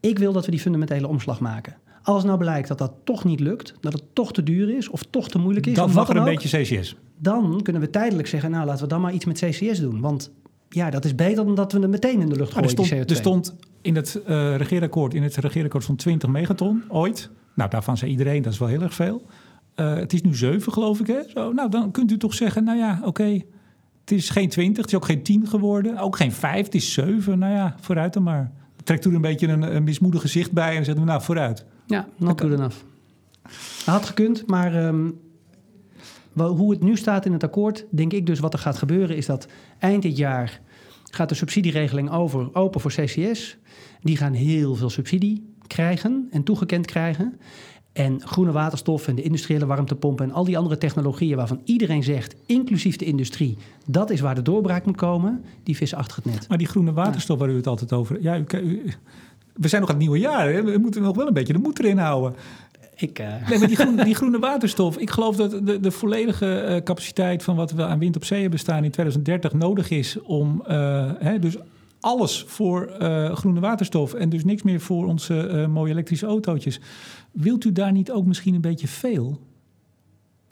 Ik 0.01 0.19
wil 0.19 0.33
dat 0.33 0.45
we 0.45 0.51
die 0.51 0.61
fundamentele 0.61 1.09
omslag 1.09 1.41
maken. 1.41 1.77
Als 2.03 2.25
nou 2.25 2.39
blijkt 2.39 2.69
dat 2.69 2.79
dat 2.79 2.93
toch 3.05 3.25
niet 3.25 3.41
lukt... 3.41 3.75
dat 3.81 3.93
het 3.93 4.03
toch 4.13 4.33
te 4.33 4.43
duur 4.43 4.77
is 4.77 4.89
of 4.89 5.03
toch 5.11 5.29
te 5.29 5.39
moeilijk 5.39 5.67
is... 5.67 5.75
Dan 5.75 5.93
mag 5.93 6.09
er 6.09 6.17
een 6.17 6.21
ook, 6.21 6.29
beetje 6.29 6.63
CCS. 6.63 6.97
dan 7.19 7.61
kunnen 7.63 7.83
we 7.83 7.91
tijdelijk 7.91 8.29
zeggen... 8.29 8.51
nou, 8.51 8.67
laten 8.67 8.83
we 8.83 8.89
dan 8.89 9.01
maar 9.01 9.13
iets 9.13 9.25
met 9.25 9.39
CCS 9.39 9.79
doen. 9.79 10.01
Want 10.01 10.31
ja, 10.69 10.91
dat 10.91 11.05
is 11.05 11.15
beter 11.15 11.45
dan 11.45 11.55
dat 11.55 11.73
we 11.73 11.81
het 11.81 11.91
meteen 11.91 12.21
in 12.21 12.29
de 12.29 12.37
lucht 12.37 12.49
er 12.49 12.55
gooien, 12.55 12.71
stond, 12.71 12.91
er 12.91 13.17
CO2. 13.17 13.17
stond 13.17 13.55
in 13.83 13.97
het 13.97 14.23
eh 14.27 14.57
regeerakkoord, 14.57 15.15
in 15.15 15.23
het 15.23 15.37
regeerakkoord 15.37 15.85
van 15.85 15.97
20 15.97 16.29
megaton 16.29 16.85
ooit. 16.89 17.31
Nou, 17.55 17.71
daarvan 17.71 17.97
zei 17.97 18.11
iedereen, 18.11 18.43
dat 18.43 18.53
is 18.53 18.59
wel 18.59 18.69
heel 18.69 18.83
erg 18.83 18.95
veel. 18.95 19.23
Eh, 19.75 19.95
het 19.95 20.13
is 20.13 20.23
nu 20.23 20.35
7, 20.35 20.73
geloof 20.73 21.01
ik. 21.01 21.07
Hè? 21.07 21.21
Zo, 21.29 21.53
nou, 21.53 21.71
dan 21.71 21.91
kunt 21.91 22.11
u 22.11 22.17
toch 22.17 22.35
zeggen, 22.35 22.65
nou 22.65 22.79
ja, 22.79 23.01
oké. 23.05 23.41
Het 24.05 24.13
is 24.13 24.31
geen 24.31 24.49
20, 24.49 24.77
het 24.77 24.93
is 24.93 24.99
ook 24.99 25.05
geen 25.05 25.23
10 25.23 25.47
geworden. 25.49 25.99
Ook 25.99 26.17
geen 26.17 26.33
5, 26.33 26.65
het 26.65 26.75
is 26.75 26.93
7. 26.93 27.39
Nou 27.39 27.53
ja, 27.53 27.77
vooruit 27.81 28.13
dan 28.13 28.23
maar. 28.23 28.53
Trekt 28.83 29.05
er 29.05 29.15
een 29.15 29.21
beetje 29.21 29.49
een, 29.49 29.77
een 29.77 29.85
mismoedig 29.85 30.21
gezicht 30.21 30.53
bij 30.53 30.77
en 30.77 30.85
zegt 30.85 31.05
nou, 31.05 31.23
vooruit. 31.23 31.65
Ja, 31.87 32.09
not 32.17 32.41
good 32.41 32.53
enough. 32.53 32.77
Had 33.85 34.07
gekund, 34.07 34.47
maar 34.47 34.75
ehm, 34.75 35.11
hoe 36.33 36.71
het 36.71 36.83
nu 36.83 36.97
staat 36.97 37.27
in 37.27 37.33
het 37.33 37.45
akkoord, 37.45 37.87
denk 37.91 38.13
ik 38.13 38.27
dus 38.27 38.39
wat 38.39 38.53
er 38.53 38.59
gaat 38.59 38.77
gebeuren, 38.79 39.17
is 39.17 39.27
dat 39.27 39.47
eind 39.79 40.03
dit 40.03 40.17
jaar 40.17 40.61
gaat 41.11 41.29
de 41.29 41.35
subsidieregeling 41.35 42.11
over, 42.11 42.55
open 42.55 42.81
voor 42.81 42.91
CCS. 42.91 43.57
Die 44.01 44.17
gaan 44.17 44.33
heel 44.33 44.75
veel 44.75 44.91
subsidie 44.91 45.55
krijgen 45.67 46.29
en 46.31 46.43
toegekend 46.43 46.87
krijgen. 46.87 47.39
En 47.95 48.21
groene 48.27 48.53
waterstof 48.53 49.09
en 49.09 49.15
de 49.15 49.23
industriële 49.23 49.67
warmtepompen 49.67 50.25
en 50.25 50.33
al 50.33 50.45
die 50.45 50.59
andere 50.59 50.79
technologieën 50.79 51.37
waarvan 51.37 51.61
iedereen 51.65 52.03
zegt, 52.03 52.35
inclusief 52.47 52.97
de 52.97 53.05
industrie, 53.05 53.57
dat 53.87 54.11
is 54.11 54.21
waar 54.21 54.35
de 54.35 54.43
doorbraak 54.43 54.85
moet 54.87 54.97
komen, 54.97 55.45
die 55.63 55.77
vissen 55.77 55.99
achter 55.99 56.17
het 56.17 56.25
net. 56.33 56.49
Maar 56.49 56.59
die 56.59 56.67
groene 56.67 56.93
waterstof 56.93 57.39
waar 57.39 57.49
u 57.51 57.57
het 57.57 57.67
altijd 57.67 57.93
over... 57.93 58.23
Ja, 58.23 58.39
u, 58.39 58.45
u- 58.53 58.83
we 59.55 59.69
zijn 59.69 59.81
nog 59.81 59.91
aan 59.91 59.97
het 59.97 60.05
nieuwe 60.05 60.19
jaar. 60.21 60.49
Hè? 60.53 60.63
We 60.63 60.79
moeten 60.79 61.03
nog 61.03 61.17
wel 61.17 61.27
een 61.27 61.33
beetje 61.33 61.53
de 61.53 61.59
moed 61.59 61.79
erin 61.79 61.99
houden. 61.99 62.35
Ik, 62.97 63.19
eh, 63.19 63.49
Nee, 63.49 63.59
maar 63.59 63.69
die 63.69 63.77
groene, 63.77 64.05
die 64.05 64.15
groene 64.15 64.39
waterstof. 64.39 64.97
Ik 64.99 65.11
geloof 65.11 65.37
dat 65.37 65.51
de, 65.67 65.81
de 65.81 65.91
volledige 65.91 66.55
eh, 66.61 66.83
capaciteit 66.83 67.43
van 67.43 67.57
wat 67.57 67.71
we 67.73 67.85
aan 67.85 67.99
wind 67.99 68.17
op 68.17 68.25
zee 68.25 68.41
hebben 68.41 68.59
staan 68.59 68.85
in 68.85 68.91
2030 68.91 69.53
nodig 69.53 69.91
is 69.91 70.21
om. 70.23 70.63
eh, 70.67 71.11
hè, 71.19 71.39
dus 71.39 71.57
alles 72.05 72.45
voor 72.47 72.87
eh, 72.87 73.37
groene 73.37 73.61
waterstof 73.61 74.15
en 74.15 74.29
dus 74.29 74.45
niks 74.45 74.63
meer 74.63 74.81
voor 74.81 75.07
onze 75.07 75.47
eh, 75.47 75.67
mooie 75.67 75.93
elektrische 75.93 76.27
autootjes. 76.27 76.81
Wilt 77.33 77.65
u 77.65 77.73
daar 77.73 77.93
niet 77.93 78.11
ook 78.11 78.27
misschien 78.27 78.55
een 78.55 78.61
beetje 78.61 78.89
veel? 78.89 79.41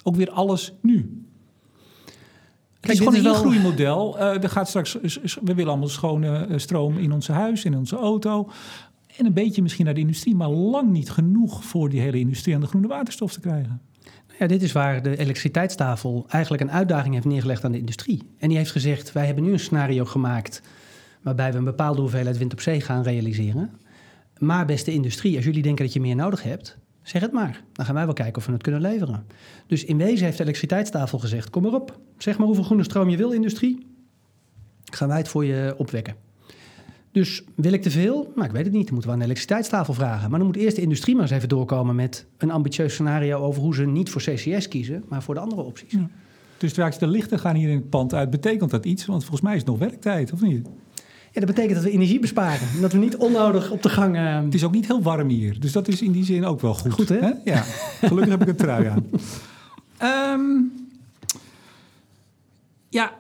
Ook 0.02 0.16
weer 0.16 0.30
alles 0.30 0.72
nu. 0.80 1.24
Het 2.80 2.90
is 2.90 2.98
gewoon 2.98 3.14
een 3.14 3.24
ingroeimodel. 3.24 4.16
Uh, 4.18 4.42
er 4.42 4.48
gaat 4.48 4.68
straks, 4.68 4.92
we 5.42 5.54
willen 5.54 5.70
allemaal 5.70 5.88
schone 5.88 6.58
stroom 6.58 6.98
in 6.98 7.12
onze 7.12 7.32
huis, 7.32 7.64
in 7.64 7.76
onze 7.76 7.96
auto. 7.96 8.50
En 9.16 9.26
een 9.26 9.32
beetje 9.32 9.62
misschien 9.62 9.84
naar 9.84 9.94
de 9.94 10.00
industrie, 10.00 10.34
maar 10.34 10.48
lang 10.48 10.90
niet 10.90 11.10
genoeg 11.10 11.64
voor 11.64 11.88
die 11.88 12.00
hele 12.00 12.18
industrie 12.18 12.54
aan 12.54 12.60
de 12.60 12.66
groene 12.66 12.88
waterstof 12.88 13.32
te 13.32 13.40
krijgen. 13.40 13.80
Ja, 14.38 14.46
dit 14.46 14.62
is 14.62 14.72
waar 14.72 15.02
de 15.02 15.10
elektriciteitstafel 15.10 16.24
eigenlijk 16.28 16.62
een 16.62 16.70
uitdaging 16.70 17.14
heeft 17.14 17.26
neergelegd 17.26 17.64
aan 17.64 17.72
de 17.72 17.78
industrie. 17.78 18.22
En 18.38 18.48
die 18.48 18.58
heeft 18.58 18.70
gezegd: 18.70 19.12
wij 19.12 19.26
hebben 19.26 19.44
nu 19.44 19.52
een 19.52 19.58
scenario 19.58 20.04
gemaakt 20.04 20.62
waarbij 21.22 21.52
we 21.52 21.58
een 21.58 21.64
bepaalde 21.64 22.00
hoeveelheid 22.00 22.38
wind 22.38 22.52
op 22.52 22.61
zee 22.61 22.80
gaan 22.80 23.02
realiseren. 23.02 23.70
Maar 24.38 24.66
beste 24.66 24.92
industrie, 24.92 25.37
als 25.37 25.44
jullie 25.44 25.62
denken 25.62 25.85
dat 25.85 25.94
je 25.94 26.00
meer 26.00 26.16
nodig 26.16 26.42
hebt, 26.42 26.78
zeg 27.02 27.22
het 27.22 27.32
maar. 27.32 27.62
Dan 27.72 27.85
gaan 27.85 27.94
wij 27.94 28.04
wel 28.04 28.14
kijken 28.14 28.37
of 28.37 28.46
we 28.46 28.52
het 28.52 28.62
kunnen 28.62 28.80
leveren. 28.80 29.26
Dus 29.66 29.85
in 29.85 29.96
wezen 29.96 30.24
heeft 30.24 30.37
de 30.37 30.42
elektriciteitstafel 30.42 31.18
gezegd: 31.18 31.50
kom 31.50 31.62
maar 31.62 31.72
op, 31.72 31.98
zeg 32.18 32.38
maar 32.38 32.46
hoeveel 32.46 32.64
groene 32.64 32.85
stroom 32.85 33.08
je 33.08 33.16
wil, 33.16 33.30
industrie. 33.30 33.87
Gaan 34.85 35.08
wij 35.08 35.18
het 35.18 35.28
voor 35.28 35.44
je 35.44 35.74
opwekken. 35.76 36.14
Dus 37.12 37.42
wil 37.54 37.72
ik 37.72 37.82
te 37.82 37.90
veel? 37.90 38.32
Nou, 38.35 38.46
ik 38.46 38.52
weet 38.52 38.64
het 38.64 38.72
niet. 38.72 38.85
Dan 38.85 38.92
moeten 38.92 39.11
we 39.11 39.11
aan 39.11 39.18
de 39.18 39.24
elektriciteitstafel 39.24 39.94
vragen. 39.94 40.30
Maar 40.30 40.38
dan 40.38 40.48
moet 40.48 40.56
eerst 40.56 40.76
de 40.76 40.82
industrie 40.82 41.14
maar 41.14 41.24
eens 41.24 41.32
even 41.32 41.48
doorkomen 41.48 41.94
met 41.94 42.26
een 42.38 42.50
ambitieus 42.50 42.92
scenario 42.92 43.38
over 43.38 43.62
hoe 43.62 43.74
ze 43.74 43.87
niet 43.87 44.11
voor 44.11 44.20
CCS 44.20 44.68
kiezen, 44.68 45.04
maar 45.08 45.22
voor 45.22 45.35
de 45.35 45.40
andere 45.40 45.62
opties. 45.62 45.96
Dus 46.58 46.70
straks 46.70 46.98
de 46.98 47.06
lichten 47.06 47.38
gaan 47.38 47.54
hier 47.54 47.68
in 47.68 47.76
het 47.76 47.88
pand 47.88 48.14
uit. 48.14 48.30
Betekent 48.30 48.70
dat 48.70 48.85
iets? 48.85 49.06
Want 49.06 49.20
volgens 49.20 49.40
mij 49.40 49.52
is 49.52 49.58
het 49.58 49.68
nog 49.68 49.78
werktijd, 49.78 50.32
of 50.32 50.40
niet? 50.40 50.68
Ja, 51.32 51.40
dat 51.40 51.54
betekent 51.54 51.74
dat 51.74 51.84
we 51.84 51.90
energie 51.90 52.18
besparen. 52.18 52.80
Dat 52.80 52.92
we 52.92 52.98
niet 52.98 53.16
onnodig 53.16 53.70
op 53.70 53.82
de 53.82 53.88
gang... 53.88 54.16
Uh... 54.16 54.40
Het 54.40 54.54
is 54.54 54.64
ook 54.64 54.72
niet 54.72 54.86
heel 54.86 55.02
warm 55.02 55.28
hier. 55.28 55.60
Dus 55.60 55.72
dat 55.72 55.88
is 55.88 56.02
in 56.02 56.12
die 56.12 56.24
zin 56.24 56.44
ook 56.44 56.60
wel 56.60 56.74
goed. 56.74 56.92
Goed, 56.92 57.08
hè? 57.08 57.30
Ja. 57.44 57.62
Gelukkig 58.00 58.28
heb 58.28 58.42
ik 58.42 58.48
een 58.48 58.56
trui 58.56 58.86
aan. 58.86 59.06
Um, 60.40 60.72
ja, 62.98 63.12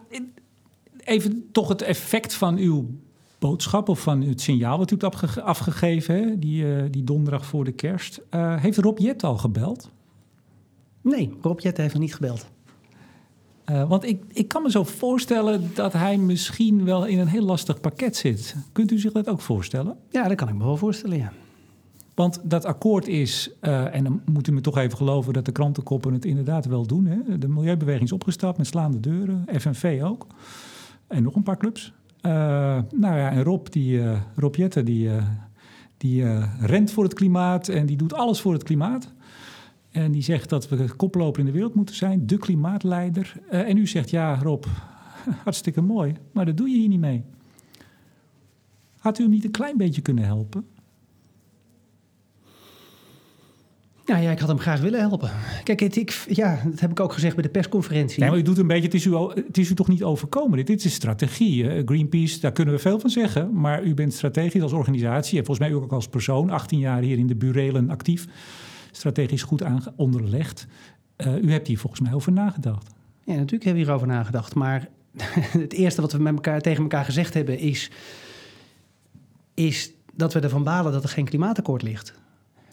even 0.98 1.48
toch 1.52 1.68
het 1.68 1.82
effect 1.82 2.34
van 2.34 2.56
uw 2.56 2.90
boodschap... 3.38 3.88
of 3.88 4.00
van 4.00 4.22
het 4.22 4.40
signaal 4.40 4.78
wat 4.78 4.90
u 4.90 4.96
hebt 4.98 5.40
afgegeven... 5.40 6.14
Hè? 6.14 6.38
Die, 6.38 6.64
uh, 6.64 6.82
die 6.90 7.04
donderdag 7.04 7.46
voor 7.46 7.64
de 7.64 7.72
kerst. 7.72 8.20
Uh, 8.30 8.56
heeft 8.56 8.78
Rob 8.78 8.98
Jet 8.98 9.24
al 9.24 9.36
gebeld? 9.38 9.90
Nee, 11.00 11.36
Rob 11.40 11.60
Jet 11.60 11.76
heeft 11.76 11.92
nog 11.92 12.02
niet 12.02 12.14
gebeld. 12.14 12.46
Uh, 13.70 13.88
want 13.88 14.04
ik, 14.04 14.22
ik 14.32 14.48
kan 14.48 14.62
me 14.62 14.70
zo 14.70 14.84
voorstellen 14.84 15.70
dat 15.74 15.92
hij 15.92 16.16
misschien 16.16 16.84
wel 16.84 17.04
in 17.04 17.18
een 17.18 17.26
heel 17.26 17.44
lastig 17.44 17.80
pakket 17.80 18.16
zit. 18.16 18.56
Kunt 18.72 18.90
u 18.90 18.98
zich 18.98 19.12
dat 19.12 19.28
ook 19.28 19.40
voorstellen? 19.40 19.96
Ja, 20.10 20.28
dat 20.28 20.36
kan 20.36 20.48
ik 20.48 20.54
me 20.54 20.64
wel 20.64 20.76
voorstellen, 20.76 21.16
ja. 21.16 21.32
Want 22.14 22.40
dat 22.42 22.64
akkoord 22.64 23.08
is, 23.08 23.50
uh, 23.60 23.94
en 23.94 24.04
dan 24.04 24.20
moet 24.24 24.48
u 24.48 24.52
me 24.52 24.60
toch 24.60 24.78
even 24.78 24.96
geloven 24.96 25.32
dat 25.32 25.44
de 25.44 25.52
krantenkoppen 25.52 26.12
het 26.12 26.24
inderdaad 26.24 26.66
wel 26.66 26.86
doen. 26.86 27.06
Hè? 27.06 27.38
De 27.38 27.48
Milieubeweging 27.48 28.04
is 28.04 28.12
opgestapt 28.12 28.58
met 28.58 28.66
slaande 28.66 29.00
deuren, 29.00 29.44
FNV 29.58 30.00
ook. 30.04 30.26
En 31.06 31.22
nog 31.22 31.34
een 31.34 31.42
paar 31.42 31.56
clubs. 31.56 31.92
Uh, 32.22 32.32
nou 32.90 33.16
ja, 33.16 33.30
en 33.30 33.42
Rob, 33.42 33.66
die, 33.70 34.02
Rob 34.36 34.54
Jette, 34.54 34.82
die, 34.82 35.10
die 35.96 36.24
rent 36.60 36.90
voor 36.90 37.04
het 37.04 37.14
klimaat 37.14 37.68
en 37.68 37.86
die 37.86 37.96
doet 37.96 38.14
alles 38.14 38.40
voor 38.40 38.52
het 38.52 38.62
klimaat. 38.62 39.12
En 39.92 40.12
die 40.12 40.22
zegt 40.22 40.48
dat 40.48 40.68
we 40.68 40.94
koploper 40.96 41.40
in 41.40 41.46
de 41.46 41.52
wereld 41.52 41.74
moeten 41.74 41.94
zijn, 41.94 42.26
de 42.26 42.38
klimaatleider. 42.38 43.34
Uh, 43.52 43.68
en 43.68 43.76
u 43.76 43.86
zegt, 43.86 44.10
ja 44.10 44.38
Rob, 44.42 44.64
hartstikke 45.44 45.80
mooi, 45.80 46.14
maar 46.32 46.46
dat 46.46 46.56
doe 46.56 46.68
je 46.68 46.76
hier 46.76 46.88
niet 46.88 47.00
mee. 47.00 47.24
Had 48.98 49.18
u 49.18 49.22
hem 49.22 49.30
niet 49.30 49.44
een 49.44 49.50
klein 49.50 49.76
beetje 49.76 50.02
kunnen 50.02 50.24
helpen? 50.24 50.66
Nou 54.06 54.22
ja, 54.22 54.30
ik 54.30 54.38
had 54.38 54.48
hem 54.48 54.58
graag 54.58 54.80
willen 54.80 55.00
helpen. 55.00 55.30
Kijk, 55.64 55.80
het, 55.80 55.96
ik, 55.96 56.24
ja, 56.28 56.62
dat 56.64 56.80
heb 56.80 56.90
ik 56.90 57.00
ook 57.00 57.12
gezegd 57.12 57.34
bij 57.34 57.42
de 57.42 57.50
persconferentie. 57.50 58.20
Nee, 58.20 58.28
maar 58.28 58.38
u 58.38 58.42
doet 58.42 58.58
een 58.58 58.66
beetje, 58.66 58.84
het 58.84 58.94
is 58.94 59.04
u, 59.04 59.16
het 59.16 59.58
is 59.58 59.70
u 59.70 59.74
toch 59.74 59.88
niet 59.88 60.02
overkomen. 60.02 60.56
Dit, 60.56 60.66
dit 60.66 60.84
is 60.84 60.94
strategie. 60.94 61.82
Greenpeace, 61.84 62.40
daar 62.40 62.52
kunnen 62.52 62.74
we 62.74 62.80
veel 62.80 63.00
van 63.00 63.10
zeggen. 63.10 63.60
Maar 63.60 63.82
u 63.82 63.94
bent 63.94 64.14
strategisch 64.14 64.62
als 64.62 64.72
organisatie 64.72 65.38
en 65.38 65.44
volgens 65.44 65.68
mij 65.68 65.76
ook 65.76 65.92
als 65.92 66.08
persoon, 66.08 66.50
18 66.50 66.78
jaar 66.78 67.02
hier 67.02 67.18
in 67.18 67.26
de 67.26 67.36
burelen 67.36 67.90
actief 67.90 68.26
strategisch 68.92 69.42
goed 69.42 69.62
onderlegd. 69.96 70.66
Uh, 71.16 71.42
u 71.42 71.52
hebt 71.52 71.66
hier 71.66 71.78
volgens 71.78 72.00
mij 72.00 72.12
over 72.12 72.32
nagedacht. 72.32 72.90
Ja, 73.24 73.34
natuurlijk 73.34 73.64
hebben 73.64 73.72
we 73.72 73.78
hierover 73.78 74.06
nagedacht. 74.06 74.54
Maar 74.54 74.88
het 75.66 75.72
eerste 75.72 76.00
wat 76.00 76.12
we 76.12 76.18
met 76.18 76.34
elkaar, 76.34 76.60
tegen 76.60 76.82
elkaar 76.82 77.04
gezegd 77.04 77.34
hebben 77.34 77.58
is, 77.58 77.90
is 79.54 79.92
dat 80.14 80.32
we 80.32 80.40
ervan 80.40 80.64
balen 80.64 80.92
dat 80.92 81.02
er 81.02 81.08
geen 81.08 81.24
klimaatakkoord 81.24 81.82
ligt. 81.82 82.14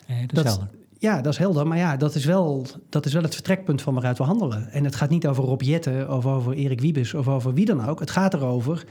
Eh, 0.08 0.16
dat 0.28 0.46
is 0.46 0.52
helder. 0.52 0.70
Ja, 0.98 1.22
dat 1.22 1.34
is 1.34 1.40
helder. 1.40 1.68
Maar 1.68 1.78
ja, 1.78 1.98
dat 1.98 2.16
is, 2.16 2.26
wel, 2.26 2.66
dat 2.90 3.06
is 3.06 3.14
wel 3.14 3.24
het 3.24 3.34
vertrekpunt 3.34 3.82
van 3.82 3.94
waaruit 3.94 4.18
we 4.18 4.24
handelen. 4.24 4.72
En 4.72 4.84
het 4.84 4.96
gaat 4.96 5.10
niet 5.10 5.28
over 5.28 5.44
Rob 5.44 5.62
Jetten 5.62 6.14
of 6.14 6.26
over 6.26 6.54
Erik 6.54 6.82
Wiebes 6.82 7.14
of 7.14 7.28
over 7.28 7.54
wie 7.54 7.66
dan 7.66 7.86
ook. 7.86 8.00
Het 8.00 8.12
gaat 8.12 8.34
erover, 8.34 8.86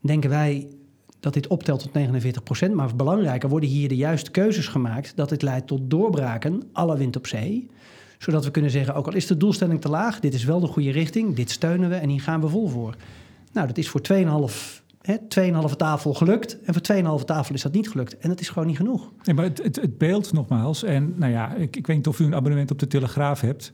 denken 0.00 0.30
wij, 0.30 0.68
dat 1.26 1.34
dit 1.34 1.46
optelt 1.46 1.80
tot 1.80 1.92
49 1.92 2.42
procent. 2.42 2.74
Maar 2.74 2.96
belangrijker 2.96 3.48
worden 3.48 3.68
hier 3.68 3.88
de 3.88 3.96
juiste 3.96 4.30
keuzes 4.30 4.68
gemaakt... 4.68 5.12
dat 5.16 5.28
dit 5.28 5.42
leidt 5.42 5.66
tot 5.66 5.80
doorbraken, 5.90 6.62
alle 6.72 6.96
wind 6.96 7.16
op 7.16 7.26
zee. 7.26 7.70
Zodat 8.18 8.44
we 8.44 8.50
kunnen 8.50 8.70
zeggen, 8.70 8.94
ook 8.94 9.06
al 9.06 9.14
is 9.14 9.26
de 9.26 9.36
doelstelling 9.36 9.80
te 9.80 9.88
laag... 9.88 10.20
dit 10.20 10.34
is 10.34 10.44
wel 10.44 10.60
de 10.60 10.66
goede 10.66 10.90
richting, 10.90 11.36
dit 11.36 11.50
steunen 11.50 11.88
we 11.88 11.94
en 11.94 12.08
hier 12.08 12.20
gaan 12.20 12.40
we 12.40 12.48
vol 12.48 12.68
voor. 12.68 12.96
Nou, 13.52 13.66
dat 13.66 13.78
is 13.78 13.88
voor 13.88 14.00
2,5 14.12 14.84
2,5 15.10 15.76
tafel 15.76 16.14
gelukt. 16.14 16.58
En 16.62 16.74
voor 16.74 17.18
2,5 17.20 17.24
tafel 17.24 17.54
is 17.54 17.62
dat 17.62 17.72
niet 17.72 17.88
gelukt. 17.88 18.18
En 18.18 18.28
dat 18.28 18.40
is 18.40 18.48
gewoon 18.48 18.66
niet 18.66 18.76
genoeg. 18.76 19.10
Nee, 19.24 19.34
maar 19.34 19.44
het, 19.44 19.62
het, 19.62 19.76
het 19.76 19.98
beeld 19.98 20.32
nogmaals. 20.32 20.82
En 20.82 21.14
nou 21.16 21.32
ja, 21.32 21.54
ik, 21.54 21.76
ik 21.76 21.86
weet 21.86 21.96
niet 21.96 22.06
of 22.06 22.18
u 22.18 22.24
een 22.24 22.34
abonnement 22.34 22.70
op 22.70 22.78
de 22.78 22.86
Telegraaf 22.86 23.40
hebt. 23.40 23.72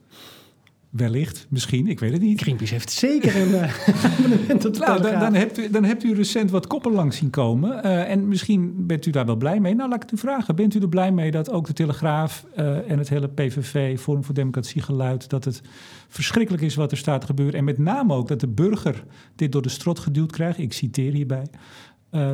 Wellicht, 0.93 1.47
misschien, 1.49 1.87
ik 1.87 2.01
weet 2.01 2.13
het 2.13 2.21
niet. 2.21 2.41
Greenpeace 2.41 2.73
heeft 2.73 2.91
zeker 2.91 3.37
een 3.37 3.49
uh, 3.55 4.79
nou, 4.79 5.03
dan, 5.03 5.19
dan, 5.21 5.35
hebt 5.35 5.59
u, 5.59 5.71
dan 5.71 5.85
hebt 5.85 6.05
u 6.05 6.15
recent 6.15 6.51
wat 6.51 6.67
koppen 6.67 6.93
langs 6.93 7.17
zien 7.17 7.31
komen. 7.31 7.87
Uh, 7.87 8.11
en 8.11 8.29
misschien 8.29 8.87
bent 8.87 9.07
u 9.07 9.11
daar 9.11 9.27
wel 9.27 9.37
blij 9.37 9.61
mee. 9.61 9.75
Nou, 9.75 9.89
laat 9.89 10.03
ik 10.03 10.11
het 10.11 10.19
u 10.19 10.23
vragen. 10.23 10.57
Bent 10.57 10.75
u 10.75 10.81
er 10.81 10.89
blij 10.89 11.13
mee 11.13 11.31
dat 11.31 11.51
ook 11.51 11.67
de 11.67 11.73
Telegraaf 11.73 12.47
uh, 12.57 12.91
en 12.91 12.99
het 12.99 13.09
hele 13.09 13.29
PVV, 13.29 13.99
Forum 14.01 14.25
voor 14.25 14.35
Democratie 14.35 14.83
geluid... 14.83 15.29
dat 15.29 15.45
het 15.45 15.63
verschrikkelijk 16.09 16.63
is 16.63 16.75
wat 16.75 16.91
er 16.91 16.97
staat 16.97 17.21
te 17.21 17.27
gebeuren. 17.27 17.59
En 17.59 17.65
met 17.65 17.79
name 17.79 18.15
ook 18.15 18.29
dat 18.29 18.41
de 18.41 18.49
burger 18.49 19.05
dit 19.37 19.53
door 19.53 19.63
de 19.63 19.69
strot 19.69 19.99
geduwd 19.99 20.33
krijgt. 20.33 20.59
Ik 20.59 20.73
citeer 20.73 21.13
hierbij 21.13 21.47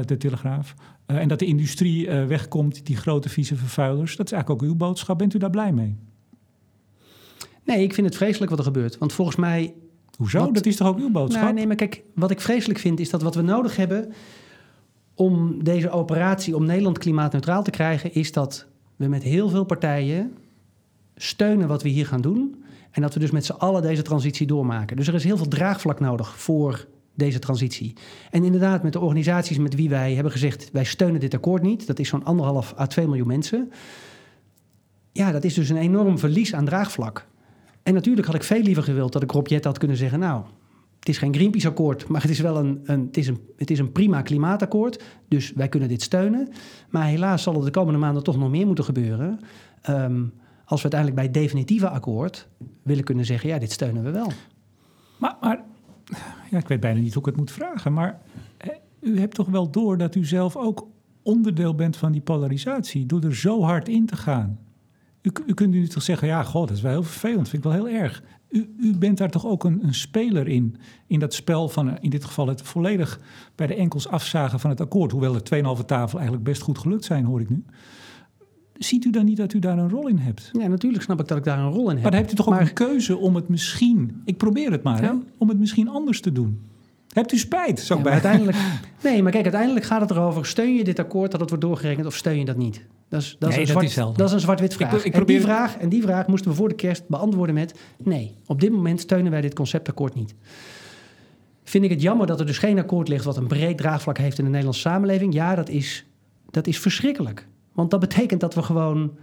de 0.05 0.17
Telegraaf. 0.19 0.75
en 1.07 1.29
dat 1.29 1.39
de 1.39 1.47
industrie 1.47 2.11
wegkomt, 2.11 2.87
die 2.87 2.97
grote 2.97 3.29
vieze 3.29 3.57
vervuilers. 3.57 4.17
Dat 4.17 4.27
is 4.27 4.33
eigenlijk 4.33 4.63
ook 4.63 4.69
uw 4.69 4.77
boodschap. 4.77 5.19
Bent 5.19 5.35
u 5.35 5.39
daar 5.39 5.51
blij 5.51 5.73
mee? 5.73 5.97
Nee, 7.69 7.83
ik 7.83 7.95
vind 7.95 8.07
het 8.07 8.17
vreselijk 8.17 8.51
wat 8.51 8.59
er 8.59 8.65
gebeurt. 8.65 8.99
Want 8.99 9.13
volgens 9.13 9.37
mij. 9.37 9.75
Hoezo? 10.17 10.53
dat 10.53 10.67
is 10.67 10.77
toch 10.77 10.89
ook 10.89 10.99
uw 10.99 11.11
boodschap? 11.11 11.43
Nou, 11.43 11.55
nee, 11.55 11.67
maar 11.67 11.77
kijk, 11.77 12.03
wat 12.15 12.31
ik 12.31 12.41
vreselijk 12.41 12.79
vind 12.79 13.01
is 13.01 13.11
dat 13.11 13.23
wat 13.23 13.35
we 13.35 13.43
nodig 13.43 13.77
hebben 13.77 14.13
om 15.15 15.65
deze 15.65 15.91
operatie, 15.91 16.57
om 16.57 16.65
Nederland 16.65 16.99
klimaatneutraal 16.99 17.63
te 17.63 17.71
krijgen, 17.71 18.15
is 18.15 18.33
dat 18.33 18.67
we 18.97 19.07
met 19.07 19.23
heel 19.23 19.49
veel 19.49 19.65
partijen 19.65 20.33
steunen 21.17 21.69
wat 21.69 21.83
we 21.83 21.89
hier 21.89 22.07
gaan 22.07 22.21
doen. 22.21 22.65
En 22.91 23.03
dat 23.03 23.15
we 23.15 23.21
dus 23.21 23.31
met 23.31 23.45
z'n 23.45 23.53
allen 23.53 23.83
deze 23.83 24.03
transitie 24.03 24.47
doormaken. 24.47 24.97
Dus 24.97 25.09
er 25.09 25.15
is 25.15 25.25
heel 25.25 25.37
veel 25.37 25.49
draagvlak 25.49 26.01
nodig 26.01 26.39
voor 26.39 26.87
deze 27.15 27.39
transitie. 27.39 27.93
En 28.31 28.45
inderdaad, 28.45 28.83
met 28.83 28.93
de 28.93 29.01
organisaties 29.01 29.59
met 29.59 29.75
wie 29.75 29.89
wij 29.89 30.15
hebben 30.15 30.33
gezegd: 30.33 30.69
wij 30.73 30.85
steunen 30.85 31.21
dit 31.21 31.35
akkoord 31.35 31.63
niet. 31.63 31.87
Dat 31.87 31.99
is 31.99 32.09
zo'n 32.09 32.25
anderhalf 32.25 32.75
à 32.79 32.87
twee 32.87 33.07
miljoen 33.07 33.27
mensen. 33.27 33.73
Ja, 35.13 35.33
dat 35.33 35.45
is 35.45 35.55
dus 35.55 35.69
een 35.69 35.77
enorm 35.77 36.19
verlies 36.19 36.55
aan 36.55 36.65
draagvlak. 36.65 37.27
En 37.89 37.95
natuurlijk 37.95 38.27
had 38.27 38.35
ik 38.35 38.43
veel 38.43 38.63
liever 38.63 38.83
gewild 38.83 39.13
dat 39.13 39.23
ik 39.23 39.31
Rob 39.31 39.47
Jet 39.47 39.65
had 39.65 39.79
kunnen 39.79 39.97
zeggen... 39.97 40.19
nou, 40.19 40.45
het 40.99 41.09
is 41.09 41.19
geen 41.19 41.35
Greenpeace-akkoord, 41.35 42.09
maar 42.09 42.21
het 42.21 42.31
is 42.31 42.41
wel 42.41 42.57
een, 42.57 42.81
een, 42.85 43.07
het 43.07 43.17
is 43.17 43.27
een, 43.29 43.41
het 43.57 43.71
is 43.71 43.79
een 43.79 43.93
prima 43.93 44.23
klimaatakkoord. 44.23 45.03
Dus 45.29 45.53
wij 45.53 45.69
kunnen 45.69 45.89
dit 45.89 46.03
steunen. 46.03 46.49
Maar 46.89 47.07
helaas 47.07 47.43
zal 47.43 47.55
er 47.55 47.65
de 47.65 47.71
komende 47.71 47.99
maanden 47.99 48.23
toch 48.23 48.37
nog 48.37 48.51
meer 48.51 48.67
moeten 48.67 48.85
gebeuren... 48.85 49.41
Um, 49.91 50.33
als 50.65 50.83
we 50.83 50.91
uiteindelijk 50.91 51.15
bij 51.15 51.25
het 51.25 51.35
definitieve 51.35 51.89
akkoord 51.89 52.49
willen 52.83 53.05
kunnen 53.05 53.25
zeggen... 53.25 53.49
ja, 53.49 53.59
dit 53.59 53.73
steunen 53.73 54.03
we 54.03 54.11
wel. 54.11 54.33
Maar, 55.19 55.37
maar 55.41 55.65
ja, 56.51 56.59
ik 56.59 56.69
weet 56.69 56.81
bijna 56.81 57.01
niet 57.01 57.15
hoe 57.15 57.23
ik 57.23 57.29
het 57.29 57.37
moet 57.37 57.51
vragen... 57.51 57.93
maar 57.93 58.21
u 59.01 59.19
hebt 59.19 59.35
toch 59.35 59.49
wel 59.49 59.71
door 59.71 59.99
dat 59.99 60.15
u 60.15 60.25
zelf 60.25 60.57
ook 60.57 60.87
onderdeel 61.23 61.75
bent 61.75 61.97
van 61.97 62.13
die 62.13 62.21
polarisatie... 62.21 63.07
door 63.07 63.23
er 63.23 63.37
zo 63.37 63.63
hard 63.63 63.89
in 63.89 64.07
te 64.07 64.17
gaan... 64.17 64.59
U, 65.29 65.33
u 65.47 65.55
kunt 65.55 65.71
nu 65.71 65.89
toch 65.89 66.03
zeggen, 66.03 66.29
ja, 66.29 66.43
god, 66.43 66.69
dat 66.69 66.77
is 66.77 66.83
wel 66.83 66.93
heel 66.93 67.03
vervelend, 67.03 67.49
vind 67.49 67.65
ik 67.65 67.71
wel 67.71 67.85
heel 67.85 68.01
erg. 68.01 68.23
U, 68.49 68.75
u 68.79 68.97
bent 68.99 69.19
daar 69.19 69.31
toch 69.31 69.47
ook 69.47 69.65
een, 69.65 69.85
een, 69.85 69.95
speler 69.95 70.49
in, 70.49 70.77
in 71.07 71.19
dat 71.19 71.35
spel 71.35 71.69
van, 71.69 71.99
in 72.01 72.11
dit 72.11 72.25
geval 72.25 72.49
het 72.49 72.63
volledig 72.63 73.21
bij 73.55 73.67
de 73.67 73.75
enkels 73.75 74.09
afzagen 74.09 74.61
van 74.61 74.71
het 74.71 74.81
akkoord. 74.81 75.11
Hoewel 75.11 75.33
de 75.33 75.63
2,5 75.79 75.85
tafel 75.87 76.19
eigenlijk 76.19 76.49
best 76.49 76.63
goed 76.63 76.79
gelukt 76.79 77.05
zijn, 77.05 77.25
hoor 77.25 77.41
ik 77.41 77.51
nu. 77.51 77.65
Ziet 78.75 79.05
u 79.05 79.11
dan 79.11 79.25
niet 79.25 79.37
dat 79.37 79.53
u 79.53 79.59
daar 79.59 79.79
een 79.79 79.89
rol 79.89 80.09
in 80.09 80.19
hebt? 80.19 80.51
Ja, 80.53 80.67
natuurlijk 80.67 81.03
snap 81.03 81.21
ik 81.21 81.29
dat 81.29 81.39
ik 81.39 81.45
daar 81.45 81.59
een 81.59 81.73
rol 81.73 81.91
in 81.91 81.95
heb. 81.95 82.03
Maar 82.03 82.11
dan 82.11 82.21
hebt 82.21 82.33
u 82.33 82.37
toch 82.37 82.49
ook 82.49 82.61
een 82.61 82.73
keuze 82.73 83.17
om 83.17 83.35
het 83.35 83.49
misschien, 83.49 84.23
ik 84.25 84.37
probeer 84.37 84.71
het 84.71 84.83
maar, 84.83 85.03
hè, 85.03 85.11
om 85.39 85.49
het 85.49 85.59
misschien 85.59 85.89
anders 85.89 86.21
te 86.21 86.33
doen? 86.33 86.61
Hebt 87.09 87.33
u 87.33 87.39
spijt? 87.39 87.81
Zo 87.81 87.97
Ja, 87.97 88.03
bij. 88.03 88.13
uiteindelijk, 88.13 88.57
nee, 89.03 89.23
maar 89.23 89.33
kijk, 89.33 89.45
uiteindelijk 89.45 89.85
gaat 89.85 90.01
het 90.01 90.11
erover... 90.11 90.47
steun 90.47 90.75
je 90.75 90.85
dit 90.85 90.99
akkoord 90.99 91.31
dat 91.31 91.41
het 91.41 91.49
wordt 91.49 91.65
doorgerekend 91.65 92.07
of 92.07 92.17
steun 92.17 92.39
je 92.39 92.45
dat 92.45 92.57
niet? 92.57 92.87
Dat 93.09 93.21
is, 93.21 93.37
dat 93.39 93.49
is, 93.49 93.57
Nee, 93.57 93.67
een, 93.67 93.75
dat 93.75 93.91
zwart, 93.91 94.11
is 94.11 94.17
dat 94.17 94.29
is 94.29 94.33
een 94.33 94.41
zwart-wit 94.41 94.75
vraag. 94.75 95.05
ik 95.05 95.15
en, 95.15 95.27
die 95.27 95.41
vraag 95.41 95.77
en 95.77 95.89
die 95.89 96.03
vraag 96.03 96.27
moesten 96.27 96.51
we 96.51 96.57
voor 96.57 96.69
de 96.69 96.75
kerst 96.75 97.09
beantwoorden 97.09 97.55
met... 97.55 97.79
nee, 97.97 98.35
op 98.47 98.61
dit 98.61 98.73
moment 98.73 99.01
steunen 99.01 99.31
wij 99.31 99.41
dit 99.41 99.55
conceptakkoord 99.55 100.15
niet. 100.15 100.35
Vind 101.65 101.85
ik 101.85 101.91
het 101.91 102.03
jammer 102.03 102.27
dat 102.27 102.41
er 102.41 102.47
dus 102.47 102.59
geen 102.59 102.79
akkoord 102.79 103.09
ligt... 103.09 103.25
wat 103.25 103.37
een 103.37 103.47
breed 103.47 103.79
draagvlak 103.79 104.19
heeft 104.19 104.39
in 104.39 104.45
de 104.45 104.51
Nederlandse 104.51 104.81
samenleving? 104.81 105.35
Ja, 105.35 105.55
dat 105.55 105.69
is, 105.69 106.07
dat 106.51 106.67
is 106.67 106.79
verschrikkelijk. 106.79 107.47
Want 107.73 107.91
dat 107.91 108.01
betekent 108.01 108.41
dat 108.41 108.55
we 108.55 108.63
gewoon 108.63 109.17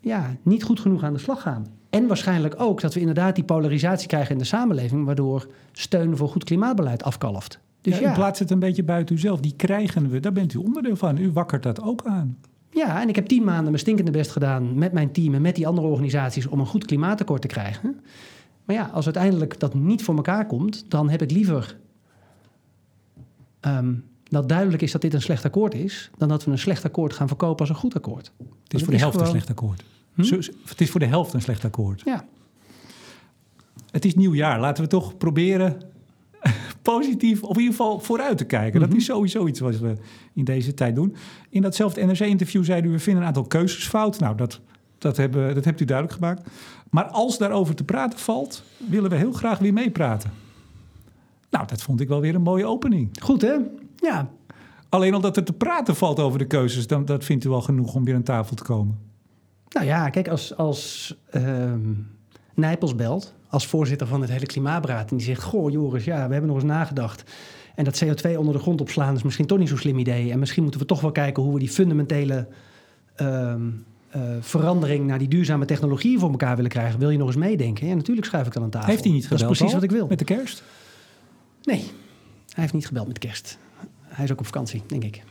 ja, 0.00 0.36
niet 0.42 0.62
goed 0.62 0.80
genoeg 0.80 1.02
aan 1.02 1.12
de 1.12 1.18
slag 1.18 1.42
gaan. 1.42 1.66
En 1.90 2.06
waarschijnlijk 2.06 2.54
ook 2.58 2.80
dat 2.80 2.94
we 2.94 3.00
inderdaad 3.00 3.34
die 3.34 3.44
polarisatie 3.44 4.08
krijgen 4.08 4.32
in 4.32 4.38
de 4.38 4.44
samenleving... 4.44 5.04
waardoor 5.04 5.46
steun 5.72 6.16
voor 6.16 6.28
goed 6.28 6.44
klimaatbeleid 6.44 7.02
afkalft. 7.02 7.60
Dus 7.80 7.98
Ja, 7.98 8.00
ja, 8.00 8.10
U 8.10 8.14
plaatst 8.14 8.40
het 8.40 8.50
een 8.50 8.58
beetje 8.58 8.84
buiten 8.84 9.14
uzelf. 9.14 9.40
Die 9.40 9.54
krijgen 9.56 10.10
we, 10.10 10.20
daar 10.20 10.32
bent 10.32 10.54
u 10.54 10.58
onderdeel 10.58 10.96
van. 10.96 11.18
U 11.18 11.32
wakkert 11.32 11.62
dat 11.62 11.82
ook 11.82 12.04
aan. 12.04 12.38
Ja, 12.74 13.00
en 13.00 13.08
ik 13.08 13.16
heb 13.16 13.26
tien 13.26 13.44
maanden 13.44 13.64
mijn 13.64 13.78
stinkende 13.78 14.10
best 14.10 14.30
gedaan 14.30 14.78
met 14.78 14.92
mijn 14.92 15.12
team 15.12 15.34
en 15.34 15.42
met 15.42 15.54
die 15.54 15.66
andere 15.66 15.86
organisaties 15.86 16.46
om 16.46 16.60
een 16.60 16.66
goed 16.66 16.84
klimaatakkoord 16.84 17.40
te 17.40 17.46
krijgen. 17.48 18.00
Maar 18.64 18.76
ja, 18.76 18.90
als 18.92 19.04
uiteindelijk 19.04 19.60
dat 19.60 19.74
niet 19.74 20.02
voor 20.04 20.16
elkaar 20.16 20.46
komt, 20.46 20.84
dan 20.90 21.08
heb 21.08 21.22
ik 21.22 21.30
liever 21.30 21.76
ehm, 23.60 23.94
dat 24.28 24.48
duidelijk 24.48 24.82
is 24.82 24.92
dat 24.92 25.00
dit 25.00 25.14
een 25.14 25.22
slecht 25.22 25.44
akkoord 25.44 25.74
is, 25.74 26.10
dan 26.18 26.28
dat 26.28 26.44
we 26.44 26.50
een 26.50 26.58
slecht 26.58 26.84
akkoord 26.84 27.12
gaan 27.12 27.28
verkopen 27.28 27.58
als 27.60 27.68
een 27.68 27.74
goed 27.74 27.94
akkoord. 27.94 28.32
Het 28.62 28.74
is 28.74 28.80
voor 28.80 28.88
de 28.90 28.94
is 28.94 29.00
helft 29.00 29.20
een 29.20 29.26
slecht 29.26 29.50
akkoord. 29.50 29.84
Hm? 30.14 30.22
Zo- 30.22 30.38
het 30.64 30.80
is 30.80 30.90
voor 30.90 31.00
de 31.00 31.06
helft 31.06 31.32
een 31.32 31.40
slecht 31.42 31.64
akkoord. 31.64 32.02
Ja, 32.04 32.24
Het 33.90 34.04
is 34.04 34.14
nieuwjaar. 34.14 34.60
Laten 34.60 34.82
we 34.84 34.88
toch 34.88 35.16
proberen 35.16 35.82
positief, 36.82 37.42
of 37.42 37.56
in 37.56 37.62
ieder 37.62 37.76
geval 37.76 38.00
vooruit 38.00 38.38
te 38.38 38.44
kijken. 38.44 38.80
Mhm. 38.80 38.88
Dat 38.88 38.98
is 38.98 39.04
sowieso 39.04 39.46
iets 39.46 39.60
wat 39.60 39.78
we 39.78 39.94
in 40.34 40.44
deze 40.44 40.74
tijd 40.74 40.94
doen. 40.94 41.14
In 41.48 41.62
datzelfde 41.62 42.04
NRC-interview 42.04 42.64
zei 42.64 42.82
u, 42.82 42.90
we 42.90 42.98
vinden 42.98 43.22
een 43.22 43.28
aantal 43.28 43.46
keuzes 43.46 43.86
fout. 43.88 44.18
Nou, 44.18 44.36
dat, 44.36 44.60
dat, 44.98 45.16
hebben, 45.16 45.54
dat 45.54 45.64
hebt 45.64 45.80
u 45.80 45.84
duidelijk 45.84 46.18
gemaakt. 46.18 46.48
Maar 46.90 47.04
als 47.04 47.38
daarover 47.38 47.74
te 47.74 47.84
praten 47.84 48.18
valt, 48.18 48.62
willen 48.76 49.10
we 49.10 49.16
heel 49.16 49.32
graag 49.32 49.58
weer 49.58 49.72
meepraten. 49.72 50.30
Nou, 51.50 51.66
dat 51.66 51.82
vond 51.82 52.00
ik 52.00 52.08
wel 52.08 52.20
weer 52.20 52.34
een 52.34 52.42
mooie 52.42 52.66
opening. 52.66 53.10
goed 53.20 53.42
hè? 53.42 53.56
Ja, 53.96 54.30
Alleen 54.92 55.14
omdat 55.14 55.36
er 55.36 55.44
te 55.44 55.52
praten 55.52 55.96
valt 55.96 56.20
over 56.20 56.38
de 56.38 56.44
keuzes, 56.44 56.86
dan, 56.86 57.04
dat 57.04 57.24
vindt 57.24 57.44
u 57.44 57.48
wel 57.48 57.60
genoeg 57.60 57.94
om 57.94 58.04
weer 58.04 58.14
aan 58.14 58.22
tafel 58.22 58.56
te 58.56 58.62
komen. 58.62 58.98
nou 59.68 59.86
ja, 59.86 60.08
kijk, 60.08 60.28
als, 60.28 60.56
als 60.56 61.14
ehm, 61.30 61.80
Nijpels 62.54 62.94
belt, 62.94 63.34
als 63.52 63.66
voorzitter 63.66 64.06
van 64.06 64.20
het 64.20 64.30
hele 64.30 64.46
Klimaatberaad, 64.46 65.10
en 65.10 65.16
die 65.16 65.26
zegt: 65.26 65.42
Goh, 65.42 65.70
Joris, 65.70 66.04
ja, 66.04 66.26
we 66.26 66.32
hebben 66.32 66.46
nog 66.46 66.56
eens 66.56 66.64
nagedacht. 66.64 67.24
En 67.74 67.84
dat 67.84 68.04
CO2 68.04 68.36
onder 68.36 68.54
de 68.54 68.60
grond 68.60 68.80
opslaan 68.80 69.14
is 69.14 69.22
misschien 69.22 69.46
toch 69.46 69.58
niet 69.58 69.68
zo'n 69.68 69.78
slim 69.78 69.98
idee. 69.98 70.30
En 70.30 70.38
misschien 70.38 70.62
moeten 70.62 70.80
we 70.80 70.86
toch 70.86 71.00
wel 71.00 71.12
kijken 71.12 71.42
hoe 71.42 71.52
we 71.52 71.58
die 71.58 71.68
fundamentele 71.68 72.48
ehm, 73.14 73.60
eh, 74.10 74.20
verandering 74.40 75.06
naar 75.06 75.18
die 75.18 75.28
duurzame 75.28 75.64
technologieën 75.64 76.18
voor 76.18 76.30
elkaar 76.30 76.56
willen 76.56 76.70
krijgen. 76.70 76.98
Wil 76.98 77.10
je 77.10 77.18
nog 77.18 77.26
eens 77.26 77.36
meedenken? 77.36 77.86
Ja, 77.86 77.94
natuurlijk 77.94 78.26
schuif 78.26 78.46
ik 78.46 78.52
dan 78.52 78.62
aan 78.62 78.70
tafel. 78.70 78.88
Heeft 78.88 79.04
hij 79.04 79.12
niet 79.12 79.22
Dat 79.22 79.30
gebeld 79.30 79.50
is 79.50 79.56
precies 79.56 79.74
wat 79.74 79.82
ik 79.82 79.90
wil. 79.90 80.06
Met 80.06 80.18
de 80.18 80.24
kerst? 80.24 80.62
Nee, 81.62 81.78
hij 82.48 82.62
heeft 82.62 82.72
niet 82.72 82.86
gebeld 82.86 83.06
met 83.06 83.18
kerst. 83.18 83.58
Hij 84.02 84.24
is 84.24 84.32
ook 84.32 84.38
op 84.38 84.46
vakantie, 84.46 84.82
denk 84.86 85.04
ik. 85.04 85.22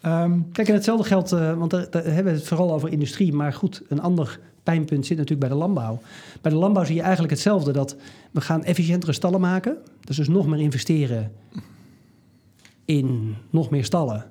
Ehm, 0.00 0.40
Kijk, 0.52 0.68
en 0.68 0.74
hetzelfde 0.74 1.04
geldt, 1.04 1.32
eh, 1.32 1.58
want 1.58 1.70
daar, 1.70 1.90
daar 1.90 2.04
hebben 2.04 2.32
we 2.32 2.38
het 2.38 2.48
vooral 2.48 2.72
over 2.72 2.88
industrie. 2.88 3.32
Maar 3.32 3.52
goed, 3.52 3.82
een 3.88 4.00
ander 4.00 4.38
pijnpunt 4.66 5.06
zit 5.06 5.18
natuurlijk 5.18 5.48
bij 5.48 5.58
de 5.58 5.64
landbouw. 5.64 6.00
Bij 6.40 6.50
de 6.50 6.58
landbouw 6.58 6.84
zie 6.84 6.94
je 6.94 7.00
eigenlijk 7.00 7.32
hetzelfde. 7.32 7.72
Dat 7.72 7.96
we 8.30 8.40
gaan 8.40 8.64
efficiëntere 8.64 9.12
stallen 9.12 9.40
maken. 9.40 9.76
Dus 10.04 10.16
dus 10.16 10.28
nog 10.28 10.46
meer 10.46 10.60
investeren 10.60 11.32
in 12.84 13.34
nog 13.50 13.70
meer 13.70 13.84
stallen. 13.84 14.24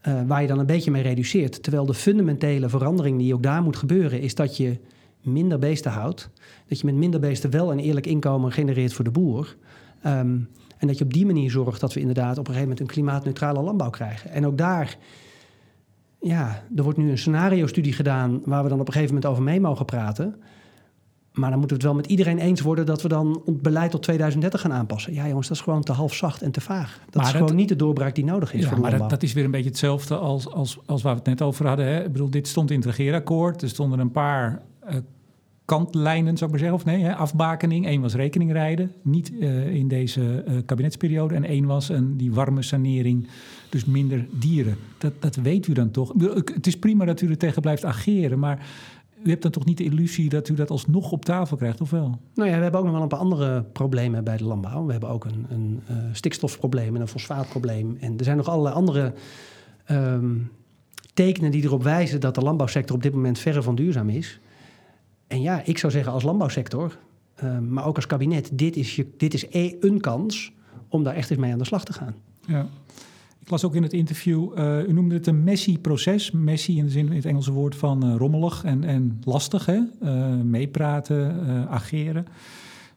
eh, 0.00 0.20
waar 0.26 0.42
je 0.42 0.48
dan 0.48 0.58
een 0.58 0.66
beetje 0.66 0.90
mee 0.90 1.02
reduceert. 1.02 1.62
Terwijl 1.62 1.86
de 1.86 1.94
fundamentele 1.94 2.68
verandering 2.68 3.18
die 3.18 3.34
ook 3.34 3.42
daar 3.42 3.62
moet 3.62 3.76
gebeuren... 3.76 4.20
is 4.20 4.34
dat 4.34 4.56
je 4.56 4.78
minder 5.22 5.58
beesten 5.58 5.90
houdt. 5.90 6.30
Dat 6.68 6.80
je 6.80 6.86
met 6.86 6.94
minder 6.94 7.20
beesten 7.20 7.50
wel 7.50 7.72
een 7.72 7.78
eerlijk 7.78 8.06
inkomen 8.06 8.52
genereert 8.52 8.92
voor 8.92 9.04
de 9.04 9.10
boer. 9.10 9.56
Ehm, 10.02 10.36
en 10.78 10.86
dat 10.86 10.98
je 10.98 11.04
op 11.04 11.12
die 11.12 11.26
manier 11.26 11.50
zorgt 11.50 11.80
dat 11.80 11.92
we 11.94 12.00
inderdaad 12.00 12.38
op 12.38 12.48
een 12.48 12.54
gegeven 12.54 12.68
moment... 12.68 12.80
een 12.80 12.94
klimaatneutrale 12.94 13.62
landbouw 13.62 13.90
krijgen. 13.90 14.30
En 14.30 14.46
ook 14.46 14.58
daar 14.58 14.96
ja, 16.20 16.62
er 16.76 16.82
wordt 16.82 16.98
nu 16.98 17.10
een 17.10 17.18
scenario-studie 17.18 17.92
gedaan 17.92 18.40
waar 18.44 18.62
we 18.62 18.68
dan 18.68 18.80
op 18.80 18.86
een 18.86 18.92
gegeven 18.92 19.14
moment 19.14 19.32
over 19.32 19.44
mee 19.44 19.60
mogen 19.60 19.84
praten. 19.84 20.34
Maar 21.32 21.50
dan 21.50 21.58
moeten 21.58 21.76
we 21.76 21.82
het 21.82 21.92
wel 21.92 22.02
met 22.02 22.10
iedereen 22.10 22.38
eens 22.38 22.60
worden 22.60 22.86
dat 22.86 23.02
we 23.02 23.08
dan 23.08 23.42
het 23.44 23.62
beleid 23.62 23.90
tot 23.90 24.02
2030 24.02 24.60
gaan 24.60 24.72
aanpassen. 24.72 25.12
Ja, 25.14 25.28
jongens, 25.28 25.48
dat 25.48 25.56
is 25.56 25.62
gewoon 25.62 25.82
te 25.82 25.92
halfzacht 25.92 26.42
en 26.42 26.50
te 26.50 26.60
vaag. 26.60 27.00
Dat 27.04 27.14
Maar 27.14 27.24
is 27.24 27.30
dat- 27.32 27.40
gewoon 27.40 27.56
niet 27.56 27.68
de 27.68 27.76
doorbraak 27.76 28.14
die 28.14 28.24
nodig 28.24 28.52
is 28.52 28.62
Ja, 28.62 28.68
voor 28.68 28.80
maar 28.80 29.08
dat, 29.08 29.22
is 29.22 29.32
weer 29.32 29.44
een 29.44 29.50
beetje 29.50 29.68
hetzelfde 29.68 30.16
als, 30.16 30.50
als, 30.52 30.78
als 30.86 31.02
waar 31.02 31.12
we 31.12 31.18
het 31.18 31.28
net 31.28 31.42
over 31.42 31.66
hadden. 31.66 31.86
Hè? 31.86 32.04
Ik 32.04 32.12
bedoel, 32.12 32.30
dit 32.30 32.48
stond 32.48 32.70
in 32.70 32.76
het 32.76 32.86
regeerakkoord. 32.86 33.62
Er 33.62 33.68
stonden 33.68 33.98
een 33.98 34.10
paar 34.10 34.62
eh, 34.80 34.96
kantlijnen, 35.64 36.36
zou 36.36 36.44
ik 36.44 36.50
maar 36.50 36.58
zeggen. 36.58 36.78
Of 36.78 36.84
nee, 36.84 37.02
hè? 37.02 37.14
afbakening. 37.14 37.86
Eén 37.86 38.00
was 38.00 38.14
rekeningrijden, 38.14 38.92
niet 39.02 39.38
eh, 39.40 39.74
in 39.74 39.88
deze 39.88 40.42
eh, 40.46 40.54
kabinetsperiode. 40.66 41.34
En 41.34 41.44
één 41.44 41.64
was 41.66 41.88
een, 41.88 42.16
die 42.16 42.32
warme 42.32 42.62
sanering, 42.62 43.28
dus 43.68 43.84
minder 43.84 44.26
dieren. 44.30 44.76
Dat, 44.98 45.12
dat 45.18 45.34
weet 45.34 45.66
u 45.66 45.72
dan 45.72 45.90
toch? 45.90 46.12
Het 46.54 46.66
is 46.66 46.78
prima 46.78 47.04
dat 47.04 47.20
u 47.20 47.28
er 47.28 47.38
tegen 47.38 47.62
blijft 47.62 47.84
ageren, 47.84 48.38
maar... 48.38 48.66
U 49.22 49.30
hebt 49.30 49.42
dan 49.42 49.50
toch 49.50 49.64
niet 49.64 49.76
de 49.76 49.84
illusie 49.84 50.28
dat 50.28 50.48
u 50.48 50.54
dat 50.54 50.70
alsnog 50.70 51.12
op 51.12 51.24
tafel 51.24 51.56
krijgt, 51.56 51.80
of 51.80 51.90
wel? 51.90 52.18
Nou 52.34 52.48
ja, 52.48 52.56
we 52.56 52.62
hebben 52.62 52.80
ook 52.80 52.86
nog 52.86 52.94
wel 52.94 53.02
een 53.02 53.08
paar 53.08 53.18
andere 53.18 53.62
problemen 53.62 54.24
bij 54.24 54.36
de 54.36 54.44
landbouw. 54.44 54.84
We 54.84 54.92
hebben 54.92 55.10
ook 55.10 55.24
een, 55.24 55.46
een 55.48 55.80
eh, 55.86 55.96
stikstofprobleem 56.12 56.94
en 56.94 57.00
een 57.00 57.08
fosfaatprobleem. 57.08 57.96
En 58.00 58.18
er 58.18 58.24
zijn 58.24 58.36
nog 58.36 58.48
allerlei 58.48 58.74
andere 58.74 59.14
ehm, 59.84 60.36
tekenen 61.14 61.50
die 61.50 61.62
erop 61.62 61.82
wijzen 61.82 62.20
dat 62.20 62.34
de 62.34 62.40
landbouwsector 62.40 62.96
op 62.96 63.02
dit 63.02 63.12
moment 63.12 63.38
verre 63.38 63.62
van 63.62 63.74
duurzaam 63.74 64.08
is. 64.08 64.40
En 65.26 65.42
ja, 65.42 65.62
ik 65.64 65.78
zou 65.78 65.92
zeggen 65.92 66.12
als 66.12 66.22
landbouwsector, 66.22 66.98
ehm, 67.34 67.72
maar 67.72 67.86
ook 67.86 67.96
als 67.96 68.06
kabinet, 68.06 68.50
dit 68.52 68.76
is, 68.76 68.96
je, 68.96 69.06
dit 69.16 69.34
is 69.34 69.46
e- 69.50 69.76
een 69.80 70.00
kans 70.00 70.52
om 70.88 71.02
daar 71.02 71.14
echt 71.14 71.30
eens 71.30 71.40
mee 71.40 71.52
aan 71.52 71.58
de 71.58 71.64
slag 71.64 71.84
te 71.84 71.92
gaan. 71.92 72.14
Ja. 72.46 72.66
Ik 73.48 73.54
las 73.54 73.64
ook 73.64 73.74
in 73.74 73.82
het 73.82 73.92
interview, 73.92 74.50
eh, 74.54 74.88
u 74.88 74.92
noemde 74.92 75.14
het 75.14 75.26
een 75.26 75.44
messy 75.44 75.78
proces. 75.78 76.30
Messy 76.30 76.72
in 76.72 76.84
de 76.84 76.90
zin 76.90 77.06
in 77.06 77.16
het 77.16 77.24
Engelse 77.24 77.52
woord 77.52 77.76
van 77.76 78.04
eh, 78.04 78.14
rommelig 78.16 78.64
en, 78.64 78.84
en 78.84 79.20
lastig, 79.24 79.66
hè? 79.66 79.80
Eh, 80.00 80.34
meepraten, 80.34 81.68
ageren. 81.68 82.26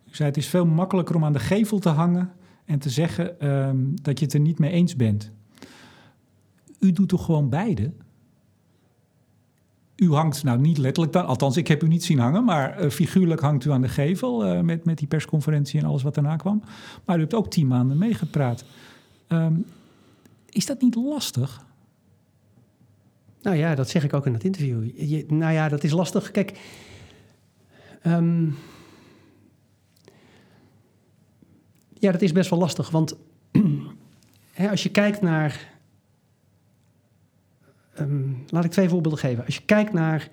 U 0.10 0.16
zei 0.16 0.30
het 0.30 0.38
is 0.38 0.48
veel 0.48 0.66
makkelijker 0.66 1.16
om 1.16 1.26
aan 1.26 1.34
de 1.34 1.40
gevel 1.40 1.80
te 1.80 1.90
hangen 1.90 2.32
en 2.66 2.80
te 2.80 2.90
zeggen 2.90 3.40
ehm, 3.40 3.78
dat 4.02 4.20
je 4.20 4.26
het 4.26 4.34
er 4.34 4.40
niet 4.40 4.60
mee 4.60 4.72
eens 4.72 4.96
bent. 4.96 5.32
U 6.80 6.92
doet 6.92 7.10
toch 7.10 7.26
gewoon 7.26 7.50
beide? 7.50 7.92
U 9.96 10.12
hangt, 10.12 10.44
nou 10.44 10.60
niet 10.60 10.78
letterlijk 10.78 11.14
dan, 11.14 11.26
althans 11.26 11.58
ik 11.58 11.68
heb 11.68 11.84
u 11.84 11.88
niet 11.88 12.04
zien 12.04 12.20
hangen, 12.20 12.44
maar 12.44 12.90
figuurlijk 12.90 13.42
hangt 13.42 13.66
u 13.66 13.72
aan 13.72 13.82
de 13.82 13.90
gevel 13.90 14.64
met, 14.64 14.86
met 14.86 14.98
die 14.98 15.08
persconferentie 15.08 15.80
en 15.80 15.86
alles 15.86 16.04
wat 16.04 16.14
daarna 16.14 16.36
kwam. 16.36 16.64
Maar 17.06 17.18
u 17.18 17.20
hebt 17.20 17.34
ook 17.34 17.50
tien 17.50 17.68
maanden 17.68 17.98
meegepraat. 17.98 18.64
Ehm, 19.28 19.54
is 20.52 20.66
dat 20.66 20.82
niet 20.82 20.96
lastig? 20.96 21.66
Nou 23.42 23.56
ja, 23.56 23.76
dat 23.76 23.90
zeg 23.90 24.04
ik 24.04 24.14
ook 24.14 24.26
in 24.26 24.34
het 24.34 24.44
interview. 24.44 25.02
Nou 25.28 25.54
ja, 25.54 25.70
dat 25.70 25.84
is 25.84 25.92
lastig. 25.92 26.32
Kijk, 26.32 26.60
ehm, 28.02 28.46
ja, 31.94 32.12
dat 32.12 32.22
is 32.22 32.32
best 32.32 32.50
wel 32.50 32.60
lastig. 32.60 32.90
Want 32.90 33.16
hè, 34.52 34.70
als 34.70 34.84
je 34.84 34.90
kijkt 34.90 35.22
naar. 35.22 35.74
ehm, 37.94 38.30
laat 38.48 38.66
ik 38.66 38.72
twee 38.72 38.90
voorbeelden 38.90 39.20
geven. 39.20 39.46
Als 39.46 39.56
je 39.56 39.66
kijkt 39.66 39.94
naar 39.94 40.30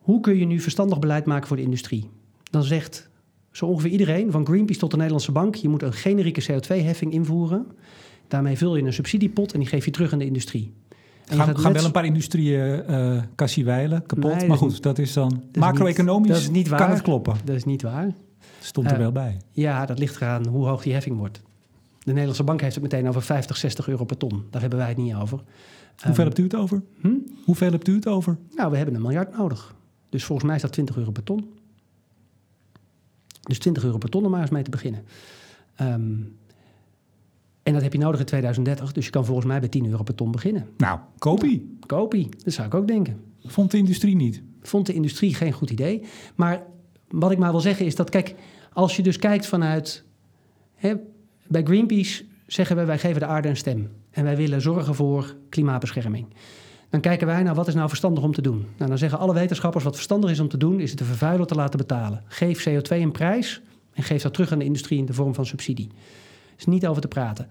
hoe 0.00 0.20
kun 0.20 0.36
je 0.36 0.44
nu 0.44 0.60
verstandig 0.60 0.98
beleid 0.98 1.24
maken 1.24 1.48
voor 1.48 1.56
de 1.56 1.62
industrie, 1.62 2.10
dan 2.50 2.62
zegt 2.62 3.08
zo 3.50 3.66
ongeveer 3.66 3.90
iedereen, 3.90 4.30
van 4.30 4.46
Greenpeace 4.46 4.78
tot 4.78 4.90
de 4.90 4.96
Nederlandse 4.96 5.32
Bank, 5.32 5.54
je 5.54 5.68
moet 5.68 5.82
een 5.82 5.92
generieke 5.92 6.42
CO2-heffing 6.42 7.12
invoeren. 7.12 7.66
Daarmee 8.28 8.56
vul 8.56 8.76
je 8.76 8.82
een 8.82 8.92
subsidiepot 8.92 9.52
en 9.52 9.58
die 9.60 9.68
geef 9.68 9.84
je 9.84 9.90
terug 9.90 10.12
aan 10.12 10.18
de 10.18 10.24
industrie. 10.26 10.72
En 11.26 11.36
Gaan, 11.36 11.46
gaan 11.58 11.62
net 11.64 11.72
wel 11.72 11.84
een 11.84 11.92
paar 11.92 12.04
industrieën 12.04 12.84
eh 12.84 13.22
kassie 13.34 13.64
wijlen, 13.64 14.06
kapot. 14.06 14.34
Nee, 14.36 14.48
maar 14.48 14.56
goed, 14.56 14.82
dat 14.82 14.98
is 14.98 15.12
dan 15.12 15.42
macro-economisch. 15.58 16.28
dat 16.28 16.36
is 16.40 16.50
niet 16.50 16.68
Kan 16.68 16.90
het 16.90 17.02
kloppen? 17.02 17.36
Dat 17.44 17.56
is 17.56 17.64
niet 17.64 17.82
waar. 17.82 18.14
Stond 18.60 18.86
er 18.86 18.92
Eh, 18.92 18.98
wel 18.98 19.12
bij. 19.12 19.40
Ja, 19.50 19.86
dat 19.86 19.98
ligt 19.98 20.16
eraan 20.16 20.46
hoe 20.46 20.66
hoog 20.66 20.82
die 20.82 20.92
heffing 20.92 21.16
wordt. 21.16 21.40
De 21.98 22.10
Nederlandse 22.10 22.42
bank 22.44 22.60
heeft 22.60 22.74
het 22.74 22.82
meteen 22.82 23.08
over 23.08 23.22
50, 23.22 23.56
60 23.56 23.88
euro 23.88 24.04
per 24.04 24.16
ton. 24.16 24.44
Daar 24.50 24.60
hebben 24.60 24.78
wij 24.78 24.88
het 24.88 24.96
niet 24.96 25.14
over. 25.14 25.38
Hoeveel 26.02 26.12
Ehm, 26.14 26.22
hebt 26.24 26.38
u 26.38 26.42
het 26.42 26.54
over? 26.54 26.82
hm? 27.00 27.08
Hoeveel 27.44 27.70
hebt 27.70 27.88
u 27.88 27.94
het 27.94 28.06
over? 28.06 28.36
Nou, 28.56 28.70
we 28.70 28.76
hebben 28.76 28.94
een 28.94 29.02
miljard 29.02 29.36
nodig. 29.36 29.74
Dus 30.10 30.24
volgens 30.24 30.46
mij 30.46 30.56
is 30.56 30.62
dat 30.62 30.72
20 30.72 30.96
euro 30.96 31.10
per 31.10 31.22
ton. 31.22 31.50
Dus 33.42 33.58
20 33.58 33.84
euro 33.84 33.98
per 33.98 34.08
ton 34.08 34.24
om 34.24 34.30
maar 34.30 34.40
eens 34.40 34.50
mee 34.50 34.62
te 34.62 34.70
beginnen. 34.70 35.04
Ehm, 35.74 36.12
en 37.68 37.74
dat 37.74 37.82
heb 37.82 37.92
je 37.92 37.98
nodig 37.98 38.20
in 38.20 38.26
2030. 38.26 38.92
Dus 38.92 39.04
je 39.04 39.10
kan 39.10 39.24
volgens 39.24 39.46
mij 39.46 39.60
bij 39.60 39.68
10 39.68 39.86
euro 39.86 40.02
per 40.02 40.14
ton 40.14 40.30
beginnen. 40.30 40.68
Nou, 40.76 40.98
kopie. 41.18 41.78
Kopie, 41.86 42.28
dat 42.44 42.52
zou 42.52 42.66
ik 42.66 42.74
ook 42.74 42.86
denken. 42.86 43.20
Vond 43.44 43.70
de 43.70 43.76
industrie 43.76 44.16
niet. 44.16 44.42
vond 44.62 44.86
de 44.86 44.92
industrie 44.92 45.34
geen 45.34 45.52
goed 45.52 45.70
idee. 45.70 46.02
Maar 46.34 46.62
wat 47.08 47.30
ik 47.30 47.38
maar 47.38 47.50
wil 47.50 47.60
zeggen 47.60 47.86
is 47.86 47.94
dat, 47.94 48.10
kijk, 48.10 48.34
als 48.72 48.96
je 48.96 49.02
dus 49.02 49.18
kijkt 49.18 49.46
vanuit 49.46 50.04
hè, 50.74 50.94
bij 51.46 51.62
Greenpeace 51.62 52.24
zeggen 52.46 52.76
we, 52.76 52.84
wij 52.84 52.98
geven 52.98 53.20
de 53.20 53.26
aarde 53.26 53.48
een 53.48 53.56
stem. 53.56 53.90
En 54.10 54.24
wij 54.24 54.36
willen 54.36 54.60
zorgen 54.60 54.94
voor 54.94 55.36
klimaatbescherming. 55.48 56.26
Dan 56.90 57.00
kijken 57.00 57.26
wij 57.26 57.42
naar 57.42 57.54
wat 57.54 57.68
is 57.68 57.74
nou 57.74 57.88
verstandig 57.88 58.24
om 58.24 58.32
te 58.32 58.42
doen. 58.42 58.66
Nou, 58.76 58.88
dan 58.88 58.98
zeggen 58.98 59.18
alle 59.18 59.34
wetenschappers 59.34 59.84
wat 59.84 59.94
verstandig 59.94 60.30
is 60.30 60.40
om 60.40 60.48
te 60.48 60.56
doen, 60.56 60.80
is 60.80 60.90
het 60.90 60.98
de 60.98 61.04
vervuiler 61.04 61.46
te 61.46 61.54
laten 61.54 61.78
betalen. 61.78 62.22
Geef 62.26 62.68
CO2 62.68 62.96
een 62.96 63.12
prijs 63.12 63.60
en 63.92 64.02
geef 64.02 64.22
dat 64.22 64.32
terug 64.32 64.52
aan 64.52 64.58
de 64.58 64.64
industrie 64.64 64.98
in 64.98 65.06
de 65.06 65.12
vorm 65.12 65.34
van 65.34 65.46
subsidie. 65.46 65.90
Is 66.58 66.66
niet 66.66 66.86
over 66.86 67.02
te 67.02 67.08
praten. 67.08 67.48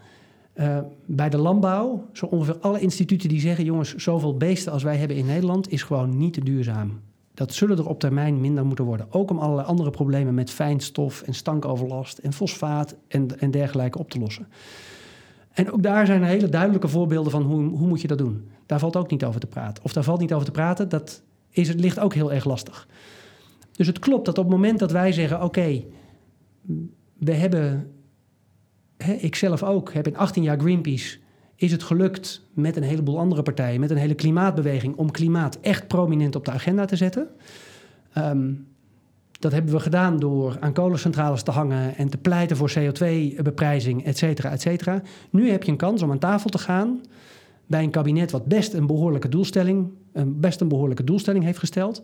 Uh, 0.55 0.79
bij 1.05 1.29
de 1.29 1.37
landbouw, 1.37 2.09
zo 2.13 2.25
ongeveer 2.25 2.57
alle 2.59 2.79
instituten 2.79 3.29
die 3.29 3.39
zeggen: 3.39 3.65
jongens, 3.65 3.95
zoveel 3.95 4.37
beesten 4.37 4.71
als 4.71 4.83
wij 4.83 4.97
hebben 4.97 5.17
in 5.17 5.25
Nederland 5.25 5.71
is 5.71 5.83
gewoon 5.83 6.17
niet 6.17 6.45
duurzaam. 6.45 6.99
Dat 7.33 7.53
zullen 7.53 7.77
er 7.77 7.87
op 7.87 7.99
termijn 7.99 8.41
minder 8.41 8.65
moeten 8.65 8.85
worden. 8.85 9.07
Ook 9.09 9.29
om 9.29 9.39
allerlei 9.39 9.67
andere 9.67 9.89
problemen 9.89 10.33
met 10.33 10.49
fijnstof 10.49 11.21
en 11.21 11.33
stankoverlast 11.33 12.17
en 12.17 12.33
fosfaat 12.33 12.95
en, 13.07 13.39
en 13.39 13.51
dergelijke 13.51 13.97
op 13.97 14.09
te 14.09 14.19
lossen. 14.19 14.47
En 15.51 15.71
ook 15.71 15.83
daar 15.83 16.05
zijn 16.05 16.23
hele 16.23 16.49
duidelijke 16.49 16.87
voorbeelden 16.87 17.31
van 17.31 17.43
hoe, 17.43 17.63
hoe 17.63 17.87
moet 17.87 18.01
je 18.01 18.07
dat 18.07 18.17
doen. 18.17 18.49
Daar 18.65 18.79
valt 18.79 18.95
ook 18.95 19.11
niet 19.11 19.25
over 19.25 19.39
te 19.39 19.47
praten. 19.47 19.83
Of 19.83 19.93
daar 19.93 20.03
valt 20.03 20.19
niet 20.19 20.33
over 20.33 20.45
te 20.45 20.51
praten, 20.51 20.89
dat 20.89 21.21
is, 21.49 21.67
het 21.67 21.79
ligt 21.79 21.99
ook 21.99 22.13
heel 22.13 22.33
erg 22.33 22.45
lastig. 22.45 22.87
Dus 23.71 23.87
het 23.87 23.99
klopt 23.99 24.25
dat 24.25 24.37
op 24.37 24.43
het 24.43 24.53
moment 24.53 24.79
dat 24.79 24.91
wij 24.91 25.11
zeggen: 25.11 25.43
oké, 25.43 25.83
we 27.17 27.33
hebben, 27.33 27.91
ik 29.17 29.35
zelf 29.35 29.63
ook, 29.63 29.93
heb 29.93 30.07
in 30.07 30.17
18 30.17 30.43
jaar 30.43 30.59
Greenpeace, 30.59 31.17
is 31.55 31.71
het 31.71 31.83
gelukt 31.83 32.41
met 32.53 32.75
een 32.75 32.83
heleboel 32.83 33.19
andere 33.19 33.41
partijen, 33.41 33.79
met 33.79 33.89
een 33.89 33.97
hele 33.97 34.15
klimaatbeweging, 34.15 34.95
om 34.95 35.11
klimaat 35.11 35.57
echt 35.61 35.87
prominent 35.87 36.35
op 36.35 36.45
de 36.45 36.51
agenda 36.51 36.85
te 36.85 36.95
zetten. 36.95 37.27
Um, 38.17 38.67
dat 39.39 39.51
hebben 39.51 39.71
we 39.71 39.79
gedaan 39.79 40.19
door 40.19 40.57
aan 40.59 40.73
kolencentrales 40.73 41.43
te 41.43 41.51
hangen 41.51 41.95
en 41.95 42.09
te 42.09 42.17
pleiten 42.17 42.57
voor 42.57 42.71
CO2-beprijzing, 42.79 44.05
et 44.05 44.17
cetera, 44.17 44.51
et 44.51 44.61
cetera. 44.61 45.01
Nu 45.29 45.49
heb 45.49 45.63
je 45.63 45.71
een 45.71 45.77
kans 45.77 46.01
om 46.01 46.11
aan 46.11 46.19
tafel 46.19 46.49
te 46.49 46.57
gaan 46.57 47.01
bij 47.65 47.83
een 47.83 47.89
kabinet 47.89 48.31
wat 48.31 48.45
best 48.45 48.73
een 48.73 48.87
behoorlijke 48.87 49.29
doelstelling, 49.29 49.89
een 50.13 50.39
best 50.39 50.61
een 50.61 50.67
behoorlijke 50.67 51.03
doelstelling 51.03 51.43
heeft 51.43 51.59
gesteld. 51.59 52.01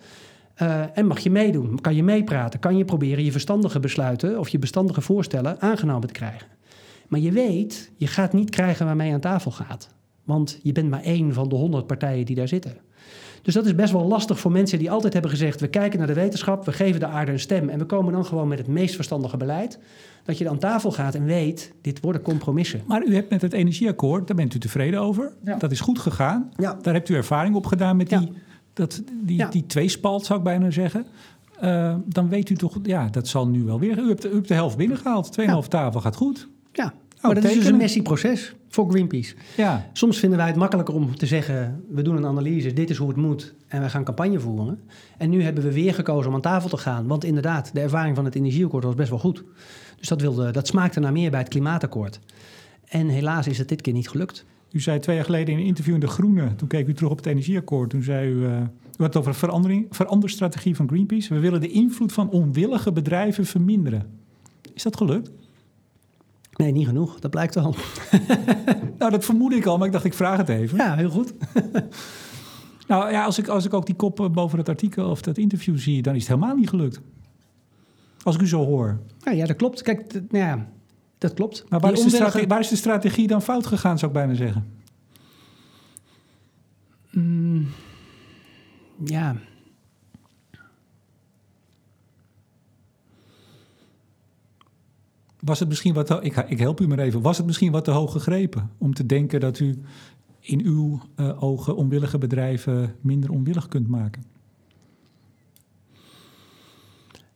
Uh, 0.61 0.97
en 0.97 1.05
mag 1.05 1.19
je 1.19 1.31
meedoen, 1.31 1.81
kan 1.81 1.95
je 1.95 2.03
meepraten, 2.03 2.59
kan 2.59 2.77
je 2.77 2.85
proberen 2.85 3.23
je 3.23 3.31
verstandige 3.31 3.79
besluiten 3.79 4.39
of 4.39 4.49
je 4.49 4.59
bestandige 4.59 5.01
voorstellen 5.01 5.61
aangenomen 5.61 6.07
te 6.07 6.13
krijgen. 6.13 6.47
Maar 7.13 7.21
je 7.21 7.31
weet, 7.31 7.91
je 7.95 8.07
gaat 8.07 8.33
niet 8.33 8.49
krijgen 8.49 8.85
waarmee 8.85 9.07
je 9.07 9.13
aan 9.13 9.19
tafel 9.19 9.51
gaat. 9.51 9.89
Want 10.23 10.59
je 10.63 10.71
bent 10.71 10.89
maar 10.89 11.01
één 11.01 11.33
van 11.33 11.49
de 11.49 11.55
honderd 11.55 11.87
partijen 11.87 12.25
die 12.25 12.35
daar 12.35 12.47
zitten. 12.47 12.77
Dus 13.41 13.53
dat 13.53 13.65
is 13.65 13.75
best 13.75 13.91
wel 13.91 14.07
lastig 14.07 14.39
voor 14.39 14.51
mensen 14.51 14.79
die 14.79 14.91
altijd 14.91 15.13
hebben 15.13 15.31
gezegd: 15.31 15.59
we 15.59 15.67
kijken 15.67 15.97
naar 15.97 16.07
de 16.07 16.13
wetenschap, 16.13 16.65
we 16.65 16.71
geven 16.71 16.99
de 16.99 17.05
aarde 17.05 17.31
een 17.31 17.39
stem 17.39 17.69
en 17.69 17.79
we 17.79 17.85
komen 17.85 18.13
dan 18.13 18.25
gewoon 18.25 18.47
met 18.47 18.57
het 18.57 18.67
meest 18.67 18.95
verstandige 18.95 19.37
beleid. 19.37 19.79
Dat 20.23 20.37
je 20.37 20.49
aan 20.49 20.59
tafel 20.59 20.91
gaat 20.91 21.15
en 21.15 21.25
weet, 21.25 21.73
dit 21.81 21.99
worden 21.99 22.21
compromissen. 22.21 22.81
Maar 22.87 23.05
u 23.05 23.15
hebt 23.15 23.29
met 23.29 23.41
het 23.41 23.53
energieakkoord, 23.53 24.27
daar 24.27 24.35
bent 24.35 24.53
u 24.53 24.59
tevreden 24.59 24.99
over. 24.99 25.33
Dat 25.57 25.71
is 25.71 25.79
goed 25.79 25.99
gegaan. 25.99 26.51
Ja. 26.57 26.77
Daar 26.81 26.93
hebt 26.93 27.09
u 27.09 27.15
ervaring 27.15 27.55
op 27.55 27.65
gedaan 27.65 27.97
met 27.97 28.09
die, 28.09 28.31
dat, 28.73 29.03
die, 29.23 29.47
die 29.49 29.65
tweespalt, 29.65 30.25
zou 30.25 30.39
ik 30.39 30.45
bijna 30.45 30.71
zeggen. 30.71 31.05
Uh, 31.63 31.95
dan 32.05 32.29
weet 32.29 32.49
u 32.49 32.55
toch, 32.55 32.79
ja, 32.83 33.07
dat 33.09 33.27
zal 33.27 33.47
nu 33.47 33.63
wel 33.63 33.79
weer. 33.79 33.97
U 33.97 34.07
hebt, 34.07 34.25
u 34.25 34.33
hebt 34.33 34.47
de 34.47 34.53
helft 34.53 34.77
binnengehaald. 34.77 35.31
Tweeënhalf 35.31 35.67
tafel 35.67 36.01
gaat 36.01 36.15
goed. 36.15 36.47
Ja, 36.71 36.93
maar 37.23 37.41
dat 37.41 37.43
is 37.43 37.53
dus 37.53 37.65
een 37.65 37.77
messy 37.77 38.01
proces 38.01 38.55
voor 38.69 38.89
Greenpeace. 38.89 39.35
Ja. 39.57 39.89
Soms 39.93 40.19
vinden 40.19 40.37
wij 40.37 40.47
het 40.47 40.55
makkelijker 40.55 40.93
om 40.93 41.15
te 41.15 41.25
zeggen... 41.25 41.83
we 41.89 42.01
doen 42.01 42.15
een 42.15 42.25
analyse, 42.25 42.73
dit 42.73 42.89
is 42.89 42.97
hoe 42.97 43.07
het 43.07 43.17
moet... 43.17 43.53
en 43.67 43.81
we 43.81 43.89
gaan 43.89 44.03
campagne 44.03 44.39
voeren. 44.39 44.79
En 45.17 45.29
nu 45.29 45.43
hebben 45.43 45.63
we 45.63 45.73
weer 45.73 45.93
gekozen 45.93 46.29
om 46.29 46.35
aan 46.35 46.41
tafel 46.41 46.69
te 46.69 46.77
gaan. 46.77 47.07
Want 47.07 47.23
inderdaad, 47.23 47.73
de 47.73 47.79
ervaring 47.79 48.15
van 48.15 48.25
het 48.25 48.35
energieakkoord 48.35 48.83
was 48.83 48.95
best 48.95 49.09
wel 49.09 49.19
goed. 49.19 49.43
Dus 49.97 50.07
dat, 50.07 50.21
wilde, 50.21 50.51
dat 50.51 50.67
smaakte 50.67 50.99
naar 50.99 51.11
meer 51.11 51.31
bij 51.31 51.39
het 51.39 51.49
klimaatakkoord. 51.49 52.19
En 52.87 53.07
helaas 53.07 53.47
is 53.47 53.57
het 53.57 53.69
dit 53.69 53.81
keer 53.81 53.93
niet 53.93 54.09
gelukt. 54.09 54.45
U 54.71 54.79
zei 54.79 54.99
twee 54.99 55.15
jaar 55.15 55.25
geleden 55.25 55.53
in 55.53 55.59
een 55.59 55.65
interview 55.65 55.93
in 55.93 55.99
De 55.99 56.07
Groene... 56.07 56.55
toen 56.55 56.67
keek 56.67 56.87
u 56.87 56.93
terug 56.93 57.11
op 57.11 57.17
het 57.17 57.25
energieakkoord. 57.25 57.89
Toen 57.89 58.03
zei 58.03 58.29
u... 58.29 58.35
Uh, 58.35 58.57
u 58.93 59.03
had 59.03 59.07
het 59.07 59.17
over 59.17 59.29
een 59.29 59.37
verandering, 59.37 59.87
veranderstrategie 59.89 60.75
van 60.75 60.87
Greenpeace. 60.87 61.33
We 61.33 61.39
willen 61.39 61.61
de 61.61 61.69
invloed 61.71 62.13
van 62.13 62.29
onwillige 62.29 62.91
bedrijven 62.91 63.45
verminderen. 63.45 64.09
Is 64.73 64.83
dat 64.83 64.97
gelukt? 64.97 65.31
Nee, 66.53 66.71
niet 66.71 66.87
genoeg. 66.87 67.19
Dat 67.19 67.31
blijkt 67.31 67.55
wel. 67.55 67.75
nou, 68.99 69.11
dat 69.11 69.25
vermoed 69.25 69.53
ik 69.53 69.65
al, 69.65 69.77
maar 69.77 69.87
ik 69.87 69.93
dacht, 69.93 70.05
ik 70.05 70.13
vraag 70.13 70.37
het 70.37 70.49
even. 70.49 70.77
Ja, 70.77 70.95
heel 70.95 71.09
goed. 71.09 71.33
nou 72.87 73.11
ja, 73.11 73.25
als 73.25 73.37
ik, 73.37 73.47
als 73.47 73.65
ik 73.65 73.73
ook 73.73 73.85
die 73.85 73.95
kop 73.95 74.29
boven 74.31 74.57
het 74.57 74.69
artikel 74.69 75.09
of 75.09 75.21
dat 75.21 75.37
interview 75.37 75.77
zie, 75.77 76.01
dan 76.01 76.15
is 76.15 76.27
het 76.27 76.35
helemaal 76.35 76.55
niet 76.55 76.69
gelukt. 76.69 77.01
Als 78.23 78.35
ik 78.35 78.41
u 78.41 78.47
zo 78.47 78.65
hoor. 78.65 78.99
Ja, 79.19 79.31
ja 79.31 79.45
dat 79.45 79.55
klopt. 79.55 79.81
Kijk, 79.81 80.13
nou 80.13 80.45
ja, 80.45 80.67
dat 81.17 81.33
klopt. 81.33 81.65
Maar 81.69 81.79
waar 81.79 81.91
is, 81.93 82.03
de 82.03 82.09
strategie, 82.09 82.47
waar 82.47 82.59
is, 82.59 82.67
de 82.67 82.75
strategie, 82.75 83.27
dan 83.27 83.41
fout 83.41 83.67
gegaan, 83.67 83.99
zou 83.99 84.11
ik 84.11 84.17
bijna 84.17 84.33
zeggen? 84.33 84.67
Mm, 87.11 87.67
ja, 89.05 89.35
was 95.45 95.59
het 95.59 95.67
misschien 95.67 95.93
wat 95.93 96.23
ik, 96.23 96.35
ik, 96.37 96.59
help 96.59 96.79
u 96.79 96.87
maar 96.87 96.99
even. 96.99 97.21
Was 97.21 97.37
het 97.37 97.45
misschien 97.45 97.71
wat 97.71 97.83
te 97.83 97.91
hoog 97.91 98.11
gegrepen 98.11 98.69
om 98.77 98.93
te 98.93 99.05
denken 99.05 99.39
dat 99.39 99.59
u 99.59 99.81
in 100.39 100.61
uw 100.65 100.99
uh, 101.15 101.43
ogen 101.43 101.75
onwillige 101.75 102.17
bedrijven 102.17 102.95
minder 103.01 103.31
onwillig 103.31 103.67
kunt 103.67 103.87
maken? 103.87 104.23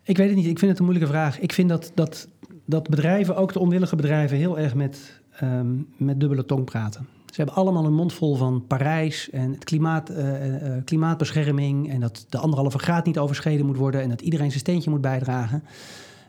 Ik 0.04 0.18
weet 0.18 0.28
het 0.28 0.36
niet. 0.36 0.46
Ik 0.46 0.60
vind 0.60 0.72
het 0.72 0.80
een 0.80 0.86
moeilijke 0.86 1.14
vraag. 1.14 1.40
Ik 1.40 1.54
vind 1.54 1.70
dat, 1.70 1.92
dat, 1.94 2.28
dat 2.66 2.90
bedrijven, 2.90 3.36
ook 3.36 3.54
de 3.54 3.60
onwillige 3.60 3.96
bedrijven, 3.96 4.38
heel 4.38 4.60
erg 4.60 4.76
met, 4.76 5.22
um, 5.44 5.88
met 5.98 6.20
dubbele 6.20 6.46
tong 6.46 6.66
praten. 6.66 7.08
Ze 7.26 7.36
hebben 7.36 7.56
allemaal 7.56 7.86
een 7.86 7.94
mond 7.94 8.14
vol 8.14 8.36
van 8.36 8.68
Parijs 8.68 9.30
en 9.30 9.52
het 9.52 9.64
klimaat, 9.64 10.12
uh, 10.12 10.46
uh, 10.48 10.84
klimaatbescherming 10.86 11.90
en 11.90 12.00
dat 12.00 12.26
de 12.30 12.38
anderhalve 12.38 12.80
graad 12.80 13.06
niet 13.06 13.18
overschreden 13.18 13.66
moet 13.66 13.78
worden 13.78 14.02
en 14.02 14.10
dat 14.10 14.22
iedereen 14.22 14.50
zijn 14.50 14.60
steentje 14.60 14.90
moet 14.90 15.02
bijdragen. 15.02 15.64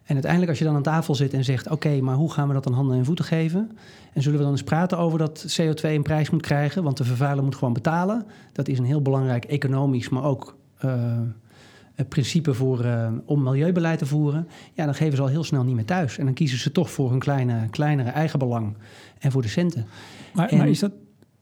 En 0.08 0.14
uiteindelijk 0.14 0.50
als 0.50 0.58
je 0.58 0.64
dan 0.64 0.74
aan 0.74 0.82
tafel 0.82 1.14
zit 1.14 1.32
en 1.32 1.44
zegt... 1.44 1.70
oké, 1.70 2.00
maar 2.00 2.14
hoe 2.14 2.32
gaan 2.32 2.48
we 2.48 2.54
dat 2.54 2.64
dan 2.64 2.72
handen 2.72 2.96
en 2.96 3.04
voeten 3.04 3.24
geven? 3.24 3.70
En 4.12 4.22
zullen 4.22 4.38
we 4.38 4.44
dan 4.44 4.52
eens 4.52 4.62
praten 4.62 4.98
over 4.98 5.18
dat 5.18 5.60
CO2 5.60 5.82
een 5.82 6.02
prijs 6.02 6.30
moet 6.30 6.42
krijgen? 6.42 6.82
Want 6.82 6.96
de 6.96 7.04
vervuiler 7.04 7.44
moet 7.44 7.54
gewoon 7.54 7.72
betalen. 7.72 8.26
Dat 8.52 8.68
is 8.68 8.78
een 8.78 8.84
heel 8.84 9.02
belangrijk 9.02 9.44
economisch, 9.44 10.08
maar 10.08 10.24
ook... 10.24 10.56
Uh, 10.84 11.20
principe 12.08 12.54
voor, 12.54 12.84
uh, 12.84 13.08
om 13.24 13.42
milieubeleid 13.42 13.98
te 13.98 14.06
voeren, 14.06 14.48
ja, 14.72 14.84
dan 14.84 14.94
geven 14.94 15.16
ze 15.16 15.22
al 15.22 15.28
heel 15.28 15.44
snel 15.44 15.64
niet 15.64 15.74
meer 15.74 15.84
thuis. 15.84 16.18
En 16.18 16.24
dan 16.24 16.34
kiezen 16.34 16.58
ze 16.58 16.72
toch 16.72 16.90
voor 16.90 17.10
hun 17.10 17.18
kleine, 17.18 17.68
kleinere 17.70 18.10
eigenbelang 18.10 18.76
en 19.18 19.30
voor 19.30 19.42
de 19.42 19.48
centen. 19.48 19.86
Maar, 20.34 20.56
maar 20.56 20.68
is 20.68 20.78
dat, 20.78 20.92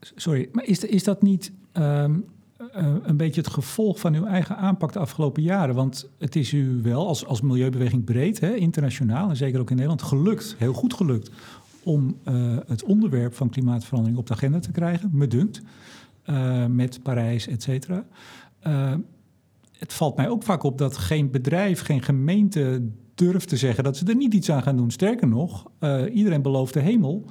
sorry, 0.01 0.49
maar 0.53 0.65
is, 0.65 0.85
is 0.85 1.05
dat 1.05 1.23
niet 1.23 1.53
um, 1.73 2.25
uh, 2.61 2.95
een 3.03 3.17
beetje 3.17 3.41
het 3.41 3.51
gevolg 3.51 4.01
van 4.01 4.15
uw 4.15 4.25
eigen 4.25 4.57
aanpak 4.57 4.93
de 4.93 4.99
afgelopen 4.99 5.43
jaren. 5.43 5.75
Want 5.75 6.11
het 6.19 6.37
is 6.37 6.53
u 6.53 6.81
wel 6.83 7.07
als, 7.07 7.27
als 7.27 7.41
milieubeweging 7.41 8.05
breed, 8.05 8.41
hè, 8.41 8.55
internationaal 8.55 9.29
en 9.29 9.37
zeker 9.37 9.61
ook 9.61 9.71
in 9.71 9.75
Nederland, 9.75 10.03
gelukt, 10.03 10.55
heel 10.59 10.73
goed 10.73 10.95
gelukt, 10.95 11.31
om 11.83 12.17
uh, 12.29 12.57
het 12.67 12.85
onderwerp 12.85 13.35
van 13.35 13.51
klimaatverandering 13.51 14.19
op 14.19 14.27
de 14.27 14.33
agenda 14.33 14.59
te 14.59 14.73
krijgen, 14.73 15.11
me 15.13 15.27
dunkt, 15.27 15.63
uh, 16.27 16.67
met 16.67 17.03
Parijs, 17.03 17.49
et 17.49 17.63
cetera. 17.63 18.05
het 19.79 19.93
valt 19.93 20.17
mij 20.17 20.29
ook 20.29 20.43
vaak 20.43 20.63
op 20.63 20.79
dat 20.79 20.97
geen 20.97 21.31
bedrijf, 21.31 21.81
geen 21.81 22.03
gemeente 22.03 22.89
durft 23.15 23.49
te 23.49 23.57
zeggen 23.57 23.85
dat 23.85 23.97
ze 23.97 24.05
er 24.05 24.17
niet 24.17 24.35
iets 24.35 24.51
aan 24.51 24.63
gaan 24.63 24.77
doen. 24.77 24.91
Sterker 24.91 25.29
nog, 25.29 25.67
iedereen 26.13 26.43
belooft 26.43 26.75
de 26.75 26.81
hemel 26.81 27.25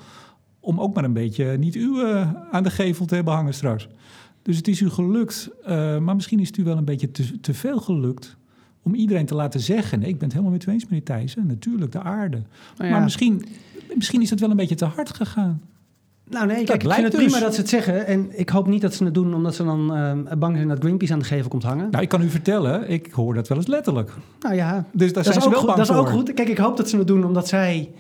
om 0.60 0.80
ook 0.80 0.94
maar 0.94 1.04
een 1.04 1.14
beetje 1.14 1.58
niet 1.58 1.76
u 1.76 2.04
aan 2.52 2.64
de 2.64 2.70
gevel 2.70 3.06
te 3.06 3.16
hebben 3.16 3.34
hangen 3.34 3.54
straks. 3.54 3.88
Dus 4.46 4.58
het 4.58 4.68
is 4.68 4.80
u 4.80 4.90
gelukt, 4.90 5.50
uh, 5.62 5.98
maar 5.98 6.16
misschien 6.16 6.40
is 6.40 6.48
het 6.48 6.58
u 6.58 6.64
wel 6.64 6.78
een 6.78 6.86
beetje 6.86 7.12
te, 7.12 7.40
te 7.40 7.54
veel 7.54 7.80
gelukt 7.80 8.38
om 8.82 8.94
iedereen 8.94 9.26
te 9.26 9.36
laten 9.36 9.60
zeggen: 9.60 10.00
nee, 10.00 10.10
ik 10.10 10.18
ben 10.18 10.24
het 10.24 10.38
helemaal 10.38 10.58
met 10.58 10.66
u 10.66 10.72
eens, 10.72 10.84
meneer 10.84 11.04
Thijssen. 11.04 11.48
Natuurlijk, 11.48 11.92
de 11.92 12.02
aarde. 12.02 12.42
Nou 12.78 12.90
ja. 12.90 12.96
Maar 12.96 13.04
misschien, 13.04 13.46
misschien 13.96 14.22
is 14.22 14.30
het 14.30 14.40
wel 14.40 14.50
een 14.50 14.56
beetje 14.56 14.76
te 14.76 14.86
hard 14.86 15.10
gegaan. 15.10 15.62
Nou 16.30 16.48
nee, 16.48 16.64
kijk, 16.64 16.84
ik 16.84 16.92
vind 16.92 17.04
het 17.04 17.12
dus. 17.12 17.24
prima 17.24 17.40
dat 17.40 17.54
ze 17.54 17.60
het 17.60 17.70
zeggen. 17.70 18.06
En 18.08 18.40
ik 18.40 18.50
hoop 18.50 18.68
niet 18.68 18.82
dat 18.82 18.94
ze 18.94 19.04
het 19.04 19.14
doen 19.14 19.34
omdat 19.34 19.56
ze 19.56 19.64
dan 19.64 19.98
uh, 19.98 20.38
bang 20.38 20.56
zijn 20.56 20.68
dat 20.68 20.80
Greenpeace 20.80 21.14
aan 21.14 21.20
de 21.20 21.26
gevel 21.26 21.50
komt 21.50 21.64
hangen. 21.64 21.90
Nou, 21.90 22.04
ik 22.04 22.10
kan 22.10 22.22
u 22.22 22.30
vertellen, 22.30 22.90
ik 22.90 23.12
hoor 23.12 23.34
dat 23.34 23.48
wel 23.48 23.58
eens 23.58 23.68
letterlijk. 23.68 24.12
Nou 24.40 24.56
ja, 24.56 24.86
dus 24.92 25.14
daar 25.14 25.24
dat 25.24 25.34
zijn 25.34 25.38
is 25.38 25.44
ze 25.44 25.50
wel 25.50 25.66
bang 25.66 25.78
Dat 25.78 25.90
is 25.90 25.96
ook 25.96 26.10
goed. 26.10 26.34
Kijk, 26.34 26.50
ik 26.50 26.58
hoop 26.58 26.78
dat 26.78 26.90
ze 26.90 26.98
het 26.98 27.08
doen 27.08 27.26
omdat 27.26 27.48
zij 27.48 27.92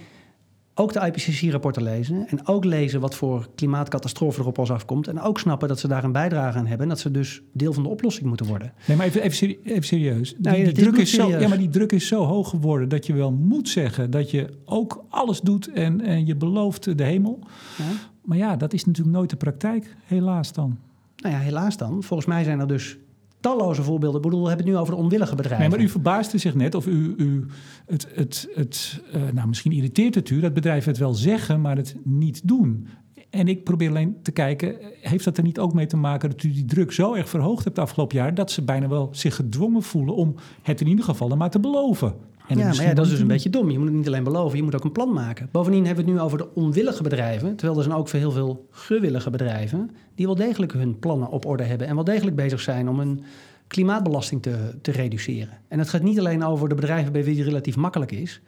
ook 0.75 0.93
de 0.93 0.99
IPCC-rapporten 0.99 1.83
lezen 1.83 2.27
en 2.27 2.47
ook 2.47 2.65
lezen 2.65 2.99
wat 2.99 3.15
voor 3.15 3.47
klimaatcatastrofe 3.55 4.41
er 4.41 4.47
op 4.47 4.57
ons 4.57 4.71
afkomt. 4.71 5.07
En 5.07 5.21
ook 5.21 5.39
snappen 5.39 5.67
dat 5.67 5.79
ze 5.79 5.87
daar 5.87 6.03
een 6.03 6.11
bijdrage 6.11 6.57
aan 6.57 6.65
hebben 6.65 6.83
en 6.83 6.89
dat 6.89 6.99
ze 6.99 7.11
dus 7.11 7.41
deel 7.53 7.73
van 7.73 7.83
de 7.83 7.89
oplossing 7.89 8.27
moeten 8.27 8.45
worden. 8.45 8.73
Nee, 8.87 8.97
maar 8.97 9.05
even, 9.05 9.21
even, 9.21 9.83
serieus. 9.83 10.35
Die, 10.37 10.63
die 10.63 10.73
druk 10.73 10.97
is 10.97 11.13
zo, 11.13 11.29
ja, 11.29 11.47
maar 11.47 11.57
die 11.57 11.69
druk 11.69 11.91
is 11.91 12.07
zo 12.07 12.23
hoog 12.23 12.49
geworden 12.49 12.89
dat 12.89 13.05
je 13.05 13.13
wel 13.13 13.31
moet 13.31 13.69
zeggen 13.69 14.11
dat 14.11 14.31
je 14.31 14.49
ook 14.65 15.05
alles 15.09 15.41
doet 15.41 15.71
en, 15.71 16.01
en 16.01 16.25
je 16.25 16.35
belooft 16.35 16.97
de 16.97 17.03
hemel. 17.03 17.39
Ja. 17.77 17.83
Maar 18.21 18.37
ja, 18.37 18.55
dat 18.55 18.73
is 18.73 18.85
natuurlijk 18.85 19.15
nooit 19.15 19.29
de 19.29 19.35
praktijk, 19.35 19.95
helaas 20.05 20.53
dan. 20.53 20.77
Nou 21.15 21.35
ja, 21.35 21.41
helaas 21.41 21.77
dan. 21.77 22.03
Volgens 22.03 22.29
mij 22.29 22.43
zijn 22.43 22.59
er 22.59 22.67
dus 22.67 22.97
talloze 23.45 23.83
voorbeelden. 23.83 24.17
Ik 24.17 24.25
bedoel, 24.25 24.41
we 24.41 24.47
hebben 24.47 24.65
het 24.65 24.75
nu 24.75 24.81
over 24.81 24.93
onwillige 24.93 25.35
bedrijven. 25.35 25.69
Nee, 25.69 25.77
maar 25.77 25.85
u 25.85 25.89
verbaasde 25.89 26.37
zich 26.37 26.55
net 26.55 26.75
of 26.75 26.87
u, 26.87 27.13
u 27.17 27.45
het, 27.85 28.07
het, 28.13 28.47
het 28.53 29.01
uh, 29.15 29.21
nou 29.33 29.47
misschien 29.47 29.71
irriteert 29.71 30.15
het 30.15 30.29
u 30.29 30.39
dat 30.39 30.53
bedrijven 30.53 30.89
het 30.89 30.99
wel 30.99 31.13
zeggen, 31.13 31.61
maar 31.61 31.75
het 31.75 31.95
niet 32.03 32.47
doen. 32.47 32.87
En 33.29 33.47
ik 33.47 33.63
probeer 33.63 33.89
alleen 33.89 34.15
te 34.21 34.31
kijken, 34.31 34.75
heeft 35.01 35.23
dat 35.23 35.37
er 35.37 35.43
niet 35.43 35.59
ook 35.59 35.73
mee 35.73 35.85
te 35.85 35.97
maken 35.97 36.29
dat 36.29 36.43
u 36.43 36.51
die 36.51 36.65
druk 36.65 36.91
zo 36.91 37.13
erg 37.13 37.29
verhoogd 37.29 37.63
hebt 37.63 37.79
afgelopen 37.79 38.17
jaar, 38.17 38.33
dat 38.33 38.51
ze 38.51 38.61
bijna 38.63 38.87
wel 38.87 39.09
zich 39.11 39.35
gedwongen 39.35 39.83
voelen 39.83 40.15
om 40.15 40.35
het 40.61 40.81
in 40.81 40.87
ieder 40.87 41.05
geval 41.05 41.27
maar 41.27 41.49
te 41.49 41.59
beloven? 41.59 42.13
En 42.47 42.57
ja, 42.57 42.67
maar 42.67 42.83
ja, 42.83 42.93
dat 42.93 43.05
is 43.05 43.11
dus 43.11 43.19
een 43.19 43.27
beetje 43.27 43.49
dom. 43.49 43.69
Je 43.71 43.77
moet 43.77 43.87
het 43.87 43.95
niet 43.95 44.07
alleen 44.07 44.23
beloven, 44.23 44.57
je 44.57 44.63
moet 44.63 44.75
ook 44.75 44.83
een 44.83 44.91
plan 44.91 45.13
maken. 45.13 45.49
Bovendien 45.51 45.85
hebben 45.85 46.05
we 46.05 46.11
het 46.11 46.19
nu 46.19 46.25
over 46.25 46.37
de 46.37 46.53
onwillige 46.53 47.03
bedrijven. 47.03 47.55
Terwijl 47.55 47.77
er 47.77 47.83
zijn 47.83 47.95
ook 47.95 48.07
voor 48.07 48.19
heel 48.19 48.31
veel 48.31 48.67
gewillige 48.71 49.29
bedrijven... 49.29 49.91
die 50.15 50.25
wel 50.25 50.35
degelijk 50.35 50.73
hun 50.73 50.99
plannen 50.99 51.29
op 51.29 51.45
orde 51.45 51.63
hebben... 51.63 51.87
en 51.87 51.95
wel 51.95 52.03
degelijk 52.03 52.35
bezig 52.35 52.61
zijn 52.61 52.89
om 52.89 52.99
een 52.99 53.23
klimaatbelasting 53.67 54.41
te, 54.41 54.57
te 54.81 54.91
reduceren. 54.91 55.57
En 55.67 55.79
het 55.79 55.89
gaat 55.89 56.01
niet 56.01 56.19
alleen 56.19 56.43
over 56.43 56.69
de 56.69 56.75
bedrijven 56.75 57.11
bij 57.11 57.23
wie 57.23 57.37
het 57.37 57.47
relatief 57.47 57.75
makkelijk 57.75 58.11
is. 58.11 58.41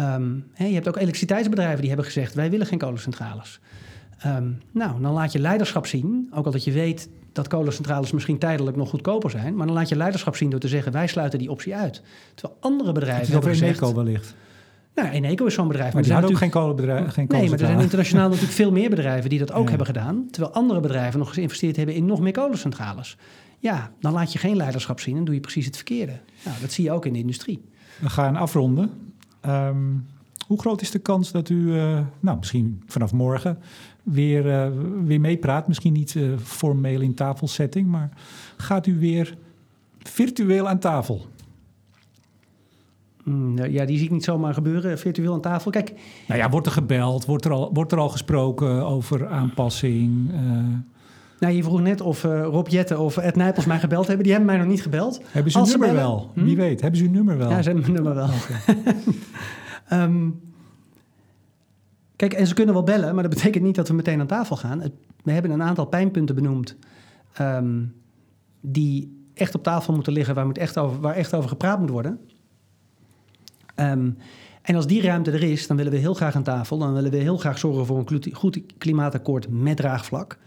Um, 0.00 0.46
je 0.56 0.64
hebt 0.64 0.88
ook 0.88 0.96
elektriciteitsbedrijven 0.96 1.78
die 1.78 1.88
hebben 1.88 2.06
gezegd... 2.06 2.34
wij 2.34 2.50
willen 2.50 2.66
geen 2.66 2.78
kolencentrales. 2.78 3.60
Um, 4.26 4.58
nou, 4.72 5.00
dan 5.00 5.12
laat 5.12 5.32
je 5.32 5.38
leiderschap 5.38 5.86
zien. 5.86 6.28
Ook 6.34 6.46
al 6.46 6.52
dat 6.52 6.64
je 6.64 6.72
weet 6.72 7.08
dat 7.34 7.48
kolencentrales 7.48 8.12
misschien 8.12 8.38
tijdelijk 8.38 8.76
nog 8.76 8.90
goedkoper 8.90 9.30
zijn. 9.30 9.56
Maar 9.56 9.66
dan 9.66 9.74
laat 9.74 9.88
je 9.88 9.96
leiderschap 9.96 10.36
zien 10.36 10.50
door 10.50 10.60
te 10.60 10.68
zeggen: 10.68 10.92
wij 10.92 11.06
sluiten 11.06 11.38
die 11.38 11.50
optie 11.50 11.74
uit. 11.74 12.02
Terwijl 12.34 12.58
andere 12.60 12.92
bedrijven. 12.92 13.32
hebben 13.32 13.50
gezegd. 13.50 13.80
Eneco 13.80 13.94
wellicht. 13.94 14.34
Nou, 14.94 15.08
Eneco 15.08 15.46
is 15.46 15.54
zo'n 15.54 15.68
bedrijf. 15.68 15.92
Maar, 15.92 16.06
maar 16.06 16.20
die 16.20 16.30
ook 16.30 16.36
geen 16.36 16.50
kolenbedrijf. 16.50 17.12
Geen 17.12 17.26
nee, 17.28 17.42
maar 17.42 17.58
er 17.58 17.66
zijn 17.66 17.80
internationaal 17.80 18.28
natuurlijk 18.28 18.52
veel 18.52 18.72
meer 18.72 18.90
bedrijven 18.90 19.30
die 19.30 19.38
dat 19.38 19.52
ook 19.52 19.68
hebben 19.68 19.86
gedaan. 19.86 20.26
Terwijl 20.30 20.54
andere 20.54 20.80
bedrijven 20.80 21.18
nog 21.18 21.34
geïnvesteerd 21.34 21.76
hebben 21.76 21.94
in 21.94 22.06
nog 22.06 22.20
meer 22.20 22.32
kolencentrales. 22.32 23.16
Ja, 23.58 23.90
dan 24.00 24.12
laat 24.12 24.32
je 24.32 24.38
geen 24.38 24.56
leiderschap 24.56 25.00
zien 25.00 25.16
en 25.16 25.24
doe 25.24 25.34
je 25.34 25.40
precies 25.40 25.66
het 25.66 25.76
verkeerde. 25.76 26.20
Nou, 26.44 26.56
dat 26.60 26.72
zie 26.72 26.84
je 26.84 26.92
ook 26.92 27.06
in 27.06 27.12
de 27.12 27.18
industrie. 27.18 27.64
We 27.98 28.10
gaan 28.10 28.36
afronden. 28.36 28.90
Um, 29.46 30.06
hoe 30.46 30.60
groot 30.60 30.80
is 30.80 30.90
de 30.90 30.98
kans 30.98 31.32
dat 31.32 31.48
u, 31.48 31.56
uh, 31.56 32.00
nou, 32.20 32.38
misschien 32.38 32.82
vanaf 32.86 33.12
morgen 33.12 33.58
weer, 34.02 34.46
uh, 34.46 34.66
weer 35.04 35.20
meepraat? 35.20 35.68
Misschien 35.68 35.92
niet 35.92 36.14
uh, 36.14 36.38
formeel 36.38 37.00
in 37.00 37.14
tafelsetting, 37.14 37.86
maar 37.88 38.08
gaat 38.56 38.86
u 38.86 38.98
weer 38.98 39.36
virtueel 39.98 40.68
aan 40.68 40.78
tafel? 40.78 41.26
Mm, 43.24 43.54
nou 43.54 43.70
ja, 43.72 43.84
die 43.84 43.96
zie 43.96 44.06
ik 44.06 44.12
niet 44.12 44.24
zomaar 44.24 44.54
gebeuren, 44.54 44.98
virtueel 44.98 45.32
aan 45.32 45.40
tafel. 45.40 45.70
Kijk. 45.70 45.92
Nou 46.28 46.40
ja, 46.40 46.50
wordt 46.50 46.66
er 46.66 46.72
gebeld? 46.72 47.24
Wordt 47.24 47.44
er 47.44 47.52
al, 47.52 47.70
wordt 47.72 47.92
er 47.92 47.98
al 47.98 48.08
gesproken 48.08 48.86
over 48.86 49.28
aanpassing? 49.28 50.30
Nou, 51.38 51.56
je 51.56 51.62
vroeg 51.62 51.80
net 51.80 52.00
of 52.00 52.24
uh, 52.24 52.42
Rob 52.42 52.68
Jetten 52.68 52.98
of 52.98 53.16
Ed 53.16 53.36
Nijpels 53.36 53.64
mij 53.64 53.78
gebeld 53.78 54.06
hebben. 54.06 54.24
Die 54.24 54.32
hebben 54.34 54.50
mij 54.50 54.60
nog 54.60 54.70
niet 54.70 54.82
gebeld. 54.82 55.20
Hebben 55.30 55.52
ze 55.52 55.58
uw 55.58 55.64
nummer 55.64 55.88
bellen, 55.88 56.02
wel? 56.02 56.30
Hm? 56.34 56.44
Wie 56.44 56.56
weet, 56.56 56.80
hebben 56.80 57.00
ze 57.00 57.06
uw 57.06 57.10
nummer 57.10 57.38
wel? 57.38 57.50
Ja, 57.50 57.62
ze 57.62 57.70
hebben 57.70 57.92
mijn 57.92 58.02
nummer 58.02 58.14
wel. 58.14 58.28
um, 59.92 60.40
kijk, 62.16 62.32
en 62.32 62.46
ze 62.46 62.54
kunnen 62.54 62.74
wel 62.74 62.84
bellen, 62.84 63.14
maar 63.14 63.22
dat 63.22 63.34
betekent 63.38 63.64
niet 63.64 63.74
dat 63.74 63.88
we 63.88 63.94
meteen 63.94 64.20
aan 64.20 64.26
tafel 64.26 64.56
gaan. 64.56 64.82
we 65.22 65.32
hebben 65.32 65.50
een 65.50 65.62
aantal 65.62 65.86
pijnpunten 65.86 66.34
benoemd 66.34 66.76
um, 67.40 67.94
die 68.60 69.22
echt 69.34 69.54
op 69.54 69.62
tafel 69.62 69.94
moeten 69.94 70.12
liggen, 70.12 70.34
waar, 70.34 70.46
moet 70.46 70.58
echt 70.58 70.78
over, 70.78 71.00
waar 71.00 71.14
echt 71.14 71.34
over 71.34 71.48
gepraat 71.48 71.80
moet 71.80 71.90
worden. 71.90 72.20
Um, 73.76 74.16
en 74.62 74.74
als 74.74 74.86
die 74.86 75.02
ruimte 75.02 75.30
er 75.30 75.42
is, 75.42 75.66
dan 75.66 75.76
willen 75.76 75.92
we 75.92 75.98
heel 75.98 76.14
graag 76.14 76.36
aan 76.36 76.42
tafel. 76.42 76.78
Dan 76.78 76.94
willen 76.94 77.10
we 77.10 77.16
heel 77.16 77.36
graag 77.36 77.58
zorgen 77.58 77.86
voor 77.86 77.98
een 77.98 78.34
goed 78.34 78.60
klimaatakkoord 78.78 79.48
met 79.50 79.76
draagvlak. 79.76 80.38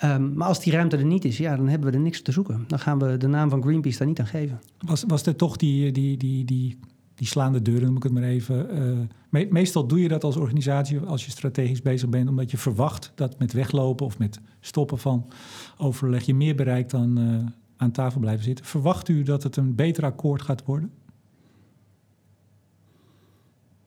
Maar 0.00 0.48
als 0.48 0.60
die 0.60 0.72
ruimte 0.72 0.96
er 0.96 1.04
niet 1.04 1.24
is, 1.24 1.38
ja, 1.38 1.56
dan 1.56 1.68
hebben 1.68 1.90
we 1.90 1.96
er 1.96 2.02
niks 2.02 2.22
te 2.22 2.32
zoeken. 2.32 2.64
Dan 2.66 2.78
gaan 2.78 2.98
we 2.98 3.16
de 3.16 3.26
naam 3.26 3.50
van 3.50 3.62
Greenpeace 3.62 3.98
daar 3.98 4.06
niet 4.06 4.20
aan 4.20 4.26
geven. 4.26 4.60
Was, 4.78 5.04
was 5.06 5.26
er 5.26 5.36
toch 5.36 5.56
die, 5.56 5.92
die, 5.92 6.16
die, 6.16 6.44
die, 6.44 6.78
die 7.20 7.28
slaande 7.28 7.62
deuren, 7.62 7.86
noem 7.86 7.96
ik 7.96 8.02
het 8.02 8.12
maar 8.12 8.22
even. 8.22 9.10
Me, 9.28 9.46
meestal 9.50 9.86
doe 9.86 10.00
je 10.00 10.08
dat 10.08 10.24
als 10.24 10.36
organisatie 10.36 10.98
als 11.00 11.24
je 11.24 11.30
strategisch 11.30 11.82
bezig 11.82 12.08
bent, 12.08 12.28
omdat 12.28 12.50
je 12.50 12.58
verwacht 12.58 13.12
dat 13.14 13.38
met 13.38 13.52
weglopen 13.52 14.06
of 14.06 14.18
met 14.18 14.40
stoppen 14.60 14.98
van 14.98 15.30
overleg 15.76 16.22
je 16.22 16.34
meer 16.34 16.54
bereikt 16.54 16.90
dan 16.90 17.18
uh, 17.18 17.46
aan 17.76 17.90
tafel 17.90 18.20
blijven 18.20 18.44
zitten. 18.44 18.64
Verwacht 18.64 19.08
u 19.08 19.22
dat 19.22 19.42
het 19.42 19.56
een 19.56 19.74
beter 19.74 20.04
akkoord 20.04 20.42
gaat 20.42 20.64
worden? 20.64 20.92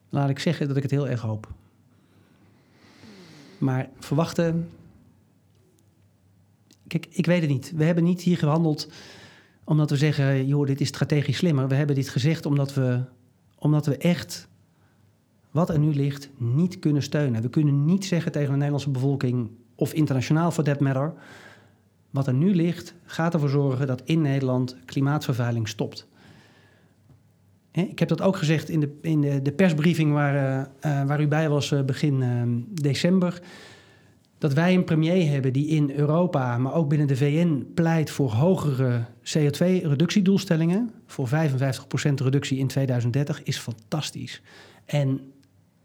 Laat 0.09 0.29
ik 0.29 0.39
zeggen 0.39 0.67
dat 0.67 0.77
ik 0.77 0.83
het 0.83 0.91
heel 0.91 1.07
erg 1.07 1.21
hoop. 1.21 1.53
Maar 3.57 3.89
verwachten 3.99 4.69
Kijk, 6.87 7.07
ik 7.09 7.25
weet 7.25 7.41
het 7.41 7.49
niet. 7.49 7.71
We 7.75 7.83
hebben 7.83 8.03
niet 8.03 8.21
hier 8.21 8.37
gehandeld 8.37 8.91
omdat 9.63 9.89
we 9.89 9.97
zeggen, 9.97 10.47
joh, 10.47 10.65
dit 10.65 10.81
is 10.81 10.87
strategisch 10.87 11.37
slimmer. 11.37 11.67
We 11.67 11.75
hebben 11.75 11.95
dit 11.95 12.09
gezegd 12.09 12.45
omdat 12.45 12.73
we, 12.73 13.03
omdat 13.63 13.85
we 13.85 13.97
echt 13.97 14.47
wat 15.51 15.69
er 15.69 15.79
nu 15.79 15.93
ligt 15.93 16.29
niet 16.37 16.79
kunnen 16.79 17.03
steunen. 17.03 17.41
We 17.41 17.49
kunnen 17.49 17.85
niet 17.85 18.05
zeggen 18.05 18.31
tegen 18.31 18.49
de 18.49 18.55
Nederlandse 18.55 18.89
bevolking 18.89 19.49
of 19.75 19.93
internationaal 19.93 20.51
for 20.51 20.63
that 20.63 20.79
matter. 20.79 21.13
Wat 22.09 22.27
er 22.27 22.33
nu 22.33 22.55
ligt 22.55 22.93
gaat 23.05 23.33
ervoor 23.33 23.49
zorgen 23.49 23.87
dat 23.87 24.01
in 24.05 24.21
Nederland 24.21 24.77
klimaatvervuiling 24.85 25.67
stopt. 25.67 26.07
Ik 27.71 27.99
heb 27.99 28.09
dat 28.09 28.21
ook 28.21 28.37
gezegd 28.37 28.69
in 28.69 28.79
de, 28.79 28.97
in 29.01 29.21
de, 29.21 29.51
persbriefing 29.51 30.11
waar, 30.13 30.59
uh, 30.85 31.03
waar 31.05 31.21
u 31.21 31.27
bij 31.27 31.49
was 31.49 31.71
uh, 31.71 31.81
begin 31.81 32.67
december 32.81 33.41
dat 34.43 34.53
wij 34.53 34.73
een 34.73 34.83
premier 34.83 35.31
hebben 35.31 35.53
die 35.53 35.67
in 35.67 35.91
Europa, 35.91 36.57
maar 36.57 36.73
ook 36.73 36.89
binnen 36.89 37.07
de 37.07 37.15
VN 37.15 37.67
pleit 37.73 38.09
voor 38.09 38.31
hogere 38.31 39.05
CO2-reductiedoelstellingen. 39.23 40.91
Voor 41.05 41.27
55% 41.27 41.31
reductie 42.13 42.57
in 42.57 42.67
2030 42.67 43.43
is 43.43 43.57
fantastisch. 43.57 44.41
En 44.85 45.19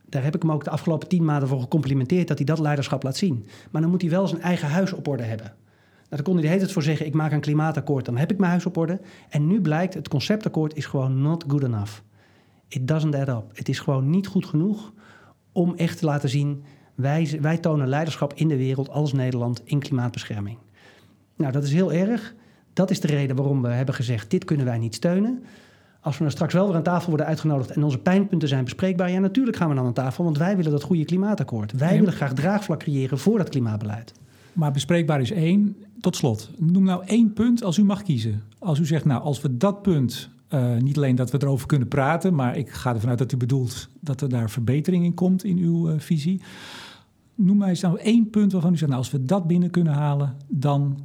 daar 0.08 0.24
heb 0.24 0.34
ik 0.34 0.42
hem 0.42 0.52
ook 0.52 0.64
de 0.64 0.70
afgelopen 0.70 1.08
tien 1.08 1.24
maanden 1.24 1.48
voor 1.48 1.60
gecomplimenteerd 1.60 2.28
dat 2.28 2.36
hij 2.36 2.46
dat 2.46 2.58
leiderschap 2.58 3.02
laat 3.02 3.16
zien. 3.16 3.46
Maar 3.70 3.82
dan 3.82 3.90
moet 3.90 4.00
hij 4.00 4.10
wel 4.10 4.26
zijn 4.26 4.42
eigen 4.42 4.68
huis 4.68 4.92
op 4.92 5.08
orde 5.08 5.22
hebben. 5.22 5.46
Nou, 5.46 5.56
daar 6.08 6.22
kon 6.22 6.32
hij 6.32 6.42
de 6.42 6.48
hele 6.48 6.60
tijd 6.60 6.72
voor 6.72 6.82
zeggen: 6.82 7.06
ik 7.06 7.14
maak 7.14 7.32
een 7.32 7.40
klimaatakkoord, 7.40 8.04
dan 8.04 8.16
heb 8.16 8.30
ik 8.30 8.38
mijn 8.38 8.50
huis 8.50 8.66
op 8.66 8.76
orde. 8.76 9.00
En 9.28 9.46
nu 9.46 9.60
blijkt, 9.60 9.94
het 9.94 10.08
conceptakkoord 10.08 10.74
is 10.74 10.86
gewoon 10.86 11.22
not 11.22 11.44
good 11.48 11.62
enough. 11.62 11.92
It 12.68 12.88
doesn't 12.88 13.14
add 13.14 13.28
up. 13.28 13.44
Het 13.52 13.68
is 13.68 13.78
gewoon 13.78 14.10
niet 14.10 14.26
goed 14.26 14.46
genoeg 14.46 14.92
om 15.52 15.74
echt 15.76 15.98
te 15.98 16.04
laten 16.04 16.28
zien 16.28 16.64
wij, 17.00 17.38
wij 17.40 17.58
tonen 17.58 17.88
leiderschap 17.88 18.32
in 18.34 18.48
de 18.48 18.56
wereld 18.56 18.90
als 18.90 19.12
Nederland 19.12 19.60
in 19.64 19.78
klimaatbescherming. 19.78 20.58
Nou, 21.36 21.52
dat 21.52 21.64
is 21.64 21.72
heel 21.72 21.92
erg. 21.92 22.34
Dat 22.72 22.90
is 22.90 23.00
de 23.00 23.06
reden 23.06 23.36
waarom 23.36 23.62
we 23.62 23.68
hebben 23.68 23.94
gezegd: 23.94 24.30
dit 24.30 24.44
kunnen 24.44 24.66
wij 24.66 24.78
niet 24.78 24.94
steunen. 24.94 25.42
Als 26.00 26.16
we 26.16 26.22
dan 26.22 26.32
straks 26.32 26.54
wel 26.54 26.66
weer 26.66 26.76
aan 26.76 26.82
tafel 26.82 27.08
worden 27.08 27.26
uitgenodigd 27.26 27.70
en 27.70 27.82
onze 27.82 27.98
pijnpunten 27.98 28.48
zijn 28.48 28.64
bespreekbaar, 28.64 29.10
ja, 29.10 29.18
natuurlijk 29.18 29.56
gaan 29.56 29.68
we 29.68 29.74
dan 29.74 29.86
aan 29.86 29.92
tafel, 29.92 30.24
want 30.24 30.38
wij 30.38 30.56
willen 30.56 30.70
dat 30.70 30.82
goede 30.82 31.04
klimaatakkoord. 31.04 31.72
Wij 31.72 31.98
willen 31.98 32.12
graag 32.12 32.32
draagvlak 32.32 32.78
creëren 32.78 33.18
voor 33.18 33.38
dat 33.38 33.48
klimaatbeleid. 33.48 34.12
Maar 34.52 34.72
bespreekbaar 34.72 35.20
is 35.20 35.30
één. 35.30 35.76
Tot 36.00 36.16
slot, 36.16 36.50
noem 36.56 36.84
nou 36.84 37.02
één 37.06 37.32
punt 37.32 37.62
als 37.62 37.78
u 37.78 37.84
mag 37.84 38.02
kiezen. 38.02 38.42
Als 38.58 38.78
u 38.78 38.86
zegt, 38.86 39.04
nou, 39.04 39.22
als 39.22 39.40
we 39.40 39.56
dat 39.56 39.82
punt, 39.82 40.30
uh, 40.54 40.76
niet 40.76 40.96
alleen 40.96 41.16
dat 41.16 41.30
we 41.30 41.38
erover 41.42 41.66
kunnen 41.66 41.88
praten, 41.88 42.34
maar 42.34 42.56
ik 42.56 42.70
ga 42.70 42.94
ervan 42.94 43.08
uit 43.08 43.18
dat 43.18 43.32
u 43.32 43.36
bedoelt 43.36 43.88
dat 44.00 44.20
er 44.20 44.28
daar 44.28 44.50
verbetering 44.50 45.04
in 45.04 45.14
komt 45.14 45.44
in 45.44 45.58
uw 45.58 45.90
uh, 45.90 45.94
visie 45.98 46.40
noem 47.38 47.56
mij 47.56 47.68
eens 47.68 47.80
nou 47.80 47.98
één 47.98 48.30
punt 48.30 48.52
waarvan 48.52 48.72
u 48.72 48.76
zegt, 48.76 48.90
nou, 48.90 49.02
als 49.02 49.10
we 49.10 49.24
dat 49.24 49.46
binnen 49.46 49.70
kunnen 49.70 49.92
halen, 49.92 50.36
dan 50.48 50.98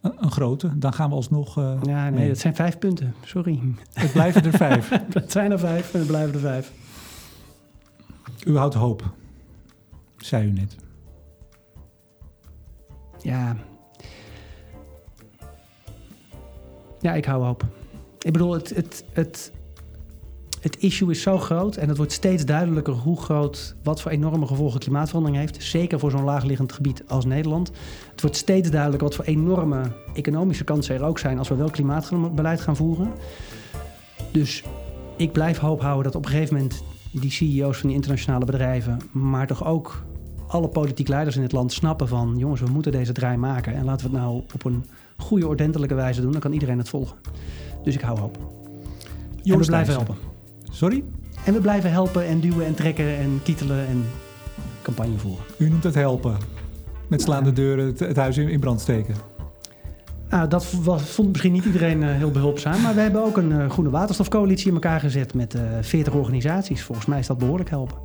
een, 0.00 0.12
een 0.16 0.30
grote, 0.30 0.78
dan 0.78 0.92
gaan 0.92 1.08
we 1.08 1.14
alsnog. 1.14 1.58
Uh, 1.58 1.78
ja, 1.82 2.10
nee, 2.10 2.28
dat 2.28 2.38
zijn 2.38 2.54
vijf 2.54 2.78
punten. 2.78 3.14
Sorry. 3.24 3.60
Het 3.92 4.12
blijven 4.12 4.44
er 4.44 4.52
vijf. 4.52 4.88
het 5.12 5.32
zijn 5.32 5.52
er 5.52 5.58
vijf 5.58 5.92
en 5.92 5.98
het 5.98 6.08
blijven 6.08 6.34
er 6.34 6.40
vijf. 6.40 6.72
U 8.44 8.56
houdt 8.56 8.74
hoop, 8.74 9.14
zei 10.16 10.46
u 10.46 10.52
net. 10.52 10.76
Ja. 13.18 13.56
Ja, 17.00 17.14
ik 17.14 17.24
hou 17.24 17.44
hoop. 17.44 17.66
Ik 18.18 18.32
bedoel, 18.32 18.52
het, 18.52 18.74
het, 18.74 19.04
het, 19.12 19.52
het 20.60 20.76
issue 20.78 21.10
is 21.10 21.22
zo 21.22 21.38
groot 21.38 21.76
en 21.76 21.88
het 21.88 21.96
wordt 21.96 22.12
steeds 22.12 22.44
duidelijker 22.44 22.94
hoe 22.94 23.20
groot, 23.20 23.74
wat 23.82 24.00
voor 24.00 24.10
enorme 24.10 24.46
gevolgen 24.46 24.80
klimaatverandering 24.80 25.40
heeft. 25.40 25.62
Zeker 25.62 25.98
voor 25.98 26.10
zo'n 26.10 26.24
laagliggend 26.24 26.72
gebied 26.72 27.02
als 27.08 27.24
Nederland. 27.24 27.70
Het 28.10 28.20
wordt 28.20 28.36
steeds 28.36 28.70
duidelijker 28.70 29.08
wat 29.08 29.16
voor 29.16 29.24
enorme 29.24 29.82
economische 30.14 30.64
kansen 30.64 30.94
er 30.94 31.04
ook 31.04 31.18
zijn 31.18 31.38
als 31.38 31.48
we 31.48 31.54
wel 31.54 31.70
klimaatbeleid 31.70 32.60
gaan 32.60 32.76
voeren. 32.76 33.12
Dus 34.32 34.62
ik 35.16 35.32
blijf 35.32 35.58
hoop 35.58 35.80
houden 35.80 36.04
dat 36.04 36.14
op 36.14 36.24
een 36.24 36.30
gegeven 36.30 36.54
moment 36.54 36.82
die 37.12 37.30
CEO's 37.30 37.78
van 37.78 37.86
die 37.88 37.96
internationale 37.96 38.44
bedrijven, 38.44 38.98
maar 39.12 39.46
toch 39.46 39.66
ook 39.66 40.04
alle 40.46 40.68
politiek 40.68 41.08
leiders 41.08 41.36
in 41.36 41.42
het 41.42 41.52
land 41.52 41.72
snappen 41.72 42.08
van 42.08 42.34
jongens, 42.38 42.60
we 42.60 42.70
moeten 42.70 42.92
deze 42.92 43.12
draai 43.12 43.36
maken 43.36 43.74
en 43.74 43.84
laten 43.84 44.10
we 44.10 44.12
het 44.12 44.22
nou 44.22 44.42
op 44.54 44.64
een 44.64 44.84
goede, 45.16 45.46
ordentelijke 45.46 45.94
wijze 45.94 46.20
doen. 46.20 46.32
Dan 46.32 46.40
kan 46.40 46.52
iedereen 46.52 46.78
het 46.78 46.88
volgen. 46.88 47.16
Dus 47.82 47.94
ik 47.94 48.00
hou 48.00 48.18
hoop. 48.18 48.38
Jongens, 49.42 49.68
blijven 49.68 49.94
helpen. 49.94 50.35
Sorry? 50.76 51.04
En 51.44 51.52
we 51.52 51.60
blijven 51.60 51.90
helpen 51.90 52.26
en 52.26 52.40
duwen 52.40 52.66
en 52.66 52.74
trekken 52.74 53.16
en 53.16 53.40
kietelen 53.42 53.86
en 53.86 54.04
campagne 54.82 55.18
voeren. 55.18 55.44
U 55.58 55.68
noemt 55.68 55.84
het 55.84 55.94
helpen. 55.94 56.36
Met 57.08 57.22
slaande 57.22 57.52
deuren 57.52 57.94
het, 57.98 58.16
huis 58.16 58.36
in, 58.36 58.60
brand 58.60 58.80
steken. 58.80 59.14
Nou, 60.28 60.48
dat 60.48 60.72
was, 60.82 61.02
vond 61.02 61.28
misschien 61.28 61.52
niet 61.52 61.64
iedereen 61.64 62.02
uh, 62.02 62.10
heel 62.10 62.30
behulpzaam. 62.30 62.80
Maar 62.80 62.94
we 62.94 63.00
hebben 63.00 63.24
ook 63.24 63.36
een 63.36 63.50
uh, 63.50 63.70
groene 63.70 63.90
waterstofcoalitie 63.90 64.68
in 64.68 64.74
elkaar 64.74 65.00
gezet 65.00 65.34
met 65.34 65.54
uh, 65.54 65.62
40 65.80 66.14
organisaties. 66.14 66.82
Volgens 66.82 67.06
mij 67.06 67.18
is 67.18 67.26
dat 67.26 67.38
behoorlijk 67.38 67.70
helpen. 67.70 67.96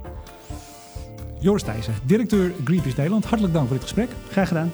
Joris 1.39 1.63
Thijssen, 1.63 1.93
directeur 2.05 2.51
Greenpeace 2.63 2.95
Nederland. 2.95 3.26
Hartelijk 3.26 3.53
dank 3.53 3.67
voor 3.67 3.76
dit 3.76 3.86
gesprek. 3.86 4.09
Graag 4.30 4.47
gedaan. 4.47 4.72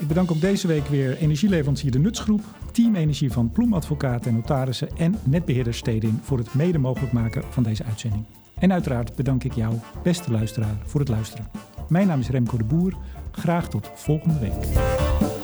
Ik 0.00 0.08
bedank 0.08 0.30
ook 0.30 0.40
deze 0.40 0.66
week 0.66 0.86
weer 0.86 1.16
energieleverancier 1.16 1.90
De 1.90 1.98
Nutsgroep, 1.98 2.40
Team 2.72 2.94
Energie 2.94 3.32
van 3.32 3.50
Ploemadvocaten 3.50 4.30
en 4.30 4.36
Notarissen 4.36 4.88
en 4.96 5.14
netbeheerder 5.24 5.74
Steding 5.74 6.18
voor 6.22 6.38
het 6.38 6.54
mede 6.54 6.78
mogelijk 6.78 7.12
maken 7.12 7.42
van 7.50 7.62
deze 7.62 7.84
uitzending. 7.84 8.24
En 8.58 8.72
uiteraard 8.72 9.14
bedank 9.14 9.44
ik 9.44 9.52
jou, 9.52 9.74
beste 10.02 10.30
luisteraar, 10.30 10.76
voor 10.84 11.00
het 11.00 11.08
luisteren. 11.08 11.50
Mijn 11.88 12.06
naam 12.06 12.20
is 12.20 12.28
Remco 12.28 12.56
de 12.56 12.64
Boer. 12.64 12.96
Graag 13.30 13.68
tot 13.68 13.90
volgende 13.94 14.38
week. 14.38 15.39